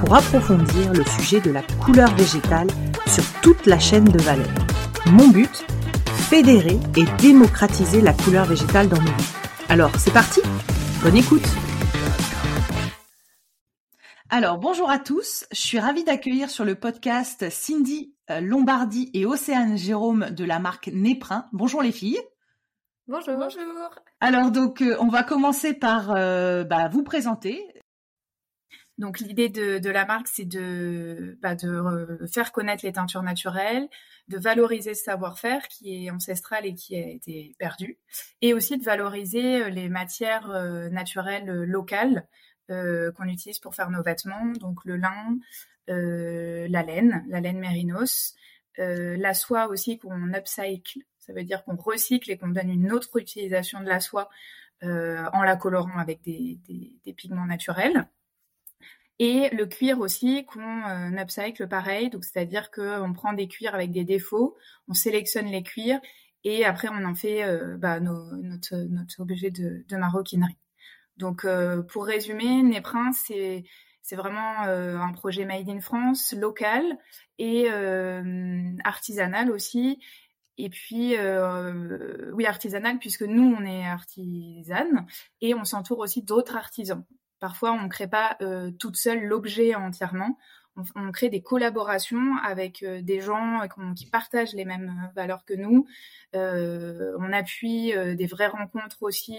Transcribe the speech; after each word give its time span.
pour 0.00 0.14
approfondir 0.14 0.92
le 0.92 1.04
sujet 1.04 1.40
de 1.40 1.50
la 1.50 1.62
couleur 1.84 2.14
végétale 2.14 2.68
sur 3.06 3.24
toute 3.42 3.66
la 3.66 3.78
chaîne 3.78 4.04
de 4.04 4.18
valeur. 4.18 4.48
Mon 5.06 5.28
but 5.28 5.64
Fédérer 6.30 6.78
et 6.96 7.04
démocratiser 7.22 8.00
la 8.00 8.12
couleur 8.12 8.44
végétale 8.44 8.88
dans 8.88 9.00
nos 9.00 9.10
vies. 9.10 9.32
Alors, 9.68 9.90
c'est 9.98 10.12
parti 10.12 10.40
Bonne 11.02 11.16
écoute 11.16 11.46
alors, 14.30 14.58
bonjour 14.58 14.90
à 14.90 14.98
tous. 14.98 15.46
Je 15.52 15.56
suis 15.58 15.78
ravie 15.78 16.04
d'accueillir 16.04 16.50
sur 16.50 16.66
le 16.66 16.74
podcast 16.74 17.48
Cindy 17.48 18.14
euh, 18.30 18.40
Lombardi 18.40 19.10
et 19.14 19.24
Océane 19.24 19.78
Jérôme 19.78 20.28
de 20.28 20.44
la 20.44 20.58
marque 20.58 20.88
Néprin. 20.88 21.46
Bonjour 21.54 21.80
les 21.80 21.92
filles. 21.92 22.20
Bonjour. 23.06 23.38
Bonjour. 23.38 23.90
Alors 24.20 24.50
donc 24.50 24.82
euh, 24.82 24.98
on 25.00 25.08
va 25.08 25.22
commencer 25.22 25.72
par 25.72 26.10
euh, 26.14 26.62
bah, 26.62 26.88
vous 26.88 27.02
présenter. 27.02 27.64
Donc 28.98 29.20
l'idée 29.20 29.48
de, 29.48 29.90
la 29.90 30.04
marque, 30.04 30.26
c'est 30.28 30.44
de, 30.44 31.38
bah, 31.40 31.54
de 31.54 32.18
faire 32.32 32.50
connaître 32.52 32.84
les 32.84 32.92
teintures 32.92 33.22
naturelles, 33.22 33.88
de 34.26 34.38
valoriser 34.38 34.94
ce 34.94 35.04
savoir-faire 35.04 35.68
qui 35.68 36.06
est 36.06 36.10
ancestral 36.10 36.66
et 36.66 36.74
qui 36.74 36.96
a 36.96 37.08
été 37.08 37.54
perdu, 37.58 37.98
et 38.42 38.54
aussi 38.54 38.76
de 38.76 38.84
valoriser 38.84 39.70
les 39.70 39.88
matières 39.88 40.48
naturelles 40.90 41.46
locales 41.46 42.26
qu'on 42.68 43.28
utilise 43.28 43.60
pour 43.60 43.74
faire 43.76 43.90
nos 43.90 44.02
vêtements, 44.02 44.52
donc 44.60 44.84
le 44.84 44.96
lin, 44.96 45.38
la 45.86 46.82
laine, 46.82 47.24
la 47.28 47.40
laine 47.40 47.60
mérinos, 47.60 48.34
la 48.76 49.32
soie 49.32 49.68
aussi 49.68 49.98
qu'on 49.98 50.34
upcycle, 50.34 51.00
ça 51.28 51.34
veut 51.34 51.44
dire 51.44 51.62
qu'on 51.64 51.76
recycle 51.76 52.30
et 52.30 52.38
qu'on 52.38 52.48
donne 52.48 52.70
une 52.70 52.90
autre 52.90 53.18
utilisation 53.18 53.80
de 53.80 53.88
la 53.88 54.00
soie 54.00 54.30
euh, 54.82 55.26
en 55.32 55.42
la 55.42 55.56
colorant 55.56 55.98
avec 55.98 56.22
des, 56.22 56.58
pigments 57.16 57.46
naturels. 57.46 58.08
Et 59.18 59.48
le 59.50 59.66
cuir 59.66 59.98
aussi 60.00 60.44
qu'on 60.46 60.60
euh, 60.60 61.16
upcycle 61.18 61.66
pareil, 61.68 62.10
donc 62.10 62.24
c'est-à-dire 62.24 62.70
qu'on 62.70 63.12
prend 63.12 63.32
des 63.32 63.48
cuirs 63.48 63.74
avec 63.74 63.90
des 63.90 64.04
défauts, 64.04 64.56
on 64.86 64.94
sélectionne 64.94 65.46
les 65.46 65.62
cuirs 65.62 66.00
et 66.44 66.64
après 66.64 66.88
on 66.88 67.04
en 67.04 67.14
fait 67.14 67.42
euh, 67.42 67.76
bah, 67.76 67.98
notre, 68.00 68.76
objet 69.18 69.50
de, 69.50 69.84
maroquinerie. 69.96 70.58
Donc 71.16 71.44
pour 71.88 72.06
résumer, 72.06 72.62
Néprin 72.62 73.12
c'est 73.12 73.64
c'est 74.02 74.16
vraiment 74.16 74.62
un 74.62 75.12
projet 75.12 75.44
made 75.44 75.68
in 75.68 75.80
France, 75.80 76.32
local 76.32 76.82
et 77.38 77.68
artisanal 78.84 79.50
aussi, 79.50 79.98
et 80.58 80.70
puis, 80.70 81.16
euh, 81.16 82.32
oui, 82.34 82.44
artisanal, 82.44 82.98
puisque 82.98 83.22
nous, 83.22 83.54
on 83.56 83.64
est 83.64 83.86
artisane 83.86 85.06
et 85.40 85.54
on 85.54 85.64
s'entoure 85.64 86.00
aussi 86.00 86.22
d'autres 86.22 86.56
artisans. 86.56 87.04
Parfois, 87.40 87.72
on 87.72 87.82
ne 87.82 87.88
crée 87.88 88.08
pas 88.08 88.36
euh, 88.42 88.70
toute 88.70 88.96
seule 88.96 89.24
l'objet 89.24 89.74
entièrement. 89.74 90.38
On, 90.94 91.10
crée 91.10 91.28
des 91.28 91.42
collaborations 91.42 92.36
avec 92.44 92.84
euh, 92.84 93.02
des 93.02 93.20
gens 93.20 93.62
qui 93.96 94.06
partagent 94.06 94.54
les 94.54 94.64
mêmes 94.64 95.10
valeurs 95.16 95.44
que 95.44 95.54
nous. 95.54 95.86
on 96.34 97.32
appuie 97.32 97.92
des 98.16 98.26
vraies 98.26 98.46
rencontres 98.46 99.02
aussi. 99.02 99.36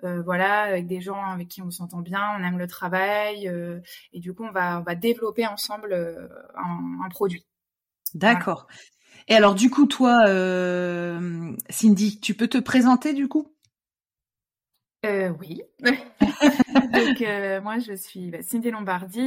voilà, 0.00 0.62
avec 0.62 0.86
des 0.86 1.00
gens 1.00 1.22
avec 1.22 1.48
qui 1.48 1.62
on 1.62 1.70
s'entend 1.70 2.00
bien, 2.00 2.22
on 2.38 2.44
aime 2.44 2.58
le 2.58 2.66
travail, 2.66 3.46
et 4.12 4.20
du 4.20 4.32
coup 4.32 4.44
on 4.44 4.52
va 4.52 4.94
développer 4.94 5.46
ensemble 5.46 5.94
un, 6.54 7.08
produit. 7.10 7.44
D'accord. 8.14 8.66
Et 9.28 9.34
alors, 9.34 9.54
du 9.54 9.70
coup, 9.70 9.86
toi, 9.86 10.24
euh, 10.26 11.52
Cindy, 11.70 12.20
tu 12.20 12.34
peux 12.34 12.48
te 12.48 12.58
présenter 12.58 13.12
du 13.12 13.28
coup? 13.28 13.54
Euh, 15.04 15.30
oui. 15.40 15.62
donc 15.80 17.22
euh, 17.22 17.60
moi 17.60 17.78
je 17.78 17.94
suis 17.94 18.30
bah, 18.30 18.42
Cindy 18.42 18.70
Lombardi. 18.70 19.20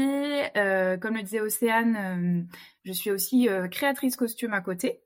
comme 0.53 1.15
le 1.15 1.21
disait 1.21 1.41
Océane, 1.41 2.47
je 2.83 2.91
suis 2.91 3.11
aussi 3.11 3.49
créatrice 3.71 4.15
costume 4.15 4.53
à 4.53 4.61
côté. 4.61 5.01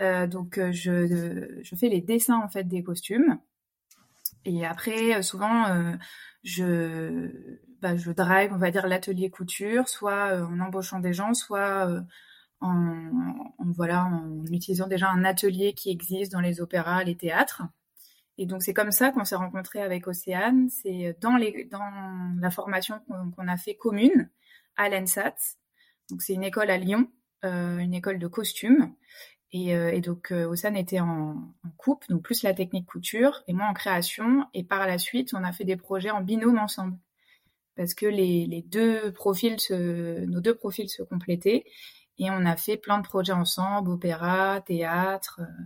donc 0.00 0.60
je, 0.72 1.60
je 1.62 1.76
fais 1.76 1.88
les 1.88 2.00
dessins 2.00 2.40
en 2.42 2.48
fait 2.48 2.64
des 2.64 2.82
costumes. 2.82 3.38
Et 4.44 4.66
après 4.66 5.22
souvent 5.22 5.64
je 6.42 7.30
bah, 7.80 7.96
je 7.96 8.10
drive 8.10 8.52
on 8.52 8.58
va 8.58 8.70
dire 8.70 8.86
l'atelier 8.86 9.30
couture, 9.30 9.88
soit 9.88 10.42
en 10.42 10.60
embauchant 10.60 11.00
des 11.00 11.14
gens, 11.14 11.32
soit 11.32 11.88
en, 12.60 13.54
voilà, 13.74 14.04
en 14.04 14.44
utilisant 14.46 14.86
déjà 14.86 15.08
un 15.10 15.24
atelier 15.24 15.72
qui 15.74 15.90
existe 15.90 16.32
dans 16.32 16.40
les 16.40 16.60
opéras, 16.60 17.04
les 17.04 17.16
théâtres. 17.16 17.62
Et 18.38 18.46
donc 18.46 18.62
c'est 18.62 18.74
comme 18.74 18.92
ça 18.92 19.10
qu'on 19.12 19.24
s'est 19.24 19.36
rencontré 19.36 19.80
avec 19.80 20.06
Océane. 20.06 20.68
C'est 20.68 21.16
dans, 21.20 21.36
les, 21.36 21.64
dans 21.64 22.38
la 22.40 22.50
formation 22.50 23.00
qu'on 23.36 23.48
a 23.48 23.56
fait 23.56 23.74
commune 23.74 24.30
à 24.76 24.88
l'ENSAT. 24.88 25.34
Donc 26.10 26.22
c'est 26.22 26.34
une 26.34 26.44
école 26.44 26.70
à 26.70 26.76
Lyon, 26.76 27.10
euh, 27.44 27.78
une 27.78 27.94
école 27.94 28.18
de 28.18 28.26
costume. 28.26 28.94
Et, 29.52 29.74
euh, 29.74 29.92
et 29.92 30.00
donc 30.00 30.32
euh, 30.32 30.46
Océane 30.46 30.76
était 30.76 31.00
en, 31.00 31.54
en, 31.64 31.70
coupe, 31.76 32.04
donc 32.08 32.22
plus 32.22 32.42
la 32.42 32.52
technique 32.52 32.86
couture, 32.86 33.42
et 33.46 33.52
moi 33.52 33.66
en 33.66 33.74
création. 33.74 34.46
Et 34.54 34.64
par 34.64 34.86
la 34.86 34.98
suite, 34.98 35.32
on 35.34 35.44
a 35.44 35.52
fait 35.52 35.64
des 35.64 35.76
projets 35.76 36.10
en 36.10 36.20
binôme 36.20 36.58
ensemble, 36.58 36.98
parce 37.76 37.94
que 37.94 38.06
les, 38.06 38.46
les 38.46 38.62
deux 38.62 39.12
profils, 39.12 39.58
se, 39.60 40.24
nos 40.26 40.40
deux 40.40 40.54
profils 40.54 40.90
se 40.90 41.02
complétaient. 41.02 41.64
Et 42.18 42.30
on 42.30 42.46
a 42.46 42.56
fait 42.56 42.76
plein 42.76 42.98
de 42.98 43.06
projets 43.06 43.32
ensemble, 43.32 43.90
opéra, 43.90 44.62
théâtre. 44.62 45.40
Euh, 45.42 45.64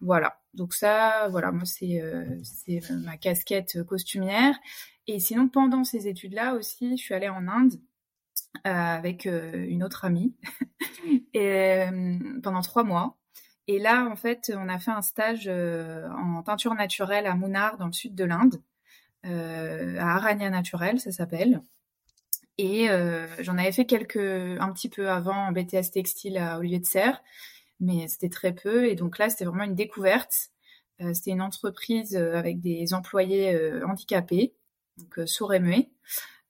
voilà. 0.00 0.40
Donc 0.54 0.74
ça, 0.74 1.28
voilà, 1.30 1.52
moi 1.52 1.64
c'est 1.64 2.00
euh, 2.00 2.24
c'est 2.42 2.80
ma 2.90 3.16
casquette 3.16 3.82
costumière. 3.84 4.54
Et 5.06 5.20
sinon, 5.20 5.48
pendant 5.48 5.84
ces 5.84 6.08
études-là 6.08 6.54
aussi, 6.54 6.96
je 6.96 7.02
suis 7.02 7.14
allée 7.14 7.28
en 7.28 7.46
Inde 7.48 7.74
euh, 8.66 8.70
avec 8.70 9.26
une 9.26 9.84
autre 9.84 10.04
amie 10.04 10.34
pendant 12.42 12.62
trois 12.62 12.84
mois. 12.84 13.18
Et 13.66 13.78
là, 13.78 14.08
en 14.10 14.16
fait, 14.16 14.52
on 14.56 14.68
a 14.68 14.78
fait 14.78 14.90
un 14.90 15.02
stage 15.02 15.48
en 15.48 16.42
peinture 16.42 16.74
naturelle 16.74 17.26
à 17.26 17.34
Munnar, 17.34 17.78
dans 17.78 17.86
le 17.86 17.92
sud 17.92 18.14
de 18.14 18.24
l'Inde, 18.24 18.62
à 19.24 20.16
Aranya 20.16 20.50
Naturel, 20.50 21.00
ça 21.00 21.12
s'appelle. 21.12 21.62
Et 22.58 22.88
euh, 22.88 23.26
j'en 23.40 23.58
avais 23.58 23.72
fait 23.72 23.84
quelques, 23.84 24.16
un 24.16 24.72
petit 24.72 24.88
peu 24.88 25.10
avant 25.10 25.48
en 25.48 25.52
BTS 25.52 25.90
textile 25.92 26.38
à 26.38 26.58
Olivier 26.58 26.78
de 26.78 26.86
Serre, 26.86 27.22
mais 27.80 28.08
c'était 28.08 28.28
très 28.28 28.52
peu. 28.52 28.88
Et 28.88 28.94
donc 28.94 29.18
là, 29.18 29.28
c'était 29.30 29.44
vraiment 29.44 29.64
une 29.64 29.74
découverte. 29.74 30.50
Euh, 31.00 31.12
c'était 31.14 31.32
une 31.32 31.42
entreprise 31.42 32.16
euh, 32.16 32.34
avec 32.36 32.60
des 32.60 32.94
employés 32.94 33.82
handicapés, 33.84 34.54
donc 34.98 35.28
sourds 35.28 35.54
et 35.54 35.60
muets. 35.60 35.90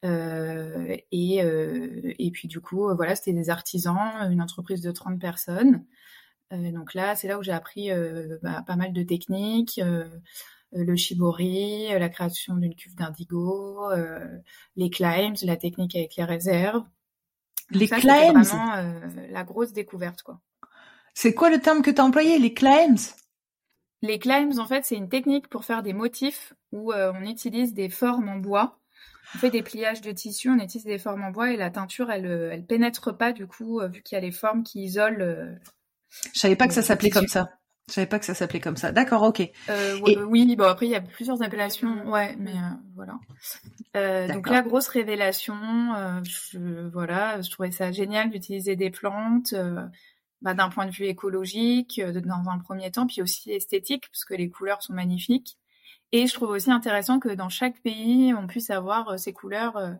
et, 0.02 1.38
et 1.40 2.30
puis 2.30 2.48
du 2.48 2.60
coup, 2.60 2.94
voilà, 2.94 3.16
c'était 3.16 3.32
des 3.32 3.50
artisans, 3.50 4.30
une 4.30 4.42
entreprise 4.42 4.82
de 4.82 4.90
30 4.90 5.18
personnes. 5.18 5.84
donc 6.50 6.94
là, 6.94 7.16
c'est 7.16 7.26
là 7.28 7.38
où 7.38 7.42
j'ai 7.42 7.52
appris 7.52 7.90
bah, 8.42 8.62
pas 8.66 8.76
mal 8.76 8.92
de 8.92 9.02
techniques, 9.02 9.80
euh, 10.74 10.84
le 10.84 10.96
shibori, 10.96 11.92
euh, 11.92 11.98
la 11.98 12.08
création 12.08 12.56
d'une 12.56 12.74
cuve 12.74 12.96
d'indigo, 12.96 13.90
euh, 13.92 14.26
les 14.76 14.90
climbs, 14.90 15.36
la 15.42 15.56
technique 15.56 15.94
avec 15.94 16.16
les 16.16 16.24
réserves. 16.24 16.84
les 17.70 17.86
climbs? 17.88 18.42
C'est 18.42 18.56
vraiment 18.56 18.94
la 19.30 19.44
grosse 19.44 19.72
découverte, 19.72 20.22
quoi. 20.22 20.40
C'est 21.14 21.34
quoi 21.34 21.48
le 21.50 21.60
terme 21.60 21.82
que 21.82 21.90
tu 21.90 22.00
as 22.00 22.04
employé, 22.04 22.38
les 22.38 22.52
climbs? 22.52 22.98
Les 24.02 24.18
climbs, 24.18 24.58
en 24.58 24.66
fait, 24.66 24.84
c'est 24.84 24.96
une 24.96 25.08
technique 25.08 25.48
pour 25.48 25.64
faire 25.64 25.82
des 25.82 25.92
motifs 25.94 26.52
où 26.72 26.92
on 26.92 27.22
utilise 27.22 27.72
des 27.72 27.88
formes 27.88 28.28
en 28.28 28.36
bois 28.36 28.78
on 29.34 29.38
fait 29.38 29.50
des 29.50 29.62
pliages 29.62 30.00
de 30.00 30.12
tissu, 30.12 30.50
on 30.50 30.58
utilise 30.58 30.84
des 30.84 30.98
formes 30.98 31.24
en 31.24 31.30
bois 31.30 31.52
et 31.52 31.56
la 31.56 31.70
teinture, 31.70 32.10
elle, 32.10 32.26
elle 32.52 32.64
pénètre 32.64 33.16
pas 33.16 33.32
du 33.32 33.46
coup, 33.46 33.80
vu 33.92 34.02
qu'il 34.02 34.16
y 34.16 34.18
a 34.18 34.20
les 34.20 34.30
formes 34.30 34.62
qui 34.62 34.82
isolent. 34.82 35.58
Je 36.32 36.38
savais 36.38 36.56
pas 36.56 36.68
que 36.68 36.74
ça 36.74 36.82
s'appelait 36.82 37.10
comme 37.10 37.28
ça. 37.28 37.48
Je 37.88 37.94
savais 37.94 38.06
pas 38.06 38.18
que 38.18 38.24
ça 38.24 38.34
s'appelait 38.34 38.60
comme 38.60 38.76
ça. 38.76 38.92
D'accord, 38.92 39.22
ok. 39.22 39.42
Euh, 39.68 39.98
Oui, 40.28 40.56
bon 40.56 40.64
après 40.64 40.86
il 40.86 40.90
y 40.90 40.94
a 40.94 41.00
plusieurs 41.00 41.42
appellations, 41.42 42.08
ouais, 42.10 42.34
mais 42.38 42.52
euh, 42.52 42.76
voilà. 42.94 43.18
Euh, 43.96 44.28
donc 44.28 44.48
la 44.48 44.62
grosse 44.62 44.88
révélation, 44.88 45.54
euh, 45.94 46.20
je, 46.24 46.88
voilà, 46.88 47.40
je 47.40 47.50
trouvais 47.50 47.72
ça 47.72 47.92
génial 47.92 48.30
d'utiliser 48.30 48.76
des 48.76 48.90
plantes, 48.90 49.52
euh, 49.52 49.82
bah, 50.44 50.54
d'un 50.54 50.68
point 50.68 50.86
de 50.86 50.92
vue 50.92 51.06
écologique, 51.06 52.00
dans 52.00 52.48
un 52.48 52.58
premier 52.58 52.92
temps, 52.92 53.08
puis 53.08 53.22
aussi 53.22 53.50
esthétique, 53.50 54.08
parce 54.12 54.24
que 54.24 54.34
les 54.34 54.48
couleurs 54.48 54.82
sont 54.82 54.92
magnifiques. 54.92 55.58
Et 56.12 56.28
je 56.28 56.34
trouve 56.34 56.50
aussi 56.50 56.70
intéressant 56.70 57.18
que 57.18 57.30
dans 57.30 57.48
chaque 57.48 57.80
pays, 57.82 58.32
on 58.34 58.46
puisse 58.46 58.70
avoir 58.70 59.18
ces 59.18 59.32
couleurs 59.32 59.96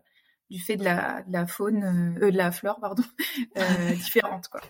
du 0.49 0.61
fait 0.61 0.77
de 0.77 0.85
la, 0.85 1.23
de 1.23 1.33
la 1.33 1.45
faune, 1.45 2.17
de 2.21 2.27
la 2.27 2.51
flore, 2.53 2.79
pardon, 2.79 3.03
différentes, 3.95 4.47
quoi. 4.47 4.61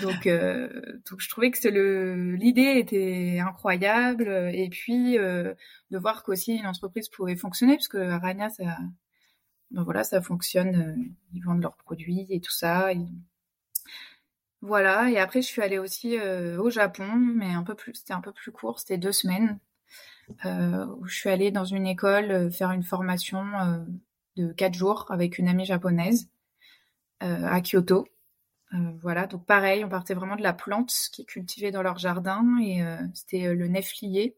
Donc, 0.00 0.26
euh, 0.26 0.68
donc 1.08 1.20
je 1.20 1.28
trouvais 1.28 1.50
que 1.50 1.68
le 1.68 2.34
l'idée 2.34 2.78
était 2.78 3.38
incroyable 3.38 4.28
et 4.52 4.68
puis 4.68 5.18
euh, 5.18 5.54
de 5.90 5.98
voir 5.98 6.24
qu'aussi 6.24 6.56
une 6.56 6.66
entreprise 6.66 7.08
pouvait 7.08 7.36
fonctionner 7.36 7.76
parce 7.76 7.88
que 7.88 7.98
Arania 7.98 8.50
ça 8.50 8.64
ben 9.70 9.82
voilà 9.84 10.02
ça 10.02 10.20
fonctionne 10.20 10.74
euh, 10.74 11.12
ils 11.32 11.44
vendent 11.44 11.62
leurs 11.62 11.76
produits 11.76 12.26
et 12.28 12.40
tout 12.40 12.50
ça 12.50 12.92
voilà 14.64 15.10
et 15.10 15.18
après 15.18 15.42
je 15.42 15.46
suis 15.46 15.62
allée 15.62 15.78
aussi 15.78 16.18
euh, 16.18 16.58
au 16.58 16.70
Japon 16.70 17.06
mais 17.14 17.52
un 17.52 17.62
peu 17.62 17.74
plus 17.74 17.94
c'était 17.94 18.12
un 18.12 18.20
peu 18.20 18.32
plus 18.32 18.50
court 18.50 18.80
c'était 18.80 18.98
deux 18.98 19.12
semaines 19.12 19.58
où 20.44 21.06
je 21.06 21.14
suis 21.14 21.28
allée 21.28 21.50
dans 21.50 21.66
une 21.66 21.86
école 21.86 22.50
faire 22.50 22.72
une 22.72 22.82
formation 22.82 23.44
de 24.36 24.52
quatre 24.52 24.74
jours 24.74 25.06
avec 25.10 25.38
une 25.38 25.48
amie 25.48 25.66
japonaise 25.66 26.28
à 27.20 27.60
Kyoto 27.60 28.06
euh, 28.74 28.92
voilà, 29.00 29.26
donc 29.26 29.44
pareil, 29.46 29.84
on 29.84 29.88
partait 29.88 30.14
vraiment 30.14 30.36
de 30.36 30.42
la 30.42 30.52
plante 30.52 30.92
qui 31.12 31.22
est 31.22 31.26
cultivée 31.26 31.70
dans 31.70 31.82
leur 31.82 31.98
jardin 31.98 32.58
et 32.60 32.82
euh, 32.82 32.96
c'était 33.12 33.46
euh, 33.46 33.54
le 33.54 33.68
neflier 33.68 34.36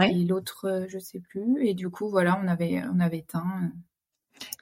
et 0.00 0.24
l'autre 0.24 0.86
je 0.88 0.98
sais 1.00 1.18
plus 1.18 1.66
et 1.66 1.74
du 1.74 1.90
coup 1.90 2.08
voilà, 2.08 2.40
on 2.42 2.46
avait 2.46 2.82
on 2.94 3.00
avait 3.00 3.22
teint. 3.22 3.72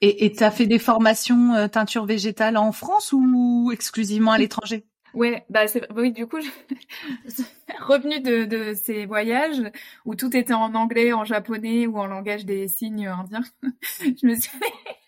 Et 0.03 0.33
tu 0.33 0.45
as 0.45 0.51
fait 0.51 0.67
des 0.67 0.79
formations 0.79 1.69
teinture 1.69 2.05
végétale 2.05 2.57
en 2.57 2.73
France 2.73 3.13
ou 3.13 3.71
exclusivement 3.73 4.33
à 4.33 4.39
l'étranger? 4.39 4.85
Ouais, 5.17 5.47
bah 5.49 5.67
c'est 5.67 5.91
oui, 5.95 6.13
du 6.13 6.27
coup, 6.27 6.39
je... 6.41 6.51
revenu 7.81 8.21
de, 8.21 8.45
de 8.45 8.75
ces 8.75 9.07
voyages 9.07 9.63
où 10.05 10.15
tout 10.15 10.37
était 10.37 10.53
en 10.53 10.75
anglais, 10.75 11.15
en 11.15 11.25
japonais 11.25 11.87
ou 11.87 11.99
en 11.99 12.07
langage 12.07 12.45
des 12.45 12.69
signes 12.69 13.07
indiens, 13.07 13.43
je 14.01 14.27
me 14.27 14.35
suis 14.35 14.59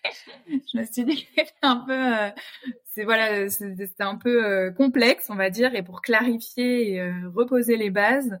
je 0.47 0.79
me 0.79 0.83
suis 0.83 1.03
dit 1.03 1.23
que 1.23 1.29
c'était 1.35 1.53
un 1.61 1.77
peu 1.77 2.17
euh, 2.17 2.29
c'est 2.85 3.03
voilà, 3.03 3.49
c'était 3.49 3.87
un 3.99 4.15
peu 4.15 4.43
euh, 4.43 4.71
complexe, 4.71 5.29
on 5.29 5.35
va 5.35 5.51
dire 5.51 5.75
et 5.75 5.83
pour 5.83 6.01
clarifier 6.01 6.93
et 6.93 7.01
euh, 7.01 7.29
reposer 7.35 7.77
les 7.77 7.91
bases 7.91 8.39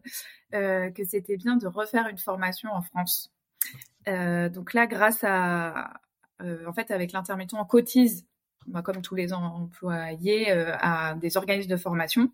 que 0.51 1.03
c'était 1.07 1.37
bien 1.37 1.57
de 1.57 1.67
refaire 1.67 2.07
une 2.07 2.17
formation 2.17 2.71
en 2.73 2.81
France. 2.81 3.31
donc 4.07 4.73
là 4.73 4.87
grâce 4.87 5.23
à 5.23 5.93
en 6.39 6.73
fait 6.73 6.91
avec 6.91 7.11
l'intermittent 7.11 7.53
on 7.53 7.65
cotise 7.65 8.25
comme 8.83 9.01
tous 9.01 9.15
les 9.15 9.33
employés, 9.33 10.51
euh, 10.51 10.75
à 10.79 11.15
des 11.15 11.37
organismes 11.37 11.69
de 11.69 11.77
formation. 11.77 12.31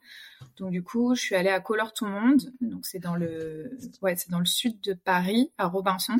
Donc 0.58 0.72
du 0.72 0.84
coup, 0.84 1.16
je 1.16 1.22
suis 1.22 1.36
allée 1.36 1.50
à 1.50 1.60
Color 1.60 1.94
Tout 1.94 2.06
Monde. 2.06 2.54
Donc 2.62 2.86
c'est 2.86 3.00
dans 3.00 3.16
le, 3.16 3.78
ouais, 4.02 4.16
c'est 4.16 4.30
dans 4.30 4.40
le 4.40 4.46
sud 4.46 4.80
de 4.82 4.94
Paris, 4.94 5.52
à 5.58 5.68
Robinson. 5.68 6.18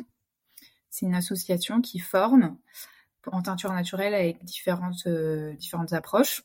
C'est 0.90 1.06
une 1.06 1.14
association 1.14 1.80
qui 1.80 1.98
forme 1.98 2.56
en 3.30 3.42
teinture 3.42 3.72
naturelle 3.72 4.14
avec 4.14 4.44
différentes 4.44 5.06
euh, 5.06 5.52
différentes 5.54 5.92
approches. 5.92 6.44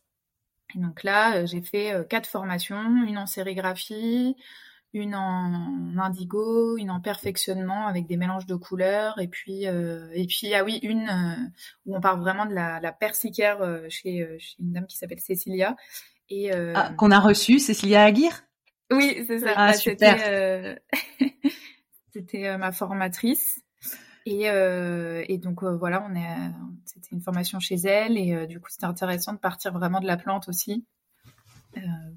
Et 0.76 0.80
donc 0.80 1.04
là, 1.04 1.38
euh, 1.38 1.46
j'ai 1.46 1.62
fait 1.62 2.06
quatre 2.10 2.28
formations, 2.28 3.06
une 3.06 3.18
en 3.18 3.28
sérigraphie, 3.28 4.36
une 4.94 5.16
en 5.16 5.98
indigo, 5.98 6.78
une 6.78 6.92
en 6.92 7.00
perfectionnement 7.00 7.88
avec 7.88 8.08
des 8.08 8.18
mélanges 8.18 8.46
de 8.46 8.56
couleurs, 8.56 9.20
et 9.20 9.28
puis 9.28 9.68
euh, 9.68 10.10
et 10.14 10.28
puis 10.28 10.54
ah 10.54 10.64
oui 10.64 10.80
une 10.84 11.08
euh, 11.08 11.50
où 11.86 11.96
on 11.96 12.02
parle 12.02 12.20
vraiment 12.20 12.46
de 12.46 12.54
la, 12.54 12.80
la 12.82 12.92
persicaire 12.92 13.62
euh, 13.62 13.86
chez, 13.90 14.28
chez, 14.40 14.56
une 14.60 14.74
dame 14.74 14.88
qui 14.88 14.98
s'appelle 14.98 15.20
Cécilia 15.20 15.76
et 16.30 16.52
ah, 16.54 16.94
qu'on 16.98 17.12
a 17.12 17.20
reçu 17.20 17.60
Cécilia 17.60 18.04
Aguirre? 18.04 18.44
Oui, 18.90 19.24
c'est 19.28 19.40
ça. 19.40 19.54
Ah, 19.56 19.74
super. 19.74 20.78
C'était 22.14 22.58
ma 22.58 22.72
formatrice. 22.72 23.62
Et, 24.26 24.46
et 24.46 25.38
donc 25.40 25.64
voilà, 25.64 26.06
on 26.10 26.16
est, 26.16 26.52
c'était 26.86 27.10
une 27.12 27.22
formation 27.22 27.60
chez 27.60 27.76
elle 27.76 28.18
et 28.18 28.48
du 28.48 28.62
coup 28.62 28.70
c'était 28.70 28.86
intéressant 28.86 29.34
de 29.34 29.40
partir 29.40 29.74
vraiment 29.74 30.00
de 30.00 30.08
la 30.08 30.16
plante 30.16 30.48
aussi. 30.48 30.86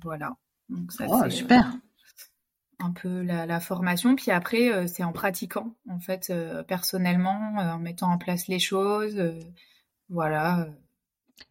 voilà. 0.05 0.37
Donc 0.69 0.93
ça, 0.93 1.07
oh, 1.09 1.29
super 1.29 1.77
un 2.85 2.93
peu 2.93 3.23
la, 3.23 3.61
formation. 3.61 4.15
Puis 4.15 4.31
après, 4.31 4.73
euh, 4.73 4.87
c'est 4.87 5.05
en 5.05 5.13
pratiquant, 5.13 5.75
en 5.89 5.99
fait, 5.99 6.31
euh, 6.31 6.63
personnellement, 6.63 7.55
euh, 7.59 7.73
en 7.73 7.79
mettant 7.79 8.11
en 8.11 8.19
place 8.19 8.47
les 8.49 8.59
choses. 8.59 9.21
voilà. 10.09 10.69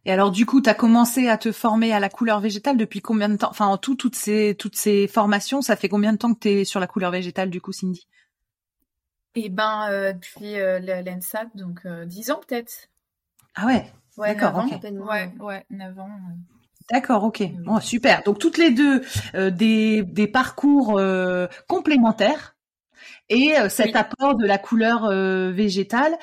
Et 0.06 0.12
alors, 0.12 0.30
du 0.30 0.46
coup, 0.46 0.60
tu 0.62 0.70
as 0.70 0.74
commencé 0.74 1.28
à 1.28 1.36
te 1.36 1.52
former 1.52 1.92
à 1.92 2.00
la 2.00 2.08
couleur 2.08 2.40
végétale 2.40 2.76
depuis 2.76 3.00
combien 3.00 3.28
de 3.28 3.36
temps? 3.36 3.50
Enfin, 3.50 3.66
en 3.66 3.76
tout, 3.76 3.96
toutes 3.96 4.16
ces, 4.16 4.54
toutes 4.58 4.76
ces 4.76 5.08
formations, 5.08 5.60
ça 5.60 5.76
fait 5.76 5.88
combien 5.88 6.12
de 6.12 6.18
temps 6.18 6.32
que 6.32 6.40
tu 6.40 6.48
es 6.48 6.64
sur 6.64 6.80
la 6.80 6.86
couleur 6.86 7.10
végétale, 7.10 7.50
du 7.50 7.60
coup, 7.60 7.72
Cindy? 7.72 8.06
Eh 9.34 9.48
ben, 9.48 10.12
depuis 10.12 10.54
l'ENSAT, 10.54 11.46
donc 11.54 11.86
10 12.06 12.30
ans 12.30 12.40
peut-être. 12.46 12.88
Ah 13.56 13.66
ouais, 13.66 13.92
ouais 14.16 14.34
D'accord, 14.34 14.64
ok. 14.64 14.80
Ouais, 14.82 15.32
ouais, 15.40 15.66
9 15.70 15.98
ans. 15.98 16.10
D'accord, 16.90 17.24
ok. 17.24 17.42
Bon, 17.64 17.80
super. 17.80 18.22
Donc 18.24 18.38
toutes 18.38 18.58
les 18.58 18.70
deux 18.70 19.02
euh, 19.34 19.50
des, 19.50 20.02
des, 20.02 20.26
parcours 20.26 20.98
euh, 20.98 21.46
complémentaires 21.66 22.56
et 23.30 23.58
euh, 23.58 23.70
cet 23.70 23.96
apport 23.96 24.34
de 24.36 24.46
la 24.46 24.58
couleur 24.58 25.08
végétale. 25.52 26.14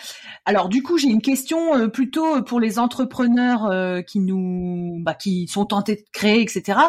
Alors 0.46 0.70
du 0.70 0.84
coup, 0.84 1.00
j'ai 1.00 1.08
une 1.08 1.22
question 1.22 1.90
plutôt 1.90 2.44
pour 2.44 2.60
les 2.60 2.78
entrepreneurs 2.78 4.06
qui 4.06 4.20
nous, 4.20 5.00
bah, 5.02 5.16
qui 5.16 5.48
sont 5.48 5.66
tentés 5.66 5.96
de 5.96 6.04
créer, 6.12 6.42
etc. 6.42 6.80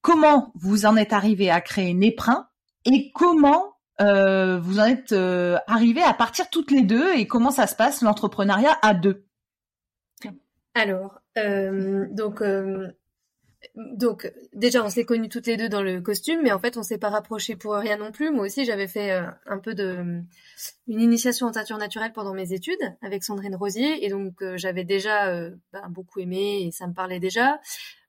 Comment 0.00 0.50
vous 0.56 0.84
en 0.84 0.96
êtes 0.96 1.12
arrivé 1.12 1.48
à 1.50 1.60
créer 1.60 1.94
Néprin 1.94 2.48
et 2.86 3.12
comment 3.12 3.76
vous 4.00 4.80
en 4.80 4.84
êtes 4.84 5.12
arrivé 5.68 6.02
à 6.02 6.14
partir 6.14 6.50
toutes 6.50 6.72
les 6.72 6.82
deux 6.82 7.12
et 7.14 7.28
comment 7.28 7.52
ça 7.52 7.68
se 7.68 7.76
passe 7.76 8.02
l'entrepreneuriat 8.02 8.76
à 8.82 8.94
deux? 8.94 9.26
Alors, 10.74 11.19
euh, 11.38 12.06
donc, 12.10 12.42
euh, 12.42 12.88
donc 13.74 14.32
déjà, 14.54 14.84
on 14.84 14.88
s'est 14.88 15.04
connus 15.04 15.28
toutes 15.28 15.46
les 15.46 15.56
deux 15.56 15.68
dans 15.68 15.82
le 15.82 16.00
costume, 16.00 16.40
mais 16.42 16.52
en 16.52 16.58
fait, 16.58 16.76
on 16.76 16.82
s'est 16.82 16.98
pas 16.98 17.10
rapprochés 17.10 17.56
pour 17.56 17.74
rien 17.74 17.96
non 17.98 18.12
plus. 18.12 18.30
Moi 18.30 18.46
aussi, 18.46 18.64
j'avais 18.64 18.88
fait 18.88 19.12
euh, 19.12 19.26
un 19.46 19.58
peu 19.58 19.74
de 19.74 20.22
une 20.88 21.00
initiation 21.00 21.46
en 21.46 21.52
teinture 21.52 21.78
naturelle 21.78 22.12
pendant 22.12 22.34
mes 22.34 22.52
études 22.52 22.80
avec 23.02 23.22
Sandrine 23.24 23.54
Rosier, 23.56 24.04
et 24.04 24.08
donc 24.10 24.42
j'avais 24.56 24.84
déjà 24.84 25.50
bah, 25.72 25.86
beaucoup 25.90 26.20
aimé 26.20 26.64
et 26.66 26.70
ça 26.72 26.86
me 26.86 26.94
parlait 26.94 27.20
déjà. 27.20 27.60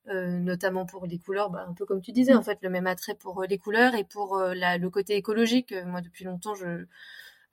notamment 0.07 0.85
pour 0.85 1.05
les 1.05 1.19
couleurs, 1.19 1.49
bah, 1.51 1.65
un 1.69 1.73
peu 1.73 1.85
comme 1.85 2.01
tu 2.01 2.11
disais, 2.11 2.33
en 2.33 2.43
fait, 2.43 2.59
le 2.61 2.69
même 2.69 2.87
attrait 2.87 3.15
pour 3.15 3.43
les 3.43 3.57
couleurs 3.57 3.95
et 3.95 4.03
pour 4.03 4.39
la, 4.39 4.77
le 4.77 4.89
côté 4.89 5.15
écologique. 5.15 5.73
Moi, 5.85 6.01
depuis 6.01 6.25
longtemps, 6.25 6.55
je, 6.55 6.85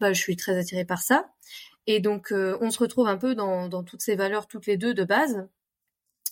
bah, 0.00 0.12
je 0.12 0.20
suis 0.20 0.36
très 0.36 0.56
attirée 0.58 0.84
par 0.84 1.00
ça. 1.02 1.26
Et 1.88 2.00
donc, 2.00 2.32
euh, 2.32 2.58
on 2.60 2.70
se 2.70 2.78
retrouve 2.78 3.08
un 3.08 3.16
peu 3.16 3.34
dans, 3.34 3.66
dans, 3.68 3.82
toutes 3.82 4.02
ces 4.02 4.14
valeurs, 4.14 4.46
toutes 4.46 4.66
les 4.66 4.76
deux 4.76 4.92
de 4.92 5.04
base. 5.04 5.48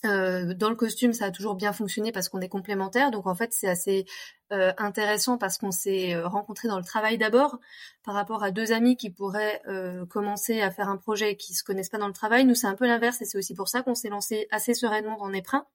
Euh, 0.06 0.54
dans 0.54 0.70
le 0.70 0.76
costume, 0.76 1.12
ça 1.12 1.26
a 1.26 1.30
toujours 1.30 1.54
bien 1.54 1.72
fonctionné 1.72 2.12
parce 2.12 2.28
qu'on 2.28 2.40
est 2.40 2.48
complémentaires. 2.48 3.10
Donc 3.10 3.26
en 3.26 3.34
fait, 3.34 3.52
c'est 3.52 3.68
assez 3.68 4.06
euh, 4.52 4.72
intéressant 4.78 5.38
parce 5.38 5.58
qu'on 5.58 5.70
s'est 5.70 6.14
euh, 6.14 6.26
rencontrés 6.26 6.68
dans 6.68 6.78
le 6.78 6.84
travail 6.84 7.18
d'abord 7.18 7.58
par 8.04 8.14
rapport 8.14 8.42
à 8.42 8.50
deux 8.50 8.72
amis 8.72 8.96
qui 8.96 9.10
pourraient 9.10 9.60
commencer 10.08 10.60
à 10.60 10.70
faire 10.70 10.88
un 10.88 10.96
projet 10.96 11.32
et 11.32 11.36
qui 11.36 11.54
se 11.54 11.64
connaissent 11.64 11.88
pas 11.88 11.98
dans 11.98 12.06
le 12.06 12.12
travail. 12.12 12.44
Nous, 12.44 12.54
c'est 12.54 12.68
un 12.68 12.76
peu 12.76 12.86
l'inverse 12.86 13.20
et 13.20 13.24
c'est 13.24 13.36
aussi 13.36 13.54
pour 13.54 13.68
ça 13.68 13.82
qu'on 13.82 13.96
s'est 13.96 14.08
lancé 14.08 14.46
assez 14.52 14.74
sereinement 14.74 15.16
dans 15.16 15.28
Néprin 15.28 15.66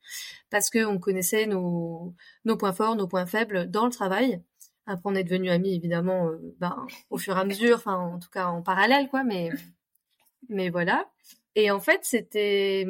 parce 0.50 0.70
que 0.70 0.86
on 0.86 0.98
connaissait 0.98 1.46
nos, 1.46 2.16
points 2.58 2.74
forts, 2.74 2.96
nos 2.96 3.08
points 3.08 3.26
faibles 3.26 3.70
dans 3.70 3.86
le 3.86 3.92
travail. 3.92 4.42
Après, 4.86 5.04
on 5.06 5.16
est 5.16 5.24
devenus 5.24 5.52
amis, 5.52 5.76
évidemment, 5.76 6.32
ben, 6.60 6.88
au 7.10 7.18
fur 7.18 7.38
et 7.38 7.40
à 7.40 7.44
mesure, 7.44 7.76
enfin, 7.78 7.98
en 7.98 8.20
tout 8.20 8.30
cas, 8.30 8.48
en 8.48 8.62
parallèle, 8.62 9.10
quoi, 9.10 9.24
mais 9.24 10.70
voilà. 10.70 11.06
Et 11.56 11.72
en 11.72 11.80
fait, 11.80 12.00
c'était, 12.04 12.86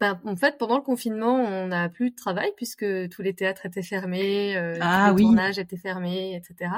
ben, 0.00 0.20
en 0.24 0.36
fait, 0.36 0.58
pendant 0.58 0.76
le 0.76 0.82
confinement, 0.82 1.34
on 1.34 1.68
n'a 1.68 1.88
plus 1.88 2.10
de 2.10 2.16
travail 2.16 2.52
puisque 2.56 2.86
tous 3.08 3.22
les 3.22 3.34
théâtres 3.34 3.66
étaient 3.66 3.82
fermés, 3.82 4.56
euh, 4.56 4.78
ah, 4.80 5.08
tous 5.10 5.16
les 5.16 5.22
tournages 5.24 5.58
étaient 5.58 5.76
fermés, 5.76 6.36
etc. 6.36 6.70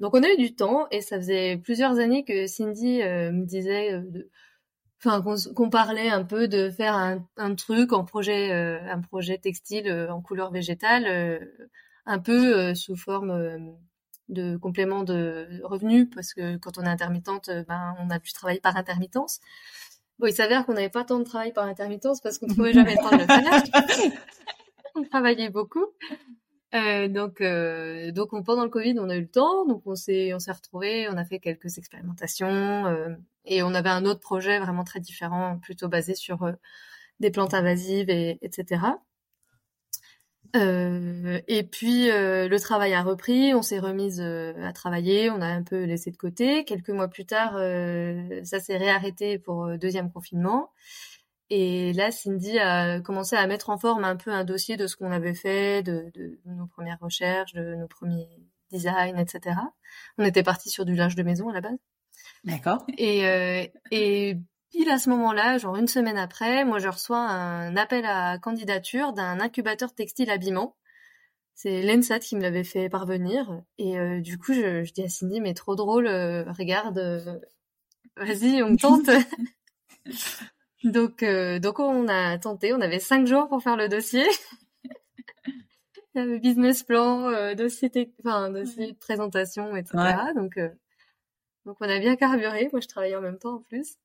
Donc, 0.00 0.14
on 0.14 0.22
a 0.22 0.28
eu 0.28 0.36
du 0.36 0.54
temps 0.54 0.86
et 0.90 1.00
ça 1.00 1.16
faisait 1.16 1.56
plusieurs 1.58 1.98
années 1.98 2.24
que 2.24 2.46
Cindy 2.46 3.02
euh, 3.02 3.30
me 3.32 3.44
disait 3.44 3.92
euh, 3.92 4.28
enfin 4.98 5.22
qu'on 5.54 5.70
parlait 5.70 6.10
un 6.10 6.24
peu 6.24 6.48
de 6.48 6.70
faire 6.70 6.94
un, 6.94 7.26
un 7.36 7.54
truc 7.54 7.94
en 7.94 8.04
projet 8.04 8.52
un 8.52 9.00
projet 9.00 9.38
textile 9.38 9.90
en 10.10 10.20
couleur 10.20 10.50
végétale 10.50 11.40
un 12.06 12.18
peu 12.18 12.56
euh, 12.56 12.74
sous 12.74 12.96
forme 12.96 13.30
euh, 13.30 13.58
de 14.28 14.56
complément 14.56 15.02
de 15.02 15.60
revenus 15.64 16.08
parce 16.14 16.34
que 16.34 16.56
quand 16.56 16.78
on 16.78 16.82
est 16.82 16.88
intermittente, 16.88 17.50
ben 17.66 17.96
on 17.98 18.10
a 18.10 18.18
du 18.18 18.32
travail 18.32 18.60
par 18.60 18.76
intermittence. 18.76 19.40
Bon, 20.20 20.26
il 20.26 20.34
s'avère 20.34 20.66
qu'on 20.66 20.74
n'avait 20.74 20.90
pas 20.90 21.04
tant 21.04 21.18
de 21.18 21.24
travail 21.24 21.50
par 21.54 21.64
intermittence 21.64 22.20
parce 22.20 22.38
qu'on 22.38 22.46
ne 22.46 22.52
trouvait 22.54 22.74
jamais 22.74 22.94
le 22.94 22.98
temps 22.98 23.16
de 23.16 23.22
le 23.22 23.26
faire. 23.26 24.12
on 24.94 25.02
travaillait 25.02 25.48
beaucoup. 25.48 25.86
Euh, 26.74 27.08
donc, 27.08 27.40
euh, 27.40 28.12
donc 28.12 28.28
pendant 28.44 28.64
le 28.64 28.68
Covid, 28.68 28.96
on 28.98 29.08
a 29.08 29.16
eu 29.16 29.22
le 29.22 29.30
temps, 29.30 29.66
donc 29.66 29.82
on 29.86 29.96
s'est, 29.96 30.34
on 30.34 30.38
s'est 30.38 30.52
retrouvés, 30.52 31.08
on 31.08 31.16
a 31.16 31.24
fait 31.24 31.38
quelques 31.38 31.78
expérimentations 31.78 32.86
euh, 32.86 33.08
et 33.46 33.62
on 33.62 33.74
avait 33.74 33.88
un 33.88 34.04
autre 34.04 34.20
projet 34.20 34.58
vraiment 34.60 34.84
très 34.84 35.00
différent, 35.00 35.58
plutôt 35.58 35.88
basé 35.88 36.14
sur 36.14 36.42
euh, 36.42 36.52
des 37.18 37.30
plantes 37.30 37.54
invasives 37.54 38.10
et 38.10 38.38
etc. 38.42 38.82
Euh, 40.56 41.40
et 41.46 41.62
puis 41.62 42.10
euh, 42.10 42.48
le 42.48 42.60
travail 42.60 42.94
a 42.94 43.02
repris, 43.02 43.54
on 43.54 43.62
s'est 43.62 43.78
remise 43.78 44.20
euh, 44.20 44.52
à 44.64 44.72
travailler, 44.72 45.30
on 45.30 45.40
a 45.40 45.46
un 45.46 45.62
peu 45.62 45.84
laissé 45.84 46.10
de 46.10 46.16
côté. 46.16 46.64
Quelques 46.64 46.90
mois 46.90 47.08
plus 47.08 47.26
tard, 47.26 47.52
ça 48.44 48.60
s'est 48.60 48.76
réarrêté 48.76 49.38
pour 49.38 49.78
deuxième 49.78 50.10
confinement. 50.10 50.72
Et 51.52 51.92
là, 51.94 52.12
Cindy 52.12 52.58
a 52.60 53.00
commencé 53.00 53.34
à 53.34 53.46
mettre 53.46 53.70
en 53.70 53.78
forme 53.78 54.04
un 54.04 54.16
peu 54.16 54.30
un 54.30 54.44
dossier 54.44 54.76
de 54.76 54.86
ce 54.86 54.96
qu'on 54.96 55.10
avait 55.10 55.34
fait, 55.34 55.82
de, 55.82 56.10
de, 56.14 56.38
nos 56.44 56.66
premières 56.66 57.00
recherches, 57.00 57.54
de 57.54 57.74
nos 57.74 57.88
premiers 57.88 58.28
designs, 58.70 59.16
etc. 59.16 59.56
On 60.16 60.24
était 60.24 60.44
parti 60.44 60.70
sur 60.70 60.84
du 60.84 60.94
linge 60.94 61.16
de 61.16 61.24
maison 61.24 61.48
à 61.48 61.52
la 61.52 61.60
base. 61.60 61.78
D'accord. 62.44 62.86
Et, 62.96 63.68
et 63.90 64.36
Pile 64.70 64.90
à 64.90 64.98
ce 64.98 65.10
moment-là, 65.10 65.58
genre 65.58 65.76
une 65.76 65.88
semaine 65.88 66.18
après, 66.18 66.64
moi 66.64 66.78
je 66.78 66.88
reçois 66.88 67.18
un 67.18 67.76
appel 67.76 68.04
à 68.06 68.38
candidature 68.38 69.12
d'un 69.12 69.40
incubateur 69.40 69.92
textile 69.92 70.30
habillement. 70.30 70.76
C'est 71.62 71.82
l'ENSAT 71.82 72.20
qui 72.20 72.36
me 72.36 72.40
l'avait 72.40 72.64
fait 72.64 72.88
parvenir. 72.88 73.62
Et 73.76 73.98
euh, 73.98 74.20
du 74.20 74.38
coup, 74.38 74.54
je, 74.54 74.82
je, 74.82 74.92
dis 74.94 75.02
à 75.02 75.10
Cindy, 75.10 75.42
mais 75.42 75.52
trop 75.52 75.74
drôle, 75.74 76.06
euh, 76.06 76.44
regarde, 76.52 76.96
euh, 76.96 77.38
vas-y, 78.16 78.62
on 78.62 78.76
tente. 78.76 79.10
donc, 80.84 81.22
donc 81.22 81.80
on 81.80 82.08
a 82.08 82.38
tenté, 82.38 82.72
on 82.72 82.80
avait 82.80 82.98
cinq 82.98 83.26
jours 83.26 83.46
pour 83.48 83.62
faire 83.62 83.76
le 83.76 83.88
dossier. 83.88 84.24
le 86.14 86.38
business 86.38 86.82
plan, 86.82 87.54
dossier, 87.54 87.90
enfin, 88.24 88.50
dossier 88.50 88.92
de 88.92 88.96
présentation, 88.96 89.76
etc. 89.76 90.32
Donc, 90.34 90.58
donc 91.66 91.76
on 91.80 91.88
a 91.90 91.98
bien 91.98 92.16
carburé. 92.16 92.70
Moi, 92.72 92.80
je 92.80 92.88
travaillais 92.88 93.16
en 93.16 93.20
même 93.20 93.38
temps 93.38 93.56
en 93.56 93.62
plus. 93.62 93.98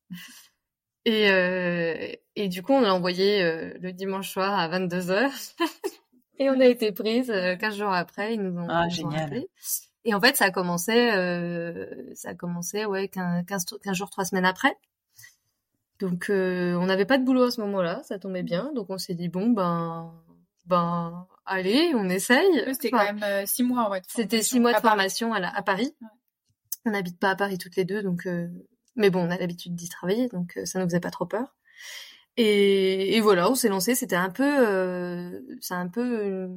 Et, 1.05 1.29
euh, 1.29 2.15
et 2.35 2.50
du 2.50 2.63
coup, 2.63 2.74
on 2.74 2.81
l'a 2.81 2.93
envoyé 2.93 3.41
euh, 3.41 3.74
le 3.79 3.93
dimanche 3.93 4.31
soir 4.31 4.57
à 4.57 4.67
22h. 4.67 5.31
et 6.39 6.50
on 6.50 6.59
a 6.59 6.65
été 6.65 6.91
prise 6.91 7.27
15 7.27 7.33
euh, 7.33 7.77
jours 7.77 7.93
après. 7.93 8.33
Ils 8.33 8.41
nous 8.41 8.59
ont, 8.59 8.67
ah, 8.67 8.89
génial. 8.89 9.45
Et 10.03 10.13
en 10.13 10.21
fait, 10.21 10.35
ça 10.35 10.45
a 10.45 10.51
commencé, 10.51 11.12
euh, 11.12 11.85
ça 12.13 12.29
a 12.29 12.33
commencé, 12.33 12.85
ouais, 12.85 13.07
15, 13.07 13.45
15, 13.45 13.65
jours, 13.93 14.09
3 14.09 14.25
semaines 14.25 14.45
après. 14.45 14.75
Donc, 16.00 16.25
on 16.29 16.85
n'avait 16.85 17.05
pas 17.05 17.17
de 17.17 17.24
boulot 17.24 17.43
à 17.43 17.51
ce 17.51 17.62
moment-là, 17.62 18.01
ça 18.03 18.19
tombait 18.19 18.43
bien. 18.43 18.71
Donc, 18.74 18.89
on 18.89 18.97
s'est 18.97 19.13
dit, 19.13 19.29
bon, 19.29 19.50
ben, 19.50 20.13
ben, 20.65 21.25
allez, 21.45 21.93
on 21.95 22.09
essaye. 22.09 22.63
C'était 22.74 22.91
quand 22.91 23.13
même 23.13 23.45
6 23.45 23.63
mois, 23.63 23.89
ouais. 23.89 24.01
C'était 24.07 24.41
6 24.41 24.59
mois 24.59 24.74
de 24.74 24.79
formation 24.79 25.33
à, 25.33 25.39
à 25.47 25.62
Paris. 25.62 25.95
On 26.85 26.91
n'habite 26.91 27.17
pas 27.17 27.29
à 27.29 27.35
Paris 27.35 27.57
toutes 27.57 27.77
les 27.77 27.85
deux, 27.85 28.03
donc 28.03 28.27
mais 28.95 29.09
bon, 29.09 29.27
on 29.27 29.29
a 29.29 29.37
l'habitude 29.37 29.75
d'y 29.75 29.89
travailler, 29.89 30.27
donc 30.29 30.57
euh, 30.57 30.65
ça 30.65 30.79
nous 30.79 30.85
faisait 30.85 30.99
pas 30.99 31.11
trop 31.11 31.25
peur. 31.25 31.55
Et, 32.37 33.15
et 33.15 33.21
voilà, 33.21 33.49
on 33.49 33.55
s'est 33.55 33.69
lancé. 33.69 33.95
C'était 33.95 34.15
un 34.15 34.29
peu, 34.29 34.67
euh, 34.67 35.41
c'est 35.61 35.73
un 35.73 35.87
peu, 35.87 36.49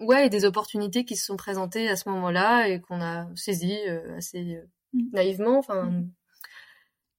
ouais, 0.00 0.28
des 0.28 0.44
opportunités 0.44 1.04
qui 1.04 1.16
se 1.16 1.26
sont 1.26 1.36
présentées 1.36 1.88
à 1.88 1.96
ce 1.96 2.08
moment-là 2.08 2.68
et 2.68 2.80
qu'on 2.80 3.00
a 3.00 3.28
saisies 3.36 3.78
euh, 3.88 4.16
assez 4.16 4.60
mmh. 4.92 5.00
naïvement. 5.12 5.58
Enfin, 5.58 5.84
mmh. 5.84 6.10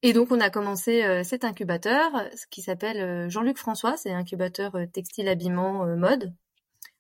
et 0.02 0.14
donc 0.14 0.32
on 0.32 0.40
a 0.40 0.50
commencé 0.50 1.24
cet 1.24 1.44
incubateur, 1.46 2.12
qui 2.50 2.62
s'appelle 2.62 3.30
Jean-Luc 3.30 3.58
François. 3.58 3.98
C'est 3.98 4.12
incubateur 4.12 4.78
textile 4.92 5.28
habillement 5.28 5.86
mode. 5.96 6.34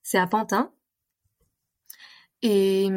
C'est 0.01 0.18
à 0.18 0.27
Pantin. 0.27 0.72
Et, 2.46 2.90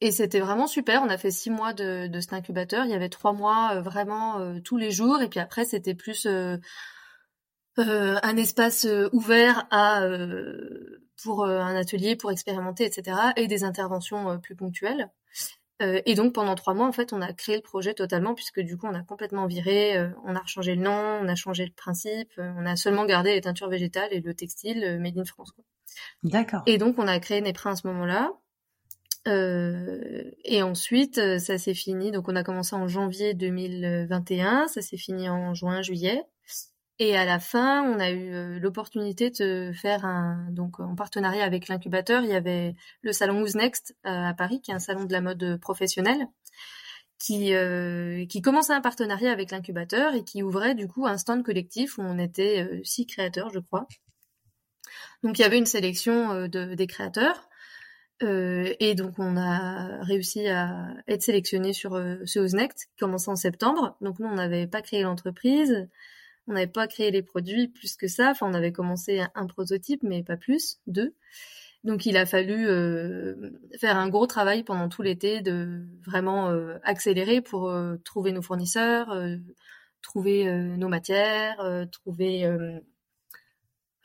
et 0.00 0.10
c'était 0.10 0.40
vraiment 0.40 0.66
super. 0.66 1.00
On 1.02 1.08
a 1.08 1.16
fait 1.16 1.30
six 1.30 1.50
mois 1.50 1.72
de, 1.72 2.08
de 2.08 2.20
cet 2.20 2.32
incubateur. 2.32 2.84
Il 2.84 2.90
y 2.90 2.94
avait 2.94 3.08
trois 3.08 3.32
mois 3.32 3.76
euh, 3.76 3.80
vraiment 3.80 4.40
euh, 4.40 4.58
tous 4.60 4.76
les 4.76 4.90
jours. 4.90 5.22
Et 5.22 5.28
puis 5.28 5.38
après, 5.38 5.64
c'était 5.64 5.94
plus 5.94 6.26
euh, 6.26 6.56
euh 7.78 8.18
un 8.22 8.36
espace 8.36 8.84
ouvert 9.12 9.68
à 9.70 10.02
pour 11.22 11.44
un 11.44 11.76
atelier, 11.76 12.16
pour 12.16 12.32
expérimenter, 12.32 12.84
etc. 12.84 13.16
Et 13.36 13.46
des 13.46 13.64
interventions 13.64 14.38
plus 14.40 14.56
ponctuelles. 14.56 15.10
et 15.80 16.14
donc 16.14 16.34
pendant 16.34 16.54
trois 16.54 16.74
mois, 16.74 16.86
en 16.86 16.92
fait, 16.92 17.12
on 17.12 17.22
a 17.22 17.32
créé 17.32 17.56
le 17.56 17.62
projet 17.62 17.94
totalement 17.94 18.34
puisque 18.34 18.60
du 18.60 18.76
coup, 18.76 18.86
on 18.86 18.94
a 18.94 19.02
complètement 19.02 19.46
viré. 19.46 20.10
on 20.24 20.34
a 20.34 20.44
changé 20.46 20.74
le 20.74 20.82
nom, 20.82 21.20
on 21.22 21.28
a 21.28 21.34
changé 21.34 21.64
le 21.66 21.72
principe. 21.72 22.32
on 22.38 22.66
a 22.66 22.76
seulement 22.76 23.04
gardé 23.04 23.34
les 23.34 23.42
teintures 23.42 23.68
végétales 23.68 24.08
et 24.12 24.20
le 24.20 24.34
textile 24.34 24.98
made 24.98 25.18
in 25.18 25.24
France. 25.24 25.52
D'accord. 26.22 26.62
Et 26.66 26.78
donc, 26.78 26.98
on 26.98 27.06
a 27.06 27.18
créé 27.20 27.40
Néprin 27.40 27.72
à 27.72 27.76
ce 27.76 27.86
moment-là. 27.86 28.32
Euh, 29.26 30.30
et 30.44 30.62
ensuite, 30.62 31.18
euh, 31.18 31.38
ça 31.38 31.58
s'est 31.58 31.74
fini. 31.74 32.12
Donc, 32.12 32.28
on 32.28 32.36
a 32.36 32.44
commencé 32.44 32.74
en 32.76 32.88
janvier 32.88 33.34
2021. 33.34 34.68
Ça 34.68 34.82
s'est 34.82 34.96
fini 34.96 35.28
en 35.28 35.54
juin, 35.54 35.82
juillet. 35.82 36.22
Et 36.98 37.16
à 37.16 37.26
la 37.26 37.38
fin, 37.38 37.82
on 37.82 37.98
a 38.00 38.10
eu 38.10 38.32
euh, 38.32 38.58
l'opportunité 38.58 39.30
de 39.30 39.72
faire 39.74 40.06
un, 40.06 40.48
donc 40.50 40.80
en 40.80 40.94
partenariat 40.94 41.44
avec 41.44 41.68
l'incubateur, 41.68 42.22
il 42.22 42.30
y 42.30 42.34
avait 42.34 42.74
le 43.02 43.12
salon 43.12 43.42
Who's 43.42 43.54
Next 43.54 43.94
à 44.02 44.32
Paris, 44.32 44.62
qui 44.62 44.70
est 44.70 44.74
un 44.74 44.78
salon 44.78 45.04
de 45.04 45.12
la 45.12 45.20
mode 45.20 45.58
professionnelle, 45.60 46.26
qui 47.18 47.52
qui 48.28 48.40
commençait 48.40 48.72
un 48.72 48.80
partenariat 48.80 49.30
avec 49.30 49.50
l'incubateur 49.50 50.14
et 50.14 50.24
qui 50.24 50.42
ouvrait 50.42 50.74
du 50.74 50.88
coup 50.88 51.06
un 51.06 51.18
stand 51.18 51.42
collectif 51.42 51.98
où 51.98 52.02
on 52.02 52.18
était 52.18 52.66
six 52.82 53.04
créateurs, 53.06 53.50
je 53.50 53.58
crois. 53.58 53.86
Donc 55.22 55.38
il 55.38 55.42
y 55.42 55.44
avait 55.44 55.58
une 55.58 55.66
sélection 55.66 56.48
de, 56.48 56.74
des 56.74 56.86
créateurs. 56.86 57.46
Euh, 58.22 58.72
et 58.80 58.94
donc 58.94 59.18
on 59.18 59.36
a 59.36 60.02
réussi 60.02 60.48
à 60.48 60.88
être 61.06 61.22
sélectionné 61.22 61.74
sur 61.74 61.94
euh, 61.94 62.16
ce 62.24 62.38
Oznect 62.38 62.86
qui 62.88 62.96
commençait 62.98 63.30
en 63.30 63.36
septembre. 63.36 63.96
Donc 64.00 64.18
nous 64.18 64.26
on 64.26 64.34
n'avait 64.34 64.66
pas 64.66 64.80
créé 64.80 65.02
l'entreprise, 65.02 65.86
on 66.46 66.54
n'avait 66.54 66.66
pas 66.66 66.86
créé 66.88 67.10
les 67.10 67.22
produits 67.22 67.68
plus 67.68 67.96
que 67.96 68.08
ça. 68.08 68.30
Enfin 68.30 68.46
on 68.50 68.54
avait 68.54 68.72
commencé 68.72 69.22
un, 69.34 69.46
prototype 69.46 70.02
mais 70.02 70.22
pas 70.22 70.36
plus, 70.36 70.78
deux. 70.86 71.14
Donc 71.84 72.06
il 72.06 72.16
a 72.16 72.26
fallu 72.26 72.66
euh, 72.66 73.50
faire 73.78 73.96
un 73.98 74.08
gros 74.08 74.26
travail 74.26 74.64
pendant 74.64 74.88
tout 74.88 75.02
l'été 75.02 75.42
de 75.42 75.86
vraiment 76.04 76.48
euh, 76.50 76.78
accélérer 76.84 77.42
pour 77.42 77.72
trouver 78.04 78.32
nos 78.32 78.42
fournisseurs, 78.42 79.14
trouver 80.02 80.50
nos 80.50 80.88
matières, 80.88 81.86
trouver 81.92 82.46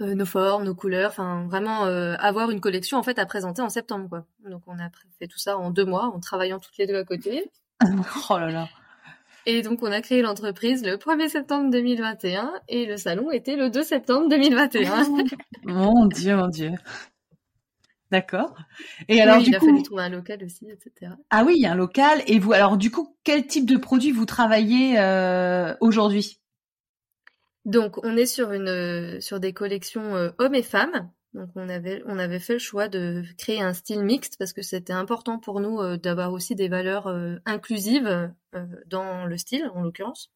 euh, 0.01 0.15
nos 0.15 0.25
formes, 0.25 0.63
nos 0.63 0.75
couleurs, 0.75 1.09
enfin 1.09 1.45
vraiment 1.47 1.85
euh, 1.85 2.15
avoir 2.19 2.51
une 2.51 2.59
collection 2.59 2.97
en 2.97 3.03
fait 3.03 3.19
à 3.19 3.25
présenter 3.25 3.61
en 3.61 3.69
septembre 3.69 4.09
quoi. 4.09 4.25
Donc 4.49 4.63
on 4.67 4.79
a 4.79 4.89
fait 5.19 5.27
tout 5.27 5.39
ça 5.39 5.57
en 5.57 5.71
deux 5.71 5.85
mois 5.85 6.05
en 6.13 6.19
travaillant 6.19 6.59
toutes 6.59 6.77
les 6.77 6.87
deux 6.87 6.97
à 6.97 7.03
côté. 7.03 7.51
oh 8.29 8.37
là 8.37 8.49
là. 8.49 8.69
Et 9.45 9.61
donc 9.61 9.81
on 9.81 9.91
a 9.91 10.01
créé 10.01 10.21
l'entreprise 10.21 10.85
le 10.85 10.97
1er 10.97 11.29
septembre 11.29 11.71
2021 11.71 12.51
et 12.67 12.85
le 12.85 12.97
salon 12.97 13.31
était 13.31 13.55
le 13.55 13.69
2 13.69 13.81
septembre 13.83 14.29
2021. 14.29 15.05
mon 15.63 16.05
dieu, 16.07 16.35
mon 16.35 16.47
dieu. 16.47 16.71
D'accord. 18.11 18.53
Et 19.07 19.21
alors 19.21 19.37
du 19.37 19.49
il 19.49 19.55
a 19.55 19.59
fallu 19.61 19.83
trouver 19.83 20.03
un 20.03 20.09
local 20.09 20.43
aussi, 20.43 20.69
etc. 20.69 21.13
Ah 21.29 21.43
oui, 21.45 21.53
il 21.55 21.61
y 21.61 21.65
a 21.65 21.71
un 21.71 21.75
local. 21.75 22.21
Et 22.27 22.39
vous, 22.39 22.51
alors 22.51 22.75
du 22.75 22.91
coup, 22.91 23.15
quel 23.23 23.47
type 23.47 23.65
de 23.65 23.77
produit 23.77 24.11
vous 24.11 24.25
travaillez 24.25 24.99
euh, 24.99 25.73
aujourd'hui? 25.79 26.40
Donc, 27.65 28.03
on 28.03 28.17
est 28.17 28.25
sur 28.25 28.51
une 28.51 29.21
sur 29.21 29.39
des 29.39 29.53
collections 29.53 30.15
euh, 30.15 30.31
hommes 30.39 30.55
et 30.55 30.63
femmes. 30.63 31.11
Donc, 31.33 31.49
on 31.55 31.69
avait 31.69 32.01
on 32.07 32.17
avait 32.17 32.39
fait 32.39 32.53
le 32.53 32.59
choix 32.59 32.87
de 32.87 33.23
créer 33.37 33.61
un 33.61 33.73
style 33.73 34.03
mixte 34.03 34.37
parce 34.37 34.51
que 34.53 34.61
c'était 34.63 34.93
important 34.93 35.39
pour 35.39 35.59
nous 35.59 35.79
euh, 35.79 35.97
d'avoir 35.97 36.33
aussi 36.33 36.55
des 36.55 36.69
valeurs 36.69 37.07
euh, 37.07 37.37
inclusives 37.45 38.31
dans 38.87 39.25
le 39.25 39.37
style, 39.37 39.69
en 39.73 39.83
l'occurrence. 39.83 40.31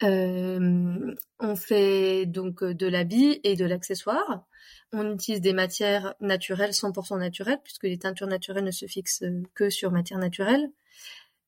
on 0.00 1.56
fait 1.56 2.26
donc 2.26 2.64
de 2.64 2.86
l'habit 2.86 3.40
et 3.44 3.54
de 3.54 3.64
l'accessoire. 3.64 4.44
On 4.92 5.14
utilise 5.14 5.40
des 5.40 5.52
matières 5.52 6.14
naturelles, 6.20 6.72
100% 6.72 7.18
naturelles, 7.18 7.60
puisque 7.62 7.84
les 7.84 7.98
teintures 7.98 8.26
naturelles 8.26 8.64
ne 8.64 8.70
se 8.70 8.86
fixent 8.86 9.24
que 9.54 9.70
sur 9.70 9.92
matière 9.92 10.18
naturelle. 10.18 10.70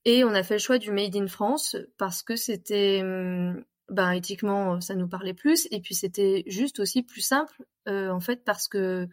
Et 0.05 0.25
on 0.25 0.35
a 0.35 0.43
fait 0.43 0.55
le 0.55 0.61
choix 0.61 0.79
du 0.79 0.93
Made 0.93 1.17
in 1.17 1.26
France 1.26 1.76
parce 1.99 2.23
que 2.23 2.37
c'était 2.37 3.00
hum, 3.03 3.64
ben 3.91 4.12
éthiquement 4.12 4.81
ça 4.81 4.95
nous 4.95 5.09
parlait 5.09 5.35
plus 5.35 5.69
et 5.71 5.81
puis 5.81 5.95
c'était 5.95 6.43
juste 6.47 6.81
aussi 6.81 7.03
plus 7.03 7.21
simple 7.21 7.64
euh, 7.88 8.11
en 8.11 8.21
fait 8.21 8.45
parce 8.45 8.69
que 8.69 9.09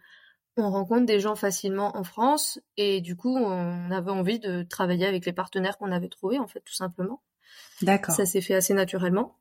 on 0.58 0.70
rencontre 0.70 1.06
des 1.06 1.20
gens 1.20 1.36
facilement 1.36 1.96
en 1.98 2.04
France 2.04 2.60
et 2.78 3.02
du 3.02 3.16
coup 3.16 3.36
on 3.36 3.92
avait 3.92 4.12
envie 4.12 4.40
de 4.40 4.64
travailler 4.64 5.06
avec 5.06 5.26
les 5.26 5.34
partenaires 5.34 5.78
qu'on 5.78 5.92
avait 5.92 6.10
trouvés 6.10 6.40
en 6.40 6.48
fait 6.48 6.62
tout 6.62 6.74
simplement. 6.74 7.22
D'accord. 7.82 8.14
Ça 8.14 8.26
s'est 8.26 8.42
fait 8.42 8.54
assez 8.54 8.74
naturellement. 8.74 9.38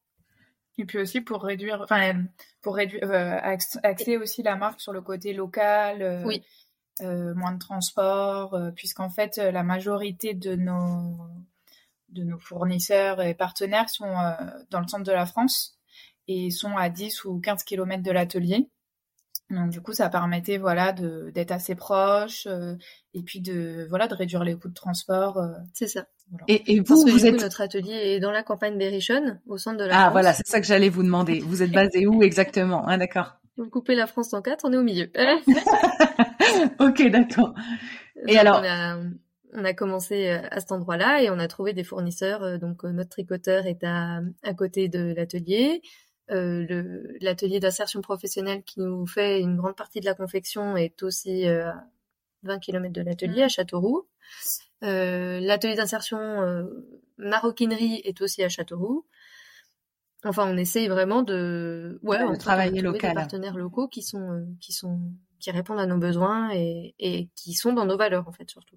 Et 0.79 0.85
puis 0.85 0.99
aussi 0.99 1.21
pour 1.21 1.43
réduire, 1.43 1.81
enfin 1.83 2.25
pour 2.63 2.77
réduire, 2.77 3.11
euh, 3.11 3.39
axer 3.83 4.17
aussi 4.17 4.43
la 4.43 4.57
marque 4.57 4.81
sur 4.81 4.93
le 4.93 5.03
côté 5.03 5.33
local. 5.33 6.03
Euh, 6.03 6.23
oui. 6.25 6.43
moins 7.01 7.53
de 7.53 7.59
transport, 7.59 8.57
puisqu'en 8.77 9.11
fait 9.11 9.37
la 9.37 9.63
majorité 9.63 10.33
de 10.35 10.55
nos 10.55 11.17
de 12.11 12.25
nos 12.25 12.39
fournisseurs 12.39 13.23
et 13.23 13.35
partenaires 13.35 13.89
sont 13.89 14.13
dans 14.71 14.81
le 14.81 14.89
centre 14.89 15.05
de 15.05 15.13
la 15.13 15.27
France 15.27 15.79
et 16.29 16.51
sont 16.51 16.77
à 16.77 16.89
10 16.89 17.25
ou 17.25 17.41
15 17.41 17.65
km 17.65 18.03
de 18.03 18.11
l'atelier. 18.11 18.69
Donc 19.51 19.71
du 19.71 19.81
coup, 19.81 19.93
ça 19.93 20.09
permettait 20.09 20.59
voilà 20.59 20.93
d'être 20.93 21.51
assez 21.51 21.75
proche 21.75 22.47
euh, 22.47 22.77
et 23.15 23.23
puis 23.23 23.41
de 23.41 23.85
voilà 23.89 24.07
de 24.07 24.15
réduire 24.15 24.45
les 24.45 24.55
coûts 24.55 24.69
de 24.69 24.75
transport. 24.75 25.39
Euh. 25.39 25.49
c'est 25.75 25.89
ça. 25.89 26.07
Et, 26.47 26.75
et, 26.75 26.81
vous, 26.81 27.05
vous 27.05 27.27
êtes 27.27 27.41
notre 27.41 27.61
atelier 27.61 27.93
est 27.93 28.21
dans 28.21 28.31
la 28.31 28.45
campagne 28.45 28.79
d'Erichon, 28.79 29.39
au 29.49 29.59
centre 29.59 29.79
de 29.79 29.85
la 29.85 29.95
ah, 29.95 29.97
France. 29.97 30.07
Ah 30.07 30.13
voilà, 30.13 30.33
c'est 30.33 30.47
ça 30.47 30.61
que 30.61 30.67
j'allais 30.67 30.89
vous 30.89 31.03
demander. 31.03 31.41
Vous 31.41 31.65
êtes 31.65 31.73
basé 31.73 32.07
où 32.07 32.23
exactement? 32.23 32.85
Ah, 32.87 32.97
D'accord. 32.97 33.33
Vous 33.57 33.69
coupez 33.69 33.97
la 33.97 34.07
France 34.07 34.33
en 34.33 34.41
quatre, 34.41 34.65
on 34.65 34.73
est 34.73 34.77
au 34.77 34.85
milieu. 34.85 35.11
ok, 36.79 37.11
d'accord. 37.11 37.53
Et 38.29 38.39
alors 38.39 38.61
on 38.63 38.69
a, 38.69 38.99
on 39.53 39.65
a, 39.65 39.75
commencé 39.75 40.29
euh, 40.29 40.47
à 40.51 40.61
cet 40.61 40.73
endroit-là 40.73 41.23
et 41.23 41.31
on 41.31 41.39
a 41.39 41.49
trouvé 41.49 41.73
des 41.73 41.85
fournisseurs. 41.85 42.59
Donc 42.59 42.85
notre 42.85 43.11
tricoteur 43.11 43.67
est 43.67 43.85
à, 43.85 44.21
à 44.43 44.55
côté 44.55 44.89
de 44.89 45.13
l'atelier. 45.15 45.83
Euh, 46.31 47.03
l'atelier 47.21 47.59
d'insertion 47.59 48.01
professionnelle 48.03 48.63
qui 48.63 48.81
nous 48.81 49.07
fait 49.07 49.41
une 49.41 49.57
grande 49.57 49.75
partie 49.75 50.01
de 50.01 50.05
la 50.05 50.15
confection 50.15 50.77
est 50.77 51.03
aussi 51.03 51.49
euh, 51.49 51.69
à 51.69 51.85
20 52.45 52.61
km 52.61 52.93
de 52.93 53.03
l'atelier, 53.03 53.43
à 53.43 53.47
mmh. 53.47 53.51
Châteauroux. 53.51 54.09
Euh, 54.85 55.41
l'atelier 55.41 55.75
d'insertion 55.75 56.69
maroquinerie 57.19 58.01
est 58.05 58.21
aussi 58.21 58.45
à 58.45 58.49
Châteauroux. 58.49 59.07
Enfin, 60.25 60.47
on 60.47 60.57
essaye 60.57 60.87
vraiment 60.87 61.23
de, 61.23 61.99
ouais, 62.03 62.37
travailler 62.39 62.81
local. 62.81 63.11
Des 63.11 63.15
partenaires 63.15 63.57
locaux 63.57 63.89
qui 63.89 64.03
sont, 64.03 64.47
qui 64.61 64.73
sont, 64.73 65.01
qui 65.41 65.51
répondent 65.51 65.81
à 65.81 65.87
nos 65.87 65.97
besoins 65.97 66.51
et, 66.53 66.95
et 66.99 67.29
qui 67.35 67.55
sont 67.55 67.73
dans 67.73 67.87
nos 67.87 67.97
valeurs 67.97 68.29
en 68.29 68.33
fait 68.33 68.49
surtout. 68.49 68.77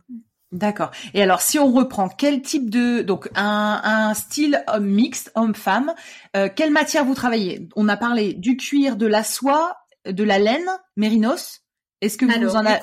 D'accord. 0.54 0.92
Et 1.16 1.24
alors, 1.24 1.42
si 1.42 1.58
on 1.58 1.72
reprend, 1.72 2.08
quel 2.08 2.44
type 2.44 2.70
de 2.70 3.02
donc 3.02 3.28
un, 3.36 3.82
un 3.84 4.14
style 4.14 4.64
homme 4.68 4.86
mixte, 4.86 5.32
homme-femme, 5.34 5.94
euh, 6.36 6.48
quelle 6.56 6.72
matière 6.72 7.06
vous 7.06 7.16
travaillez? 7.16 7.68
On 7.76 7.90
a 7.90 7.98
parlé 7.98 8.36
du 8.36 8.56
cuir, 8.56 8.96
de 8.96 9.08
la 9.08 9.24
soie, 9.24 9.76
de 10.06 10.24
la 10.24 10.38
laine, 10.38 10.70
mérinos. 10.96 11.62
Est-ce 12.02 12.20
que 12.20 12.26
vous 12.26 12.56
en 12.56 12.66
avez 12.66 12.80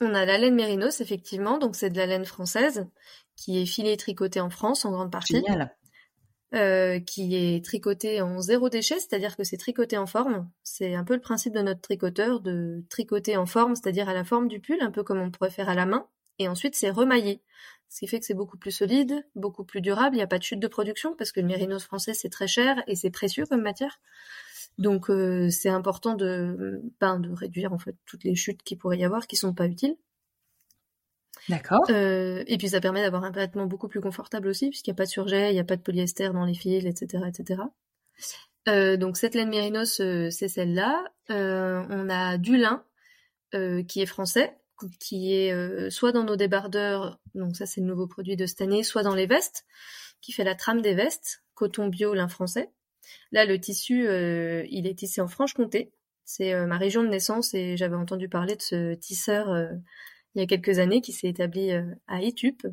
On 0.00 0.14
a 0.14 0.24
la 0.24 0.38
laine 0.38 0.54
mérinos 0.54 1.00
effectivement, 1.00 1.58
donc 1.58 1.74
c'est 1.74 1.90
de 1.90 1.98
la 1.98 2.06
laine 2.06 2.24
française 2.24 2.86
qui 3.34 3.60
est 3.60 3.66
filée 3.66 3.92
et 3.92 3.96
tricotée 3.96 4.40
en 4.40 4.50
France 4.50 4.84
en 4.84 4.92
grande 4.92 5.10
partie. 5.10 5.34
Génial. 5.34 5.74
Euh, 6.54 7.00
qui 7.00 7.36
est 7.36 7.62
tricotée 7.62 8.22
en 8.22 8.40
zéro 8.40 8.68
déchet, 8.68 9.00
c'est-à-dire 9.00 9.36
que 9.36 9.44
c'est 9.44 9.58
tricoté 9.58 9.98
en 9.98 10.06
forme. 10.06 10.48
C'est 10.62 10.94
un 10.94 11.04
peu 11.04 11.14
le 11.14 11.20
principe 11.20 11.54
de 11.54 11.60
notre 11.60 11.80
tricoteur 11.80 12.40
de 12.40 12.84
tricoter 12.88 13.36
en 13.36 13.46
forme, 13.46 13.74
c'est-à-dire 13.74 14.08
à 14.08 14.14
la 14.14 14.24
forme 14.24 14.46
du 14.48 14.60
pull, 14.60 14.80
un 14.80 14.90
peu 14.92 15.02
comme 15.02 15.20
on 15.20 15.30
pourrait 15.30 15.50
faire 15.50 15.68
à 15.68 15.74
la 15.74 15.84
main 15.84 16.06
et 16.38 16.48
ensuite 16.48 16.74
c'est 16.74 16.90
remaillé. 16.90 17.42
Ce 17.88 18.00
qui 18.00 18.06
fait 18.06 18.20
que 18.20 18.26
c'est 18.26 18.34
beaucoup 18.34 18.58
plus 18.58 18.70
solide, 18.70 19.26
beaucoup 19.34 19.64
plus 19.64 19.80
durable, 19.80 20.14
il 20.14 20.18
n'y 20.18 20.22
a 20.22 20.26
pas 20.26 20.38
de 20.38 20.42
chute 20.42 20.60
de 20.60 20.68
production 20.68 21.14
parce 21.16 21.32
que 21.32 21.40
le 21.40 21.46
mérinos 21.46 21.82
français 21.82 22.12
c'est 22.12 22.28
très 22.28 22.46
cher 22.46 22.82
et 22.86 22.96
c'est 22.96 23.10
précieux 23.10 23.46
comme 23.46 23.62
matière. 23.62 24.00
Donc 24.76 25.10
euh, 25.10 25.48
c'est 25.50 25.70
important 25.70 26.14
de, 26.14 26.82
ben, 27.00 27.18
de 27.18 27.32
réduire 27.32 27.72
en 27.72 27.78
fait 27.78 27.96
toutes 28.04 28.24
les 28.24 28.34
chutes 28.34 28.62
qui 28.62 28.76
pourrait 28.76 28.98
y 28.98 29.04
avoir 29.04 29.26
qui 29.26 29.36
sont 29.36 29.54
pas 29.54 29.66
utiles. 29.66 29.96
D'accord. 31.48 31.80
Euh, 31.88 32.44
et 32.46 32.58
puis 32.58 32.68
ça 32.68 32.80
permet 32.80 33.00
d'avoir 33.00 33.24
un 33.24 33.30
vêtement 33.30 33.66
beaucoup 33.66 33.88
plus 33.88 34.00
confortable 34.00 34.48
aussi 34.48 34.68
puisqu'il 34.68 34.90
n'y 34.90 34.96
a 34.96 34.98
pas 34.98 35.06
de 35.06 35.10
surjet, 35.10 35.50
il 35.50 35.54
n'y 35.54 35.60
a 35.60 35.64
pas 35.64 35.76
de 35.76 35.82
polyester 35.82 36.28
dans 36.28 36.44
les 36.44 36.54
fils, 36.54 36.84
etc., 36.84 37.24
etc. 37.26 37.62
Euh, 38.68 38.98
donc 38.98 39.16
cette 39.16 39.34
laine 39.34 39.48
mérinos 39.48 39.94
c'est 40.30 40.48
celle-là. 40.48 41.04
on 41.30 42.10
a 42.10 42.36
du 42.36 42.58
lin 42.58 42.84
qui 43.52 44.02
est 44.02 44.06
français 44.06 44.58
qui 45.00 45.34
est 45.34 45.52
euh, 45.52 45.90
soit 45.90 46.12
dans 46.12 46.24
nos 46.24 46.36
débardeurs, 46.36 47.18
donc 47.34 47.56
ça 47.56 47.66
c'est 47.66 47.80
le 47.80 47.86
nouveau 47.86 48.06
produit 48.06 48.36
de 48.36 48.46
cette 48.46 48.60
année, 48.60 48.82
soit 48.82 49.02
dans 49.02 49.14
les 49.14 49.26
vestes, 49.26 49.66
qui 50.20 50.32
fait 50.32 50.44
la 50.44 50.54
trame 50.54 50.82
des 50.82 50.94
vestes, 50.94 51.42
coton 51.54 51.88
bio 51.88 52.14
lin 52.14 52.28
français. 52.28 52.70
Là, 53.32 53.44
le 53.44 53.58
tissu, 53.58 54.06
euh, 54.06 54.66
il 54.70 54.86
est 54.86 54.98
tissé 54.98 55.20
en 55.20 55.28
Franche-Comté. 55.28 55.92
C'est 56.24 56.52
euh, 56.52 56.66
ma 56.66 56.76
région 56.76 57.02
de 57.02 57.08
naissance 57.08 57.54
et 57.54 57.76
j'avais 57.76 57.96
entendu 57.96 58.28
parler 58.28 58.54
de 58.56 58.62
ce 58.62 58.94
tisseur 58.94 59.48
il 60.34 60.40
y 60.40 60.44
a 60.44 60.46
quelques 60.46 60.78
années 60.78 61.00
qui 61.00 61.12
s'est 61.12 61.28
établi 61.28 61.72
à 62.06 62.22
Etup 62.22 62.66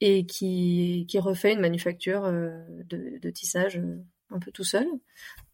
et 0.00 0.24
qui, 0.24 1.06
qui 1.08 1.18
refait 1.18 1.52
une 1.52 1.60
manufacture 1.60 2.22
de, 2.22 3.18
de, 3.18 3.30
tissage 3.30 3.80
un 4.30 4.38
peu 4.38 4.50
tout 4.50 4.64
seul. 4.64 4.86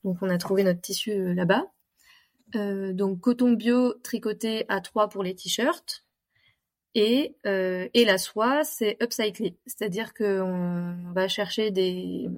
Donc 0.04 0.18
on 0.22 0.28
a 0.28 0.38
trouvé 0.38 0.62
notre 0.62 0.80
tissu 0.80 1.34
là-bas. 1.34 1.66
Euh, 2.54 2.92
donc 2.92 3.20
coton 3.20 3.52
bio 3.52 3.94
tricoté 3.94 4.64
à 4.68 4.80
3 4.80 5.08
pour 5.08 5.22
les 5.22 5.34
t-shirts. 5.34 6.04
Et, 6.94 7.36
euh, 7.44 7.88
et 7.92 8.04
la 8.06 8.16
soie, 8.16 8.64
c'est 8.64 8.96
upcyclé. 9.02 9.58
C'est-à-dire 9.66 10.14
qu'on 10.14 10.96
va 11.12 11.28
chercher 11.28 11.70
des, 11.70 12.30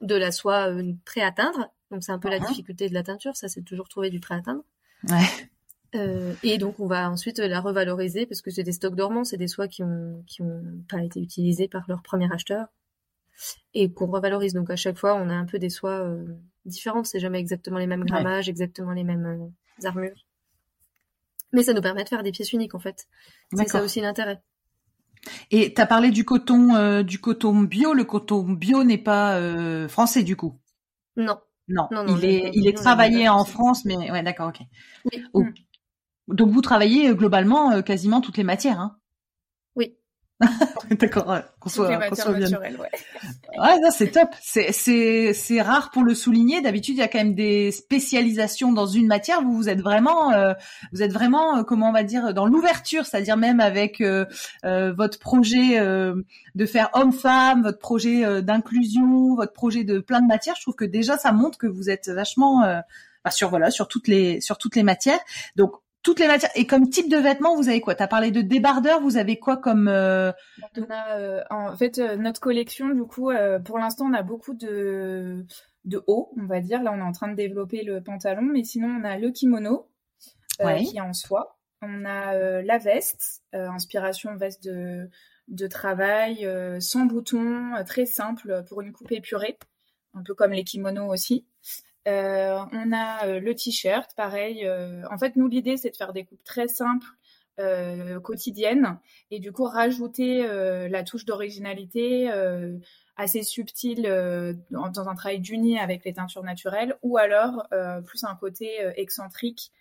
de 0.00 0.14
la 0.14 0.30
soie 0.30 0.70
euh, 0.70 0.92
prêt 1.04 1.22
à 1.22 1.32
teindre. 1.32 1.72
Donc 1.90 2.04
c'est 2.04 2.12
un 2.12 2.18
peu 2.18 2.28
la 2.28 2.38
uh-huh. 2.38 2.46
difficulté 2.46 2.88
de 2.88 2.94
la 2.94 3.02
teinture, 3.02 3.34
ça 3.36 3.48
c'est 3.48 3.62
toujours 3.62 3.88
trouver 3.88 4.10
du 4.10 4.20
prêt 4.20 4.36
à 4.36 4.42
teindre. 4.42 4.62
Ouais. 5.08 6.36
et 6.42 6.58
donc 6.58 6.80
on 6.80 6.86
va 6.86 7.10
ensuite 7.10 7.38
la 7.38 7.60
revaloriser 7.60 8.26
parce 8.26 8.42
que 8.42 8.50
c'est 8.50 8.62
des 8.62 8.72
stocks 8.72 8.94
dormants, 8.94 9.24
c'est 9.24 9.38
des 9.38 9.48
soies 9.48 9.68
qui 9.68 9.82
ont 9.82 10.22
qui 10.26 10.42
ont 10.42 10.62
pas 10.88 11.02
été 11.02 11.18
utilisées 11.18 11.66
par 11.66 11.84
leur 11.88 12.02
premier 12.02 12.30
acheteur 12.30 12.66
et 13.72 13.90
qu'on 13.90 14.08
revalorise. 14.08 14.52
Donc 14.52 14.68
à 14.70 14.76
chaque 14.76 14.98
fois 14.98 15.14
on 15.14 15.30
a 15.30 15.34
un 15.34 15.46
peu 15.46 15.58
des 15.58 15.70
soies 15.70 16.06
différentes. 16.68 17.06
C'est 17.06 17.20
jamais 17.20 17.40
exactement 17.40 17.78
les 17.78 17.86
mêmes 17.86 18.04
grammages, 18.04 18.48
exactement 18.48 18.92
les 18.92 19.04
mêmes 19.04 19.26
euh, 19.26 19.86
armures. 19.86 20.24
Mais 21.52 21.62
ça 21.62 21.72
nous 21.72 21.80
permet 21.80 22.04
de 22.04 22.08
faire 22.08 22.22
des 22.22 22.32
pièces 22.32 22.52
uniques 22.52 22.74
en 22.74 22.78
fait. 22.78 23.06
C'est 23.54 23.68
ça 23.68 23.82
aussi 23.82 24.00
l'intérêt. 24.00 24.42
Et 25.50 25.74
tu 25.74 25.80
as 25.80 25.86
parlé 25.86 26.10
du 26.10 26.24
coton, 26.24 26.74
euh, 26.74 27.02
du 27.02 27.20
coton 27.20 27.62
bio. 27.62 27.92
Le 27.94 28.04
coton 28.04 28.42
bio 28.42 28.84
n'est 28.84 28.98
pas 28.98 29.36
euh, 29.36 29.88
français 29.88 30.22
du 30.22 30.36
coup? 30.36 30.58
Non. 31.16 31.38
Non, 31.68 31.88
il 32.16 32.24
est, 32.24 32.50
il 32.54 32.66
est 32.66 32.72
travaillé 32.72 33.28
en 33.28 33.44
France, 33.44 33.84
mais 33.84 34.10
ouais, 34.10 34.22
d'accord, 34.22 34.48
ok. 34.48 34.60
Mm. 35.34 35.50
Donc 36.28 36.50
vous 36.50 36.62
travaillez 36.62 37.14
globalement 37.14 37.82
quasiment 37.82 38.22
toutes 38.22 38.38
les 38.38 38.44
matières, 38.44 38.80
hein? 38.80 38.98
D'accord, 40.90 41.28
ouais, 41.28 41.42
qu'on 41.58 41.68
soit, 41.68 41.88
ouais. 41.88 41.98
ouais, 43.58 43.80
non, 43.80 43.90
c'est 43.90 44.12
top. 44.12 44.28
C'est, 44.40 44.72
c'est, 44.72 45.32
c'est 45.34 45.60
rare 45.60 45.90
pour 45.90 46.04
le 46.04 46.14
souligner. 46.14 46.60
D'habitude, 46.60 46.94
il 46.94 47.00
y 47.00 47.02
a 47.02 47.08
quand 47.08 47.18
même 47.18 47.34
des 47.34 47.72
spécialisations 47.72 48.72
dans 48.72 48.86
une 48.86 49.08
matière. 49.08 49.42
Vous, 49.42 49.54
vous 49.54 49.68
êtes 49.68 49.80
vraiment, 49.80 50.32
euh, 50.32 50.54
vous 50.92 51.02
êtes 51.02 51.12
vraiment, 51.12 51.58
euh, 51.58 51.62
comment 51.64 51.88
on 51.88 51.92
va 51.92 52.04
dire, 52.04 52.32
dans 52.34 52.46
l'ouverture, 52.46 53.04
c'est-à-dire 53.04 53.36
même 53.36 53.58
avec 53.58 54.00
euh, 54.00 54.24
votre 54.62 55.18
projet 55.18 55.80
de 55.80 56.66
faire 56.66 56.90
homme-femme, 56.94 57.62
votre 57.62 57.78
projet 57.78 58.42
d'inclusion, 58.42 59.34
votre 59.34 59.52
projet 59.52 59.82
de 59.82 59.98
plein 59.98 60.20
de 60.20 60.26
matières. 60.26 60.54
Je 60.56 60.62
trouve 60.62 60.76
que 60.76 60.84
déjà, 60.84 61.16
ça 61.16 61.32
montre 61.32 61.58
que 61.58 61.66
vous 61.66 61.90
êtes 61.90 62.08
vachement 62.08 62.62
bah, 63.24 63.30
sur 63.30 63.50
voilà, 63.50 63.70
sur 63.70 63.88
toutes 63.88 64.08
les, 64.08 64.40
sur 64.40 64.56
toutes 64.56 64.76
les 64.76 64.84
matières. 64.84 65.20
Donc, 65.56 65.72
toutes 66.08 66.20
les 66.20 66.26
matières. 66.26 66.50
Et 66.54 66.66
comme 66.66 66.88
type 66.88 67.10
de 67.10 67.18
vêtements, 67.18 67.54
vous 67.54 67.68
avez 67.68 67.82
quoi? 67.82 67.94
Tu 67.94 68.02
as 68.02 68.08
parlé 68.08 68.30
de 68.30 68.40
débardeur, 68.40 69.02
vous 69.02 69.18
avez 69.18 69.38
quoi 69.38 69.58
comme 69.58 69.88
euh... 69.88 70.32
On 70.74 70.84
a, 70.88 71.18
euh, 71.18 71.44
en 71.50 71.76
fait, 71.76 71.98
euh, 71.98 72.16
notre 72.16 72.40
collection, 72.40 72.88
du 72.88 73.02
coup, 73.02 73.30
pour 73.66 73.78
l'instant, 73.78 74.06
on 74.06 74.14
a 74.14 74.22
beaucoup 74.22 74.54
de, 74.54 75.44
de 75.84 76.02
hauts, 76.06 76.32
on 76.38 76.46
va 76.46 76.60
dire. 76.60 76.82
Là, 76.82 76.92
on 76.94 76.98
est 76.98 77.02
en 77.02 77.12
train 77.12 77.28
de 77.28 77.34
développer 77.34 77.82
le 77.82 78.02
pantalon, 78.02 78.40
mais 78.40 78.64
sinon, 78.64 78.88
on 78.88 79.04
a 79.04 79.18
le 79.18 79.30
kimono, 79.30 79.90
qui 80.58 80.96
est 80.96 81.00
en 81.02 81.12
soie. 81.12 81.58
On 81.82 82.06
a 82.06 82.62
la 82.62 82.78
veste, 82.78 83.42
inspiration 83.52 84.34
veste 84.34 84.64
de, 84.64 85.10
de 85.48 85.66
travail, 85.66 86.48
sans 86.80 87.04
boutons, 87.04 87.72
très 87.84 88.06
simple, 88.06 88.64
pour 88.66 88.80
une 88.80 88.94
coupe 88.94 89.12
épurée, 89.12 89.58
un 90.14 90.22
peu 90.22 90.34
comme 90.34 90.52
les 90.52 90.64
kimonos 90.64 91.12
aussi. 91.12 91.46
Euh, 92.06 92.58
on 92.72 92.92
a 92.92 93.26
euh, 93.26 93.40
le 93.40 93.54
t-shirt, 93.54 94.14
pareil. 94.16 94.66
Euh, 94.66 95.02
en 95.10 95.18
fait, 95.18 95.36
nous, 95.36 95.48
l'idée, 95.48 95.76
c'est 95.76 95.90
de 95.90 95.96
faire 95.96 96.12
des 96.12 96.24
coupes 96.24 96.44
très 96.44 96.68
simples, 96.68 97.06
quotidiennes, 98.22 99.00
et 99.32 99.40
du 99.40 99.50
coup, 99.50 99.64
rajouter 99.64 100.46
la 100.88 101.02
touche 101.02 101.24
d'originalité 101.24 102.30
assez 103.16 103.42
subtile 103.42 104.02
dans 104.70 105.08
un 105.08 105.14
travail 105.16 105.40
d'uni 105.40 105.76
avec 105.76 106.04
les 106.04 106.12
teintures 106.12 106.44
naturelles, 106.44 106.94
ou 107.02 107.18
alors 107.18 107.66
plus 108.06 108.22
un 108.22 108.36
côté 108.36 108.78
excentrique 108.94 109.72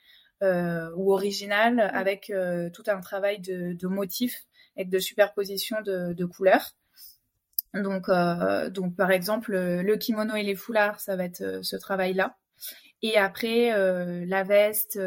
ou 0.42 1.14
original 1.14 1.80
avec 1.80 2.34
tout 2.74 2.84
un 2.88 3.00
travail 3.00 3.42
de, 3.42 3.88
motifs 3.88 4.48
et 4.76 4.84
de 4.84 4.98
superposition 4.98 5.78
de 5.86 6.26
couleurs. 6.26 6.74
Donc, 7.74 8.10
euh, 8.10 8.70
donc 8.70 8.96
par 8.96 9.12
exemple, 9.12 9.54
le 9.56 9.96
kimono 9.98 10.36
et 10.36 10.44
les 10.44 10.56
foulards, 10.56 11.00
ça 11.00 11.16
va 11.16 11.26
être 11.26 11.42
euh, 11.42 11.64
ce 11.64 11.76
travail-là. 11.76 12.38
Et 13.04 13.18
après, 13.18 13.74
euh, 13.74 14.26
la 14.28 14.44
veste, 14.44 15.00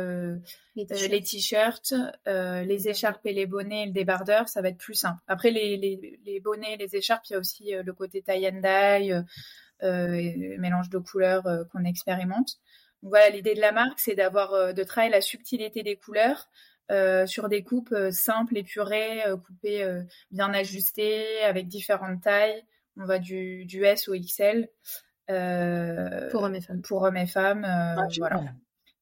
les 0.77 0.87
t-shirts, 0.87 1.93
les, 2.27 2.89
écharpes 2.89 3.27
et 3.27 3.33
les 3.33 3.47
bonnets 3.47 3.83
et 3.83 3.87
le 3.87 3.93
débardeur, 3.93 4.49
ça 4.49 4.63
va 4.63 4.69
être 4.69 4.79
plus 4.79 4.95
simple. 4.95 5.19
Après, 5.27 5.51
les, 5.51 5.77
les, 5.77 6.21
les 6.25 6.39
bonnets 6.39 6.75
et 6.75 6.77
les 6.77 6.95
écharpes, 6.95 7.25
il 7.29 7.33
y 7.33 7.37
a 7.37 7.41
aussi 7.41 7.73
le 7.73 7.93
côté 7.93 8.23
tie 8.23 8.47
and 8.47 8.61
dye, 8.63 9.13
mélange 10.61 10.89
de 10.89 10.99
couleurs 10.99 11.43
qu'on 11.73 11.85
expérimente. 11.85 12.59
Donc, 13.03 13.11
voilà, 13.11 13.31
l'idée 13.31 13.57
de 13.57 13.61
la 13.61 13.73
marque, 13.73 13.99
c'est 13.99 14.15
d'avoir 14.15 14.73
de 14.73 14.83
travailler 14.85 15.13
la 15.13 15.21
subtilité 15.21 15.83
des 15.83 15.97
couleurs 15.97 16.49
sur 17.27 17.49
des 17.49 17.63
coupes 17.63 17.95
simples, 18.11 18.59
épurées, 18.59 19.23
coupées 19.47 20.03
bien 20.31 20.53
ajustées, 20.53 21.43
avec 21.45 21.69
différentes 21.69 22.23
tailles. 22.23 22.65
On 22.97 23.05
va 23.05 23.19
du, 23.19 23.65
du 23.65 23.85
S 23.85 24.09
au 24.09 24.15
XL. 24.15 24.69
pour 26.31 26.43
hommes 26.43 26.55
et 26.55 26.61
femmes. 26.61 26.83
Pour 26.83 27.03
hommes 27.03 27.17
et 27.17 27.27
femmes, 27.27 27.65
ah, 27.65 28.07
voilà. 28.19 28.43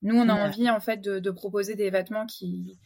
Nous, 0.03 0.17
on 0.17 0.29
a 0.29 0.35
envie 0.35 0.71
en 0.71 0.81
fait 0.81 0.99
de, 0.99 1.19
de, 1.19 1.31
proposer 1.31 1.75
des 1.75 1.91
vêtements 1.91 2.27
qui 2.27 2.79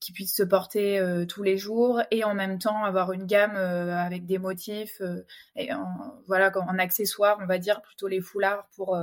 qui 0.00 0.12
puissent 0.12 0.36
se 0.36 0.42
porter 0.42 0.98
euh, 0.98 1.24
tous 1.24 1.42
les 1.42 1.56
jours 1.56 2.02
et 2.10 2.24
en 2.24 2.34
même 2.34 2.58
temps 2.58 2.84
avoir 2.84 3.12
une 3.12 3.26
gamme 3.26 3.56
euh, 3.56 3.96
avec 3.96 4.26
des 4.26 4.38
motifs 4.38 5.00
euh, 5.00 5.24
et 5.54 5.72
en, 5.72 5.86
voilà 6.26 6.52
en 6.56 6.78
accessoires 6.78 7.38
on 7.40 7.46
va 7.46 7.58
dire 7.58 7.82
plutôt 7.82 8.08
les 8.08 8.20
foulards 8.20 8.68
pour 8.76 8.98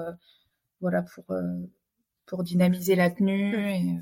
voilà 0.82 1.04
pour 1.04 1.26
pour 2.26 2.44
dynamiser 2.44 2.96
la 2.96 3.10
tenue 3.10 3.72
et 3.72 4.00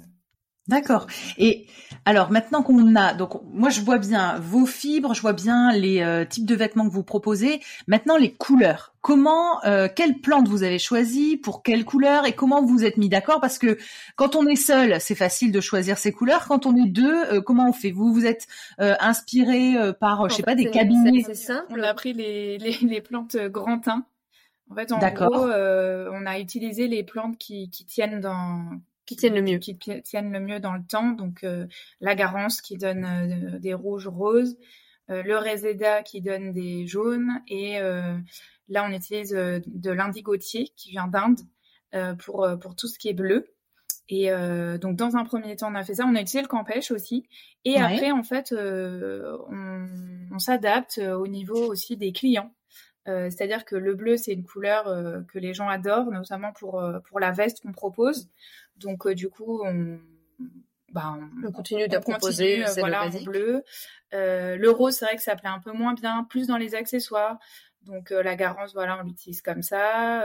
D'accord. 0.71 1.05
Et 1.37 1.67
alors 2.05 2.31
maintenant 2.31 2.63
qu'on 2.63 2.95
a, 2.95 3.13
donc 3.13 3.41
moi 3.53 3.69
je 3.69 3.81
vois 3.81 3.99
bien 3.99 4.39
vos 4.39 4.65
fibres, 4.65 5.13
je 5.13 5.21
vois 5.21 5.33
bien 5.33 5.71
les 5.73 6.01
euh, 6.01 6.25
types 6.25 6.45
de 6.47 6.55
vêtements 6.55 6.87
que 6.87 6.93
vous 6.93 7.03
proposez. 7.03 7.59
Maintenant 7.87 8.17
les 8.17 8.31
couleurs. 8.31 8.93
Comment, 9.01 9.63
euh, 9.65 9.87
quelle 9.93 10.19
plante 10.19 10.47
vous 10.47 10.63
avez 10.63 10.79
choisi 10.79 11.35
pour 11.35 11.61
quelle 11.61 11.85
couleur 11.85 12.25
et 12.25 12.33
comment 12.33 12.63
vous 12.63 12.85
êtes 12.85 12.97
mis 12.97 13.09
d'accord? 13.09 13.41
Parce 13.41 13.57
que 13.57 13.77
quand 14.15 14.35
on 14.35 14.47
est 14.47 14.55
seul, 14.55 14.99
c'est 14.99 15.15
facile 15.15 15.51
de 15.51 15.59
choisir 15.59 15.97
ses 15.97 16.11
couleurs. 16.11 16.47
Quand 16.47 16.65
on 16.65 16.75
est 16.75 16.87
deux, 16.87 17.25
euh, 17.33 17.41
comment 17.41 17.67
on 17.67 17.73
fait? 17.73 17.91
Vous 17.91 18.13
vous 18.13 18.25
êtes 18.25 18.47
inspiré 18.79 19.75
par, 19.99 20.29
je 20.29 20.35
sais 20.35 20.43
pas, 20.43 20.55
des 20.55 20.69
cabinets? 20.71 21.23
C'est 21.25 21.35
simple. 21.35 21.65
On 21.77 21.83
a 21.83 21.93
pris 21.93 22.13
les, 22.13 22.57
les, 22.57 22.77
les 22.81 23.01
plantes 23.01 23.35
grand. 23.35 23.81
En 24.69 24.75
fait, 24.75 24.91
en 24.93 24.99
gros, 24.99 25.47
on 25.47 26.25
a 26.25 26.39
utilisé 26.39 26.87
les 26.87 27.03
plantes 27.03 27.37
qui, 27.37 27.69
qui 27.69 27.85
tiennent 27.85 28.21
dans 28.21 28.63
qui 29.11 29.17
tiennent 29.17 29.35
le 29.35 29.41
mieux. 29.41 29.57
Qui 29.57 29.75
tiennent 29.75 30.31
le 30.31 30.39
mieux 30.39 30.61
dans 30.61 30.73
le 30.73 30.83
temps. 30.87 31.11
Donc 31.11 31.43
euh, 31.43 31.67
la 31.99 32.15
garance 32.15 32.61
qui 32.61 32.77
donne 32.77 33.03
euh, 33.05 33.59
des 33.59 33.73
rouges 33.73 34.07
roses, 34.07 34.57
euh, 35.09 35.21
le 35.23 35.37
réséda 35.37 36.01
qui 36.01 36.21
donne 36.21 36.53
des 36.53 36.87
jaunes 36.87 37.29
et 37.49 37.79
là 38.69 38.87
on 38.87 38.93
utilise 38.93 39.31
de 39.31 39.91
l'indigotier 39.91 40.69
qui 40.77 40.91
vient 40.91 41.07
d'Inde 41.07 41.41
pour 42.19 42.47
pour 42.61 42.75
tout 42.75 42.87
ce 42.87 42.97
qui 42.97 43.09
est 43.09 43.13
bleu. 43.13 43.53
Et 44.07 44.29
donc 44.79 44.95
dans 44.95 45.17
un 45.17 45.25
premier 45.25 45.57
temps 45.57 45.71
on 45.71 45.75
a 45.75 45.83
fait 45.83 45.95
ça, 45.95 46.05
on 46.05 46.15
a 46.15 46.21
utilisé 46.21 46.41
le 46.41 46.47
campèche 46.47 46.91
aussi. 46.91 47.27
Et 47.65 47.75
après 47.77 48.11
en 48.11 48.23
fait 48.23 48.53
on, 48.53 49.87
on 50.31 50.39
s'adapte 50.39 50.99
au 50.99 51.27
niveau 51.27 51.69
aussi 51.69 51.97
des 51.97 52.13
clients. 52.13 52.53
C'est-à-dire 53.05 53.65
que 53.65 53.75
le 53.75 53.95
bleu, 53.95 54.15
c'est 54.15 54.31
une 54.31 54.45
couleur 54.45 54.85
que 55.27 55.39
les 55.39 55.53
gens 55.53 55.67
adorent, 55.67 56.11
notamment 56.11 56.53
pour, 56.53 56.81
pour 57.09 57.19
la 57.19 57.31
veste 57.31 57.61
qu'on 57.61 57.73
propose. 57.73 58.29
Donc, 58.81 59.05
euh, 59.05 59.15
du 59.15 59.29
coup, 59.29 59.61
on, 59.63 59.99
bah, 60.91 61.17
on, 61.43 61.51
continue 61.51 61.87
de 61.87 61.97
proposer 61.97 62.65
euh, 62.65 62.69
voilà, 62.77 63.09
bleu. 63.23 63.63
Euh, 64.13 64.57
le 64.57 64.69
rose, 64.69 64.95
c'est 64.95 65.05
vrai 65.05 65.15
que 65.15 65.23
ça 65.23 65.35
plaît 65.35 65.49
un 65.49 65.59
peu 65.59 65.71
moins 65.71 65.93
bien, 65.93 66.25
plus 66.29 66.47
dans 66.47 66.57
les 66.57 66.75
accessoires. 66.75 67.39
Donc, 67.83 68.11
la 68.11 68.35
garance, 68.35 68.73
voilà, 68.73 68.99
on 68.99 69.03
l'utilise 69.03 69.41
comme 69.41 69.63
ça. 69.63 70.23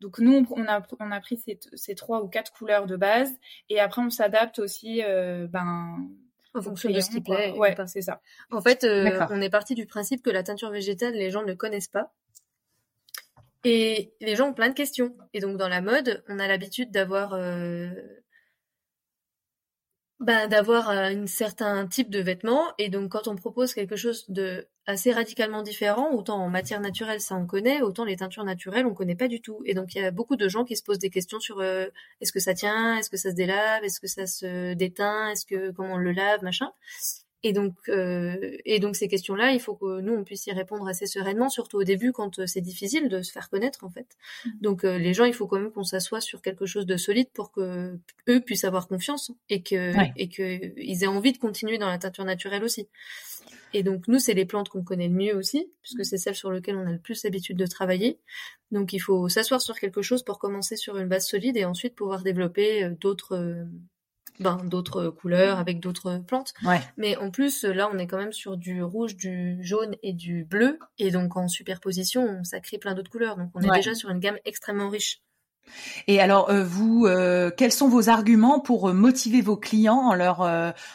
donc, 0.00 0.18
nous, 0.18 0.46
on 0.50 0.64
a, 0.66 0.82
on 1.00 1.10
a 1.10 1.20
pris 1.20 1.36
ces, 1.36 1.58
ces, 1.74 1.94
trois 1.94 2.22
ou 2.22 2.28
quatre 2.28 2.52
couleurs 2.52 2.86
de 2.86 2.96
base. 2.96 3.32
Et 3.68 3.80
après, 3.80 4.02
on 4.02 4.10
s'adapte 4.10 4.60
aussi, 4.60 5.02
ben, 5.02 6.08
en 6.54 6.62
fonction 6.62 6.90
de 6.90 7.00
ce 7.00 7.10
qui 7.10 7.20
plaît. 7.20 7.52
Ouais, 7.52 7.74
c'est 7.86 8.02
ça. 8.02 8.20
En 8.52 8.60
fait, 8.60 8.84
on 8.84 9.40
est 9.40 9.50
parti 9.50 9.74
du 9.74 9.86
principe 9.86 10.22
que 10.22 10.30
la 10.30 10.44
teinture 10.44 10.70
végétale, 10.70 11.14
les 11.14 11.30
gens 11.30 11.42
ne 11.42 11.54
connaissent 11.54 11.88
pas. 11.88 12.12
Et 13.68 14.14
les 14.20 14.36
gens 14.36 14.50
ont 14.50 14.54
plein 14.54 14.68
de 14.68 14.74
questions. 14.74 15.16
Et 15.34 15.40
donc 15.40 15.56
dans 15.56 15.68
la 15.68 15.80
mode, 15.80 16.22
on 16.28 16.38
a 16.38 16.46
l'habitude 16.46 16.92
d'avoir 16.92 17.34
euh, 17.34 17.88
ben, 20.20 20.46
d'avoir 20.46 20.88
un 20.88 21.26
certain 21.26 21.84
type 21.88 22.08
de 22.08 22.20
vêtements. 22.20 22.72
Et 22.78 22.90
donc 22.90 23.10
quand 23.10 23.26
on 23.26 23.34
propose 23.34 23.74
quelque 23.74 23.96
chose 23.96 24.24
de 24.28 24.68
assez 24.86 25.10
radicalement 25.10 25.62
différent, 25.62 26.12
autant 26.12 26.36
en 26.40 26.48
matière 26.48 26.80
naturelle 26.80 27.20
ça 27.20 27.34
on 27.34 27.44
connaît, 27.44 27.82
autant 27.82 28.04
les 28.04 28.14
teintures 28.14 28.44
naturelles 28.44 28.86
on 28.86 28.94
connaît 28.94 29.16
pas 29.16 29.26
du 29.26 29.40
tout. 29.40 29.60
Et 29.64 29.74
donc 29.74 29.96
il 29.96 30.00
y 30.00 30.04
a 30.04 30.12
beaucoup 30.12 30.36
de 30.36 30.48
gens 30.48 30.64
qui 30.64 30.76
se 30.76 30.84
posent 30.84 31.00
des 31.00 31.10
questions 31.10 31.40
sur 31.40 31.58
euh, 31.58 31.88
est-ce 32.20 32.30
que 32.30 32.38
ça 32.38 32.54
tient, 32.54 32.96
est-ce 32.98 33.10
que 33.10 33.16
ça 33.16 33.30
se 33.30 33.34
délave, 33.34 33.82
est-ce 33.82 33.98
que 33.98 34.06
ça 34.06 34.28
se 34.28 34.74
déteint, 34.74 35.30
est-ce 35.30 35.44
que 35.44 35.72
comment 35.72 35.94
on 35.94 35.98
le 35.98 36.12
lave, 36.12 36.44
machin. 36.44 36.70
Et 37.46 37.52
donc, 37.52 37.74
euh, 37.88 38.56
et 38.64 38.80
donc 38.80 38.96
ces 38.96 39.06
questions-là, 39.06 39.52
il 39.52 39.60
faut 39.60 39.76
que 39.76 40.00
nous 40.00 40.12
on 40.12 40.24
puisse 40.24 40.48
y 40.48 40.52
répondre 40.52 40.88
assez 40.88 41.06
sereinement, 41.06 41.48
surtout 41.48 41.76
au 41.76 41.84
début 41.84 42.10
quand 42.10 42.40
euh, 42.40 42.46
c'est 42.48 42.60
difficile 42.60 43.08
de 43.08 43.22
se 43.22 43.30
faire 43.30 43.48
connaître 43.50 43.84
en 43.84 43.88
fait. 43.88 44.08
Mmh. 44.44 44.50
Donc 44.62 44.82
euh, 44.82 44.98
les 44.98 45.14
gens, 45.14 45.24
il 45.26 45.32
faut 45.32 45.46
quand 45.46 45.60
même 45.60 45.70
qu'on 45.70 45.84
s'assoie 45.84 46.20
sur 46.20 46.42
quelque 46.42 46.66
chose 46.66 46.86
de 46.86 46.96
solide 46.96 47.28
pour 47.32 47.52
que 47.52 48.00
eux 48.28 48.40
puissent 48.40 48.64
avoir 48.64 48.88
confiance 48.88 49.30
et 49.48 49.62
que 49.62 49.92
et 50.16 50.28
que 50.28 50.72
ils 50.76 51.04
aient 51.04 51.06
envie 51.06 51.30
de 51.30 51.38
continuer 51.38 51.78
dans 51.78 51.86
la 51.86 51.98
teinture 51.98 52.24
naturelle 52.24 52.64
aussi. 52.64 52.88
Et 53.72 53.84
donc 53.84 54.08
nous, 54.08 54.18
c'est 54.18 54.34
les 54.34 54.44
plantes 54.44 54.68
qu'on 54.68 54.82
connaît 54.82 55.06
le 55.06 55.14
mieux 55.14 55.36
aussi, 55.36 55.70
puisque 55.82 56.04
c'est 56.04 56.18
celles 56.18 56.34
sur 56.34 56.50
lesquelles 56.50 56.76
on 56.76 56.86
a 56.86 56.90
le 56.90 56.98
plus 56.98 57.22
l'habitude 57.22 57.56
de 57.56 57.66
travailler. 57.66 58.18
Donc 58.72 58.92
il 58.92 58.98
faut 58.98 59.28
s'asseoir 59.28 59.60
sur 59.62 59.78
quelque 59.78 60.02
chose 60.02 60.24
pour 60.24 60.40
commencer 60.40 60.74
sur 60.74 60.98
une 60.98 61.06
base 61.06 61.28
solide 61.28 61.56
et 61.56 61.64
ensuite 61.64 61.94
pouvoir 61.94 62.24
développer 62.24 62.90
d'autres 63.00 63.68
ben, 64.40 64.58
d'autres 64.64 65.08
couleurs, 65.08 65.58
avec 65.58 65.80
d'autres 65.80 66.18
plantes. 66.18 66.54
Mais 66.96 67.16
en 67.16 67.30
plus, 67.30 67.64
là, 67.64 67.88
on 67.92 67.98
est 67.98 68.06
quand 68.06 68.18
même 68.18 68.32
sur 68.32 68.56
du 68.56 68.82
rouge, 68.82 69.16
du 69.16 69.58
jaune 69.62 69.96
et 70.02 70.12
du 70.12 70.44
bleu. 70.44 70.78
Et 70.98 71.10
donc, 71.10 71.36
en 71.36 71.48
superposition, 71.48 72.42
ça 72.44 72.60
crée 72.60 72.78
plein 72.78 72.94
d'autres 72.94 73.10
couleurs. 73.10 73.36
Donc, 73.36 73.50
on 73.54 73.60
est 73.60 73.70
déjà 73.74 73.94
sur 73.94 74.10
une 74.10 74.20
gamme 74.20 74.38
extrêmement 74.44 74.88
riche. 74.88 75.22
Et 76.06 76.20
alors, 76.20 76.50
euh, 76.50 76.64
vous, 76.64 77.06
euh, 77.06 77.50
quels 77.50 77.72
sont 77.72 77.88
vos 77.88 78.08
arguments 78.08 78.60
pour 78.60 78.88
euh, 78.88 78.92
motiver 78.92 79.40
vos 79.40 79.56
clients 79.56 79.98
en 79.98 80.14
leur 80.14 80.40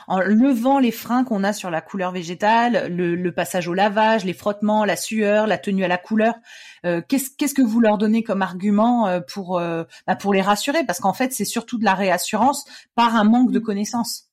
en 0.08 0.20
levant 0.20 0.80
les 0.80 0.92
freins 0.92 1.24
qu'on 1.24 1.44
a 1.44 1.54
sur 1.54 1.70
la 1.70 1.82
couleur 1.82 2.12
végétale, 2.12 2.88
le, 2.94 3.32
passage 3.32 3.68
au 3.68 3.74
lavage, 3.74 4.26
les 4.26 4.34
frottements, 4.34 4.86
la 4.86 4.96
sueur, 4.96 5.48
la 5.48 5.58
tenue 5.58 5.84
à 5.84 5.88
la 5.88 5.98
couleur? 5.98 6.36
Qu'est-ce 6.84 7.30
qu'est-ce 7.38 7.54
que 7.54 7.62
vous 7.62 7.80
leur 7.80 7.98
donnez 7.98 8.24
comme 8.24 8.42
argument 8.42 9.22
pour 9.28 9.60
bah, 9.60 10.16
pour 10.16 10.34
les 10.34 10.42
rassurer? 10.42 10.86
Parce 10.86 11.00
qu'en 11.00 11.14
fait, 11.14 11.34
c'est 11.34 11.46
surtout 11.46 11.78
de 11.78 11.86
la 11.86 11.94
réassurance 11.94 12.66
par 12.96 13.16
un 13.16 13.24
manque 13.24 13.52
de 13.52 13.60
mmh. 13.60 13.64
connaissances. 13.64 14.30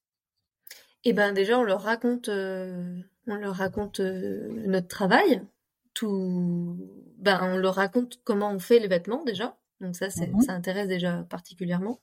Eh 1.04 1.12
ben 1.12 1.32
déjà, 1.32 1.58
on 1.58 1.62
leur 1.62 1.82
raconte 1.82 2.28
on 2.28 3.34
leur 3.34 3.54
raconte 3.54 4.00
notre 4.00 4.88
travail, 4.88 5.42
tout. 5.94 6.76
Ben 7.18 7.40
on 7.42 7.58
leur 7.58 7.74
raconte 7.74 8.20
comment 8.24 8.50
on 8.52 8.58
fait 8.58 8.78
les 8.78 8.88
vêtements 8.88 9.24
déjà 9.24 9.57
donc 9.80 9.94
ça, 9.96 10.08
mmh 10.08 10.40
ça 10.42 10.52
intéresse 10.52 10.88
déjà 10.88 11.24
particulièrement. 11.30 12.00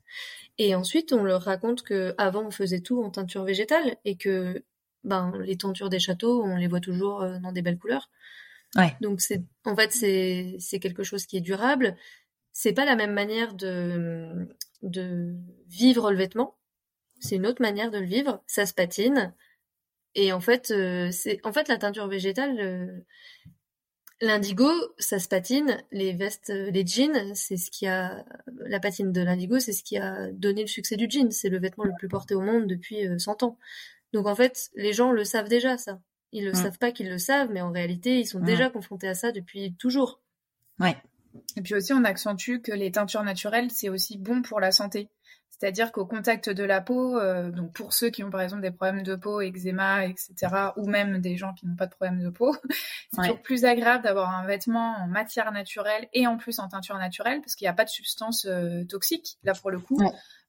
Et 0.57 0.75
ensuite, 0.75 1.11
on 1.11 1.23
leur 1.23 1.41
raconte 1.41 1.83
que 1.83 2.15
avant 2.17 2.45
on 2.45 2.51
faisait 2.51 2.79
tout 2.79 3.03
en 3.03 3.09
teinture 3.09 3.43
végétale 3.43 3.97
et 4.05 4.15
que 4.15 4.63
ben 5.03 5.33
les 5.43 5.57
tentures 5.57 5.89
des 5.89 5.99
châteaux, 5.99 6.43
on 6.43 6.55
les 6.55 6.67
voit 6.67 6.79
toujours 6.79 7.21
euh, 7.21 7.37
dans 7.39 7.51
des 7.51 7.61
belles 7.61 7.77
couleurs. 7.77 8.09
Ouais. 8.75 8.95
Donc 9.01 9.21
c'est 9.21 9.43
en 9.65 9.75
fait 9.75 9.91
c'est 9.91 10.55
c'est 10.59 10.79
quelque 10.79 11.03
chose 11.03 11.25
qui 11.25 11.37
est 11.37 11.41
durable. 11.41 11.95
C'est 12.53 12.73
pas 12.73 12.85
la 12.85 12.95
même 12.95 13.13
manière 13.13 13.53
de 13.53 14.47
de 14.81 15.35
vivre 15.67 16.11
le 16.11 16.17
vêtement. 16.17 16.57
C'est 17.19 17.35
une 17.37 17.47
autre 17.47 17.61
manière 17.61 17.91
de 17.91 17.97
le 17.99 18.05
vivre. 18.05 18.41
Ça 18.47 18.65
se 18.65 18.73
patine. 18.73 19.33
Et 20.15 20.31
en 20.31 20.39
fait, 20.39 20.71
euh, 20.71 21.11
c'est 21.11 21.39
en 21.45 21.51
fait 21.51 21.67
la 21.67 21.77
teinture 21.77 22.07
végétale. 22.07 23.05
L'indigo, 24.21 24.69
ça 24.97 25.19
se 25.19 25.27
patine. 25.27 25.83
Les 25.91 26.13
vestes, 26.13 26.49
euh, 26.49 26.71
les 26.71 26.85
jeans, 26.85 27.35
c'est 27.35 27.57
ce 27.57 27.69
qui 27.69 27.85
a 27.85 28.25
la 28.65 28.79
patine 28.79 29.11
de 29.11 29.21
l'indigo, 29.21 29.59
c'est 29.59 29.73
ce 29.73 29.83
qui 29.83 29.97
a 29.97 30.31
donné 30.31 30.61
le 30.61 30.67
succès 30.67 30.95
du 30.95 31.07
jean. 31.09 31.31
C'est 31.31 31.49
le 31.49 31.59
vêtement 31.59 31.83
le 31.83 31.93
plus 31.97 32.07
porté 32.07 32.33
au 32.33 32.41
monde 32.41 32.65
depuis 32.67 33.07
100 33.19 33.43
euh, 33.43 33.45
ans. 33.45 33.57
Donc 34.13 34.27
en 34.27 34.35
fait, 34.35 34.69
les 34.75 34.93
gens 34.93 35.11
le 35.11 35.25
savent 35.25 35.49
déjà 35.49 35.77
ça. 35.77 35.99
Ils 36.31 36.45
le 36.45 36.51
mm. 36.51 36.55
savent 36.55 36.77
pas 36.77 36.91
qu'ils 36.91 37.09
le 37.09 37.17
savent, 37.17 37.49
mais 37.51 37.61
en 37.61 37.71
réalité, 37.71 38.19
ils 38.19 38.25
sont 38.25 38.39
mm. 38.39 38.45
déjà 38.45 38.69
confrontés 38.69 39.09
à 39.09 39.15
ça 39.15 39.33
depuis 39.33 39.75
toujours. 39.75 40.21
Ouais. 40.79 40.95
Et 41.57 41.61
puis 41.61 41.75
aussi, 41.75 41.91
on 41.91 42.05
accentue 42.05 42.61
que 42.61 42.71
les 42.71 42.91
teintures 42.91 43.23
naturelles, 43.23 43.69
c'est 43.71 43.89
aussi 43.89 44.17
bon 44.17 44.41
pour 44.41 44.61
la 44.61 44.71
santé. 44.71 45.09
C'est-à-dire 45.49 45.91
qu'au 45.93 46.05
contact 46.05 46.49
de 46.49 46.63
la 46.63 46.81
peau, 46.81 47.17
euh, 47.17 47.49
donc 47.49 47.71
pour 47.71 47.93
ceux 47.93 48.09
qui 48.09 48.23
ont 48.23 48.29
par 48.29 48.41
exemple 48.41 48.61
des 48.61 48.71
problèmes 48.71 49.03
de 49.03 49.15
peau, 49.15 49.39
eczéma, 49.39 50.05
etc., 50.05 50.35
ou 50.75 50.87
même 50.87 51.19
des 51.19 51.37
gens 51.37 51.53
qui 51.53 51.65
n'ont 51.65 51.77
pas 51.77 51.85
de 51.85 51.95
problème 51.95 52.21
de 52.21 52.29
peau, 52.29 52.53
c'est 53.11 53.21
toujours 53.21 53.41
plus 53.41 53.65
agréable 53.65 54.03
d'avoir 54.03 54.29
un 54.37 54.45
vêtement 54.45 54.95
en 54.97 55.07
matière 55.07 55.51
naturelle 55.51 56.07
et 56.13 56.27
en 56.27 56.37
plus 56.37 56.59
en 56.59 56.67
teinture 56.67 56.97
naturelle 56.97 57.41
parce 57.41 57.55
qu'il 57.55 57.65
n'y 57.65 57.69
a 57.69 57.73
pas 57.73 57.85
de 57.85 57.89
substance 57.89 58.45
euh, 58.45 58.83
toxique 58.85 59.37
là 59.43 59.53
pour 59.53 59.71
le 59.71 59.79
coup. 59.79 59.99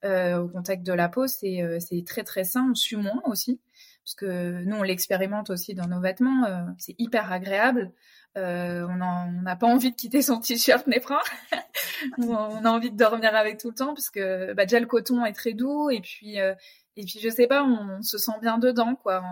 Euh, 0.04 0.38
au 0.38 0.48
contact 0.48 0.82
de 0.82 0.92
la 0.92 1.08
peau, 1.08 1.26
c'est 1.26 1.62
c'est 1.80 2.04
très 2.06 2.22
très 2.22 2.44
sain, 2.44 2.68
on 2.70 2.74
sue 2.74 2.96
moins 2.96 3.22
aussi 3.24 3.60
parce 4.04 4.14
que 4.14 4.62
nous 4.64 4.76
on 4.76 4.82
l'expérimente 4.82 5.50
aussi 5.50 5.74
dans 5.74 5.88
nos 5.88 6.00
vêtements, 6.00 6.44
c'est 6.78 6.94
hyper 6.98 7.32
agréable. 7.32 7.92
Euh, 8.36 8.86
on 8.86 9.42
n'a 9.42 9.56
pas 9.56 9.66
envie 9.66 9.90
de 9.90 9.96
quitter 9.96 10.20
son 10.20 10.40
t-shirt 10.40 10.86
Néprin. 10.86 11.20
on 12.18 12.64
a 12.64 12.68
envie 12.68 12.90
de 12.90 12.96
dormir 12.96 13.34
avec 13.34 13.58
tout 13.58 13.68
le 13.68 13.74
temps 13.74 13.94
parce 13.94 14.10
que 14.10 14.52
bah, 14.52 14.66
déjà 14.66 14.78
le 14.78 14.86
coton 14.86 15.24
est 15.24 15.32
très 15.32 15.54
doux 15.54 15.88
et 15.88 16.00
puis 16.00 16.38
euh, 16.38 16.54
et 16.96 17.04
puis 17.04 17.18
je 17.22 17.30
sais 17.30 17.46
pas, 17.46 17.62
on, 17.64 18.02
se 18.02 18.18
sent 18.18 18.32
bien 18.42 18.58
dedans 18.58 18.94
quoi. 18.94 19.22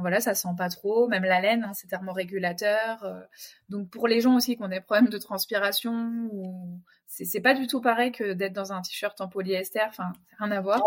Voilà, 0.00 0.20
ça 0.20 0.34
sent 0.34 0.48
pas 0.56 0.68
trop. 0.68 1.08
Même 1.08 1.24
la 1.24 1.40
laine, 1.40 1.64
hein, 1.64 1.72
c'est 1.74 1.88
thermorégulateur. 1.88 3.02
Euh. 3.04 3.20
donc 3.68 3.90
pour 3.90 4.08
les 4.08 4.20
gens 4.20 4.36
aussi 4.36 4.56
qui 4.56 4.62
ont 4.62 4.68
des 4.68 4.80
problèmes 4.80 5.08
de 5.08 5.18
transpiration, 5.18 6.28
ou 6.32 6.80
c'est 7.06 7.40
pas 7.40 7.54
du 7.54 7.66
tout 7.66 7.80
pareil 7.80 8.12
que 8.12 8.32
d'être 8.32 8.52
dans 8.52 8.72
un 8.72 8.82
t-shirt 8.82 9.20
en 9.20 9.28
polyester. 9.28 9.82
Enfin, 9.88 10.12
rien 10.38 10.50
à 10.50 10.60
voir. 10.60 10.82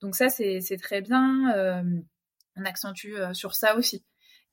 Donc 0.00 0.14
ça, 0.14 0.28
c'est 0.28 0.78
très 0.80 1.00
bien. 1.00 1.52
Euh, 1.54 1.82
on 2.56 2.64
accentue 2.64 3.14
euh, 3.14 3.34
sur 3.34 3.54
ça 3.54 3.76
aussi. 3.76 4.04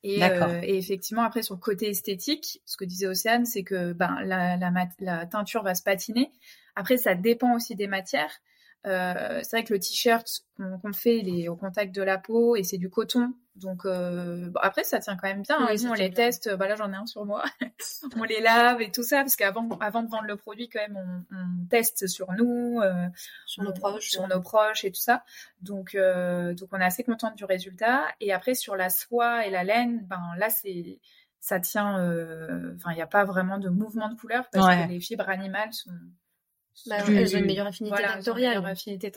Et, 0.05 0.19
et, 0.19 0.77
effectivement, 0.77 1.23
après, 1.23 1.43
sur 1.43 1.55
le 1.55 1.61
côté 1.61 1.89
esthétique, 1.89 2.61
ce 2.65 2.75
que 2.75 2.83
disait 2.83 3.07
Océane, 3.07 3.45
c'est 3.45 3.63
que 3.63 3.93
ben, 3.93 4.17
la, 4.25 4.57
la, 4.57 4.69
la, 4.99 5.25
teinture 5.25 5.63
va 5.63 5.75
se 5.75 5.83
patiner. 5.83 6.29
Après, 6.75 6.97
ça 6.97 7.15
dépend 7.15 7.55
aussi 7.55 7.75
des 7.75 7.87
matières. 7.87 8.41
Euh, 8.85 9.39
c'est 9.43 9.57
vrai 9.57 9.63
que 9.63 9.73
le 9.73 9.79
t-shirt 9.79 10.27
qu'on 10.57 10.93
fait, 10.93 11.19
il 11.19 11.39
est 11.39 11.47
au 11.47 11.55
contact 11.55 11.95
de 11.95 12.01
la 12.01 12.17
peau 12.17 12.55
et 12.55 12.63
c'est 12.63 12.77
du 12.77 12.89
coton. 12.89 13.33
Donc 13.55 13.85
euh, 13.85 14.49
bon, 14.49 14.59
après, 14.63 14.83
ça 14.83 14.99
tient 14.99 15.15
quand 15.15 15.27
même 15.27 15.43
bien. 15.43 15.57
Hein. 15.59 15.75
on 15.87 15.93
les 15.93 16.11
teste. 16.11 16.53
Bah 16.55 16.67
là, 16.67 16.75
j'en 16.75 16.91
ai 16.91 16.95
un 16.95 17.05
sur 17.05 17.25
moi. 17.25 17.43
on 18.17 18.23
les 18.23 18.41
lave 18.41 18.81
et 18.81 18.91
tout 18.91 19.03
ça 19.03 19.17
parce 19.17 19.35
qu'avant, 19.35 19.69
avant 19.79 20.01
de 20.01 20.09
vendre 20.09 20.25
le 20.25 20.35
produit, 20.35 20.69
quand 20.69 20.79
même, 20.79 20.97
on, 21.31 21.35
on 21.35 21.65
teste 21.67 22.07
sur 22.07 22.31
nous, 22.33 22.79
euh, 22.81 23.07
sur 23.45 23.63
nos 23.63 23.73
proches, 23.73 24.09
sur 24.09 24.27
nos 24.27 24.41
proches 24.41 24.83
et 24.85 24.91
tout 24.91 25.01
ça. 25.01 25.23
Donc 25.61 25.93
euh, 25.93 26.55
donc 26.55 26.69
on 26.71 26.79
est 26.79 26.85
assez 26.85 27.03
contente 27.03 27.35
du 27.35 27.45
résultat. 27.45 28.05
Et 28.19 28.33
après, 28.33 28.55
sur 28.55 28.75
la 28.75 28.89
soie 28.89 29.45
et 29.45 29.51
la 29.51 29.63
laine, 29.63 30.05
ben 30.07 30.21
là, 30.37 30.49
c'est 30.49 30.99
ça 31.39 31.59
tient. 31.59 31.99
Euh, 31.99 32.73
enfin, 32.75 32.91
il 32.91 32.95
n'y 32.95 33.01
a 33.01 33.07
pas 33.07 33.23
vraiment 33.23 33.59
de 33.59 33.69
mouvement 33.69 34.09
de 34.09 34.15
couleur 34.19 34.49
parce 34.51 34.67
que 34.67 34.89
les 34.89 34.99
fibres 34.99 35.29
animales 35.29 35.73
sont 35.73 35.91
bah, 36.87 36.97
elles 37.07 37.35
ont 37.35 37.39
une 37.39 37.45
meilleure 37.45 37.67
affinité 37.67 37.95
voilà. 37.95 38.17
Une 38.17 38.21
affinité. 38.65 39.11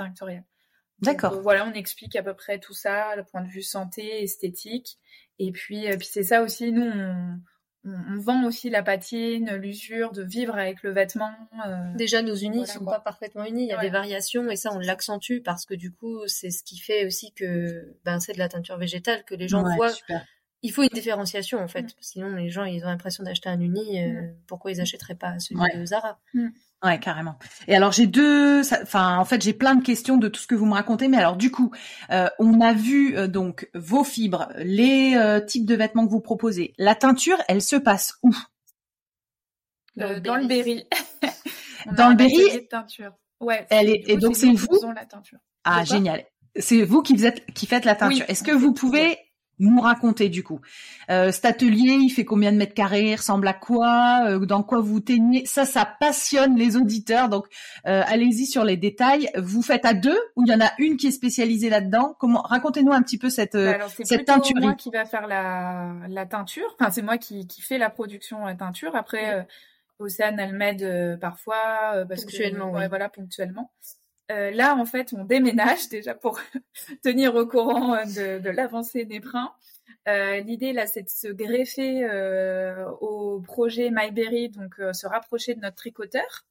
D'accord. 1.00 1.34
Euh, 1.34 1.40
voilà, 1.40 1.66
on 1.66 1.72
explique 1.72 2.16
à 2.16 2.22
peu 2.22 2.34
près 2.34 2.58
tout 2.58 2.74
ça, 2.74 3.16
le 3.16 3.24
point 3.24 3.42
de 3.42 3.48
vue 3.48 3.62
santé, 3.62 4.22
esthétique. 4.22 4.98
Et 5.38 5.52
puis, 5.52 5.86
euh, 5.90 5.96
puis 5.96 6.08
c'est 6.10 6.22
ça 6.22 6.42
aussi, 6.42 6.72
nous, 6.72 6.86
on, 6.86 7.38
on, 7.84 8.18
vend 8.18 8.44
aussi 8.46 8.70
la 8.70 8.82
patine, 8.82 9.54
l'usure, 9.56 10.12
de 10.12 10.22
vivre 10.22 10.54
avec 10.54 10.82
le 10.82 10.90
vêtement. 10.90 11.32
Euh, 11.66 11.94
Déjà, 11.96 12.22
nos 12.22 12.34
unis 12.34 12.60
ne 12.60 12.66
sont 12.66 12.84
pas 12.84 13.00
parfaitement 13.00 13.44
unis. 13.44 13.64
Il 13.64 13.68
y 13.68 13.72
a 13.72 13.80
des 13.80 13.90
variations 13.90 14.48
et 14.50 14.56
ça, 14.56 14.72
on 14.72 14.78
l'accentue 14.78 15.40
parce 15.44 15.66
que 15.66 15.74
du 15.74 15.92
coup, 15.92 16.26
c'est 16.26 16.50
ce 16.50 16.62
qui 16.62 16.78
fait 16.78 17.06
aussi 17.06 17.32
que 17.32 17.96
ben, 18.04 18.18
c'est 18.18 18.32
de 18.32 18.38
la 18.38 18.48
teinture 18.48 18.78
végétale 18.78 19.24
que 19.24 19.34
les 19.34 19.48
gens 19.48 19.62
voient. 19.62 19.92
Il 20.62 20.72
faut 20.72 20.82
une 20.82 20.88
différenciation 20.88 21.60
en 21.60 21.68
fait, 21.68 21.82
mm. 21.82 21.90
sinon 22.00 22.34
les 22.34 22.48
gens 22.48 22.64
ils 22.64 22.82
ont 22.82 22.88
l'impression 22.88 23.22
d'acheter 23.22 23.48
un 23.48 23.60
uni. 23.60 24.00
Mm. 24.02 24.34
Pourquoi 24.48 24.72
ils 24.72 24.80
achèteraient 24.80 25.14
pas 25.14 25.38
celui 25.38 25.60
de 25.78 25.84
Zara? 25.84 26.18
Mm. 26.32 26.48
Ouais, 26.84 27.00
carrément. 27.00 27.38
Et 27.68 27.74
alors 27.74 27.92
j'ai 27.92 28.06
deux, 28.06 28.60
enfin 28.82 29.16
en 29.16 29.24
fait 29.24 29.40
j'ai 29.42 29.54
plein 29.54 29.74
de 29.74 29.82
questions 29.82 30.18
de 30.18 30.28
tout 30.28 30.40
ce 30.40 30.46
que 30.46 30.54
vous 30.54 30.66
me 30.66 30.74
racontez, 30.74 31.08
mais 31.08 31.16
alors 31.16 31.36
du 31.36 31.50
coup, 31.50 31.72
euh, 32.10 32.28
on 32.38 32.60
a 32.60 32.74
vu 32.74 33.16
euh, 33.16 33.28
donc 33.28 33.70
vos 33.74 34.04
fibres, 34.04 34.48
les 34.56 35.14
euh, 35.16 35.40
types 35.40 35.64
de 35.64 35.74
vêtements 35.74 36.06
que 36.06 36.10
vous 36.10 36.20
proposez. 36.20 36.74
La 36.76 36.94
teinture, 36.94 37.38
elle 37.48 37.62
se 37.62 37.76
passe 37.76 38.18
où? 38.22 38.30
Dans 39.96 40.36
le 40.36 40.46
berry. 40.46 40.86
dans 41.96 42.10
le 42.10 42.14
berry. 42.14 42.68
teinture. 42.68 43.12
Ouais. 43.40 43.66
Elle 43.70 43.88
est, 43.88 44.04
et 44.08 44.16
donc 44.18 44.36
c'est 44.36 44.52
vous? 44.52 44.68
La 44.94 45.06
teinture. 45.06 45.38
Ah 45.64 45.82
génial. 45.84 46.24
C'est 46.58 46.82
vous 46.82 47.02
qui, 47.02 47.14
vous 47.14 47.26
êtes, 47.26 47.44
qui 47.52 47.66
faites 47.66 47.84
la 47.84 47.94
teinture. 47.94 48.24
Est-ce 48.28 48.42
que 48.42 48.52
vous 48.52 48.72
pouvez 48.72 49.18
nous 49.58 49.80
raconter 49.80 50.28
du 50.28 50.42
coup. 50.42 50.60
Euh, 51.10 51.32
cet 51.32 51.44
atelier, 51.44 51.98
il 52.00 52.10
fait 52.10 52.24
combien 52.24 52.52
de 52.52 52.56
mètres 52.56 52.74
carrés? 52.74 53.10
Il 53.10 53.16
ressemble 53.16 53.48
à 53.48 53.54
quoi? 53.54 54.26
Euh, 54.28 54.46
Dans 54.46 54.62
quoi 54.62 54.80
vous 54.80 55.00
teignez? 55.00 55.46
Ça, 55.46 55.64
ça 55.64 55.86
passionne 55.98 56.56
les 56.56 56.76
auditeurs. 56.76 57.28
Donc, 57.28 57.46
euh, 57.86 58.02
allez-y 58.06 58.46
sur 58.46 58.64
les 58.64 58.76
détails. 58.76 59.30
Vous 59.36 59.62
faites 59.62 59.84
à 59.84 59.94
deux 59.94 60.18
ou 60.36 60.44
il 60.46 60.50
y 60.50 60.54
en 60.54 60.60
a 60.60 60.70
une 60.78 60.96
qui 60.96 61.06
est 61.06 61.10
spécialisée 61.12 61.70
là-dedans? 61.70 62.16
Comment? 62.18 62.42
Racontez-nous 62.42 62.92
un 62.92 63.02
petit 63.02 63.18
peu 63.18 63.30
cette 63.30 63.54
bah 63.56 63.74
alors, 63.74 63.90
cette 63.90 64.24
teinture. 64.26 64.56
C'est 64.56 64.64
moi 64.64 64.74
qui 64.74 64.90
va 64.90 65.04
faire 65.04 65.26
la, 65.26 65.94
la 66.08 66.26
teinture. 66.26 66.76
Enfin, 66.78 66.90
c'est 66.90 67.02
moi 67.02 67.18
qui, 67.18 67.46
qui 67.46 67.62
fait 67.62 67.78
la 67.78 67.90
production 67.90 68.44
la 68.44 68.54
teinture. 68.54 68.94
Après, 68.94 69.46
Océane, 69.98 70.38
elle 70.38 70.52
m'aide 70.52 71.18
parfois 71.20 72.04
parce 72.08 72.22
ponctuellement, 72.24 72.72
que, 72.72 72.88
voilà, 72.88 73.08
ponctuellement. 73.08 73.70
Euh, 74.30 74.50
là, 74.50 74.74
en 74.76 74.84
fait, 74.84 75.12
on 75.12 75.24
déménage 75.24 75.88
déjà 75.90 76.14
pour 76.14 76.40
tenir 77.02 77.34
au 77.34 77.46
courant 77.46 77.94
euh, 77.94 78.38
de, 78.40 78.50
l'avancée 78.50 79.04
des 79.04 79.20
brins. 79.20 79.52
Euh, 80.08 80.40
L'idée 80.40 80.72
là, 80.72 80.86
c'est 80.86 81.02
de 81.02 81.08
se 81.08 81.28
greffer 81.28 82.08
au 83.00 83.40
projet 83.40 83.90
MyBerry, 83.90 84.50
donc 84.50 84.74
se 84.92 85.06
rapprocher 85.06 85.54
de 85.54 85.60
notre 85.60 85.76
tricoteur. 85.76 86.44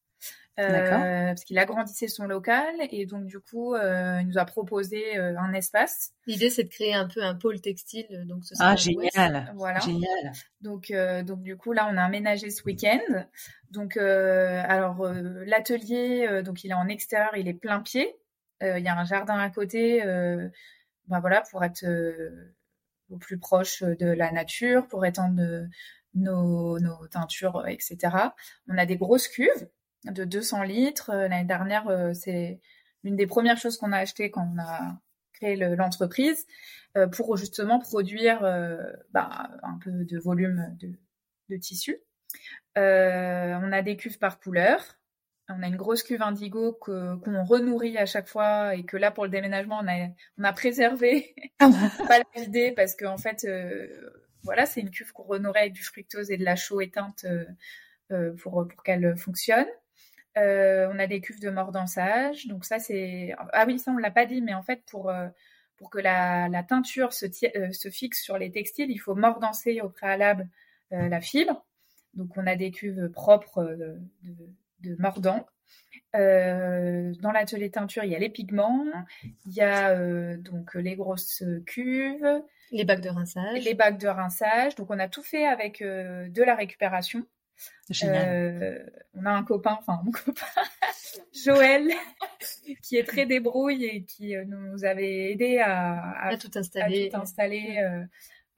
Euh, 0.58 1.28
parce 1.28 1.44
qu'il 1.44 1.58
agrandissait 1.60 2.08
son 2.08 2.28
local 2.28 2.74
et 2.90 3.06
donc 3.06 3.26
du 3.26 3.42
coup 3.42 3.74
euh, 3.74 4.20
il 4.22 4.28
nous 4.28 4.38
a 4.38 4.46
proposé 4.46 5.18
euh, 5.18 5.38
un 5.38 5.52
espace. 5.52 6.14
L'idée 6.28 6.50
c'est 6.50 6.64
de 6.64 6.70
créer 6.70 6.94
un 6.94 7.10
peu 7.10 7.22
un 7.22 7.36
pôle 7.36 7.60
textile 7.60 8.24
donc 8.26 8.46
ce 8.46 8.54
ah 8.60 8.78
génial. 8.78 9.52
Voilà. 9.56 9.80
Génial. 9.80 10.32
Donc 10.62 10.94
donc 11.26 11.42
du 11.42 11.58
coup 11.58 11.74
là 11.74 11.90
on 11.92 11.98
a 11.98 12.04
aménagé 12.04 12.50
ce 12.50 12.64
week-end. 12.64 13.26
Donc 13.72 13.98
alors 13.98 15.06
l'atelier 15.46 16.42
donc 16.42 16.64
il 16.64 16.72
est 16.72 16.76
en 16.76 16.88
extérieur 16.88 17.36
il 17.36 17.50
est 17.50 17.54
plein 17.54 17.82
pied. 17.82 18.16
Il 18.62 18.80
y 18.80 18.88
a 18.88 18.98
un 18.98 19.04
jardin 19.04 19.38
à 19.38 19.50
côté 19.50 20.02
ben 20.06 21.20
voilà 21.20 21.42
pour 21.52 21.66
être 21.66 21.86
au 23.10 23.18
plus 23.18 23.40
proche 23.40 23.84
de 23.84 24.08
la 24.08 24.32
nature 24.32 24.88
pour 24.88 25.06
étendre 25.06 25.68
nos, 26.14 26.80
nos 26.80 27.08
teintures 27.08 27.68
etc 27.68 28.16
on 28.70 28.78
a 28.78 28.86
des 28.86 28.96
grosses 28.96 29.28
cuves 29.28 29.68
de 30.12 30.24
200 30.24 30.64
litres. 30.64 31.10
Euh, 31.12 31.28
l'année 31.28 31.46
dernière, 31.46 31.88
euh, 31.88 32.14
c'est 32.14 32.60
l'une 33.04 33.16
des 33.16 33.28
premières 33.28 33.58
choses 33.58 33.78
qu'on 33.78 33.92
a 33.92 33.98
acheté 33.98 34.32
quand 34.32 34.48
on 34.54 34.60
a 34.60 35.00
créé 35.34 35.56
l'entreprise 35.56 36.48
euh, 36.96 37.08
pour 37.08 37.36
justement 37.36 37.80
produire 37.80 38.42
bah, 39.12 39.50
un 39.64 39.78
peu 39.84 39.92
de 39.92 40.18
volume 40.18 40.76
de, 40.80 40.94
de 41.50 41.58
tissu. 41.58 41.98
on 42.76 42.80
a 43.72 43.82
des 43.82 43.98
cuves 43.98 44.18
par 44.18 44.40
couleur. 44.40 44.98
On 45.48 45.62
a 45.62 45.68
une 45.68 45.76
grosse 45.76 46.02
cuve 46.02 46.24
indigo 46.24 46.74
qu'on 46.74 47.44
renourrit 47.44 48.00
à 48.00 48.08
chaque 48.08 48.28
fois 48.28 48.74
et 48.74 48.84
que 48.84 48.98
là 48.98 49.12
pour 49.12 49.26
le 49.26 49.30
déménagement 49.30 49.80
on 49.84 49.88
a, 49.88 50.08
on 50.40 50.44
a 50.44 50.54
préservé, 50.54 51.36
pas 51.60 51.70
la 52.18 52.42
vider 52.42 52.72
parce 52.72 52.96
qu'en 52.96 53.14
en 53.14 53.18
fait 53.20 53.46
voilà 54.42 54.66
c'est 54.66 54.82
une 54.82 54.90
cuve 54.90 55.12
qu'on 55.12 55.24
renourrit 55.24 55.60
avec 55.60 55.74
du 55.74 55.84
fructose 55.84 56.32
et 56.32 56.38
de 56.38 56.46
la 56.46 56.56
chaux 56.56 56.82
éteinte 56.82 57.28
pour, 58.10 58.68
pour 58.68 58.84
qu'elle 58.84 59.16
fonctionne. 59.18 59.68
Euh, 60.38 60.90
on 60.94 61.00
a 61.00 61.08
des 61.08 61.22
cuves 61.22 61.40
de 61.40 61.50
mordançage. 61.50 62.48
Donc 62.48 62.66
ça, 62.66 62.80
c'est... 62.80 63.34
Ah 63.54 63.66
oui, 63.66 63.80
ça, 63.80 63.92
on 63.92 63.98
l'a 63.98 64.12
pas 64.12 64.26
dit, 64.26 64.42
mais 64.42 64.54
en 64.54 64.64
fait, 64.64 64.84
pour, 64.90 65.10
euh, 65.10 65.28
pour 65.78 65.90
que 65.90 66.00
la, 66.00 66.50
la 66.50 66.64
teinture 66.64 67.14
se, 67.14 67.26
euh, 67.58 67.72
se, 67.72 67.90
fixe 67.90 68.22
sur 68.22 68.38
les 68.38 68.52
textiles, 68.52 68.92
il 68.92 68.98
faut 68.98 69.16
mordancer 69.16 69.82
au 69.82 69.90
préalable 69.90 70.48
la 70.92 71.20
fibre. 71.20 71.66
Donc 72.14 72.38
on 72.38 72.48
a 72.48 72.56
des 72.56 72.72
cuves 72.72 73.10
propres 73.10 73.64
de, 73.64 73.98
de, 74.80 74.96
mordant. 74.98 75.46
dans 76.14 77.32
l'atelier 77.34 77.70
teinture, 77.70 78.06
il 78.06 78.12
y 78.12 78.16
a 78.16 78.20
les 78.20 78.30
pigments, 78.30 78.86
il 79.46 79.54
y 79.54 79.62
a 79.62 80.38
donc 80.38 80.76
les 80.76 80.96
grosses 80.96 81.44
cuves, 81.66 82.42
les 82.72 82.86
bacs 82.86 83.02
de 83.02 83.10
rinçage, 83.10 83.62
les 83.62 83.74
bacs 83.74 83.98
de 83.98 84.08
rinçage. 84.08 84.76
Donc 84.76 84.90
on 84.90 85.00
a 85.00 85.10
tout 85.10 85.24
fait 85.24 85.46
avec 85.46 85.82
de 85.82 86.44
la 86.44 86.56
récupération. 86.56 87.26
Euh, 88.04 88.80
on 89.14 89.26
a 89.26 89.32
un 89.32 89.44
copain, 89.44 89.78
enfin 89.80 90.02
mon 90.04 90.12
copain, 90.12 90.46
Joël, 91.46 91.88
qui 92.82 92.98
est 92.98 93.04
très 93.04 93.26
débrouille 93.26 93.86
et 93.86 94.04
qui 94.04 94.36
euh, 94.36 94.44
nous 94.46 94.84
avait 94.86 95.32
aidé 95.32 95.60
à, 95.60 96.36
tout 96.40 96.52
installer, 96.56 97.08
à 97.08 97.12
tout 97.12 97.22
installer 97.22 97.78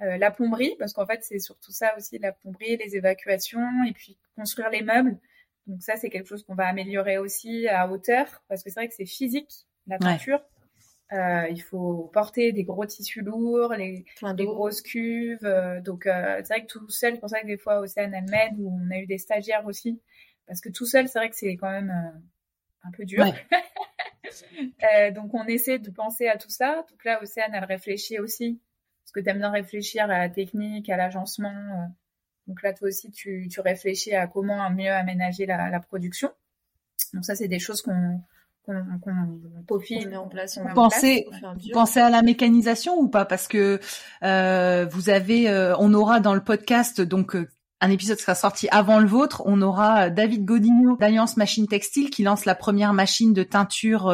euh, 0.01 0.17
la 0.17 0.31
plomberie, 0.31 0.75
parce 0.79 0.93
qu'en 0.93 1.05
fait 1.05 1.23
c'est 1.23 1.39
surtout 1.39 1.71
ça 1.71 1.95
aussi, 1.97 2.19
la 2.19 2.31
plomberie, 2.31 2.77
les 2.77 2.95
évacuations 2.95 3.83
et 3.87 3.91
puis 3.91 4.17
construire 4.35 4.69
les 4.69 4.81
meubles. 4.81 5.17
Donc 5.65 5.81
ça 5.83 5.97
c'est 5.97 6.09
quelque 6.09 6.27
chose 6.27 6.43
qu'on 6.43 6.55
va 6.55 6.67
améliorer 6.67 7.17
aussi 7.17 7.67
à 7.67 7.89
hauteur, 7.89 8.43
parce 8.47 8.63
que 8.63 8.69
c'est 8.69 8.79
vrai 8.79 8.87
que 8.87 8.95
c'est 8.95 9.05
physique 9.05 9.67
la 9.87 9.97
peinture. 9.97 10.41
Euh, 11.13 11.47
il 11.49 11.61
faut 11.61 12.09
porter 12.11 12.51
des 12.51 12.65
gros 12.65 12.85
tissus 12.85 13.21
lourds, 13.21 13.73
les, 13.73 14.05
des 14.35 14.45
grosses 14.45 14.81
cuves. 14.81 15.45
Euh, 15.45 15.79
donc, 15.79 16.05
euh, 16.05 16.41
c'est 16.43 16.53
vrai 16.53 16.61
que 16.65 16.67
tout 16.67 16.89
seul, 16.89 17.13
c'est 17.13 17.19
pour 17.19 17.29
ça 17.29 17.41
que 17.41 17.47
des 17.47 17.57
fois, 17.57 17.79
Océane, 17.79 18.13
elle 18.13 18.29
m'aide, 18.29 18.59
ou 18.59 18.69
on 18.69 18.91
a 18.91 18.97
eu 18.99 19.05
des 19.05 19.17
stagiaires 19.17 19.65
aussi. 19.65 20.01
Parce 20.47 20.59
que 20.59 20.69
tout 20.69 20.85
seul, 20.85 21.07
c'est 21.07 21.19
vrai 21.19 21.29
que 21.29 21.35
c'est 21.35 21.55
quand 21.55 21.71
même 21.71 21.93
un 22.83 22.91
peu 22.91 23.05
dur. 23.05 23.25
donc, 25.15 25.33
on 25.33 25.45
essaie 25.45 25.79
de 25.79 25.89
penser 25.91 26.27
à 26.27 26.37
tout 26.37 26.49
ça. 26.49 26.85
Donc 26.89 27.03
là, 27.05 27.21
Océane, 27.21 27.53
elle 27.53 27.65
réfléchit 27.65 28.19
aussi. 28.19 28.59
Parce 29.03 29.11
que 29.13 29.19
tu 29.21 29.29
aimes 29.29 29.39
bien 29.39 29.51
réfléchir 29.51 30.03
à 30.03 30.19
la 30.19 30.29
technique, 30.29 30.89
à 30.89 30.97
l'agencement. 30.97 31.89
donc 32.47 32.61
là, 32.63 32.73
toi 32.73 32.89
aussi, 32.89 33.11
tu, 33.11 33.47
tu 33.49 33.61
réfléchis 33.61 34.13
à 34.13 34.27
comment 34.27 34.69
mieux 34.69 34.91
aménager 34.91 35.45
la, 35.45 35.69
la 35.69 35.79
production. 35.79 36.31
Donc 37.13 37.23
ça, 37.23 37.35
c'est 37.35 37.47
des 37.47 37.59
choses 37.59 37.81
qu'on 37.81 38.21
qu'on 38.67 39.63
peaufine 39.67 40.15
en 40.15 40.27
place. 40.27 40.59
Vous 40.59 40.73
pensez, 40.73 41.27
pensez 41.73 41.99
à 41.99 42.09
la 42.09 42.21
mécanisation 42.21 42.97
ou 42.99 43.07
pas? 43.07 43.25
Parce 43.25 43.47
que 43.47 43.79
euh, 44.23 44.85
vous 44.91 45.09
avez, 45.09 45.49
euh, 45.49 45.75
on 45.79 45.93
aura 45.93 46.19
dans 46.19 46.33
le 46.33 46.43
podcast 46.43 47.01
donc 47.01 47.35
euh, 47.35 47.47
un 47.79 47.91
épisode 47.91 48.17
sera 48.17 48.35
sorti 48.35 48.67
avant 48.69 48.99
le 48.99 49.07
vôtre. 49.07 49.43
On 49.45 49.61
aura 49.61 50.09
David 50.09 50.45
Godinho 50.45 50.97
d'Alliance 50.97 51.37
Machine 51.37 51.67
Textile 51.67 52.09
qui 52.09 52.23
lance 52.23 52.45
la 52.45 52.55
première 52.55 52.91
machine 52.91 53.33
de 53.33 53.43
teinture 53.43 54.11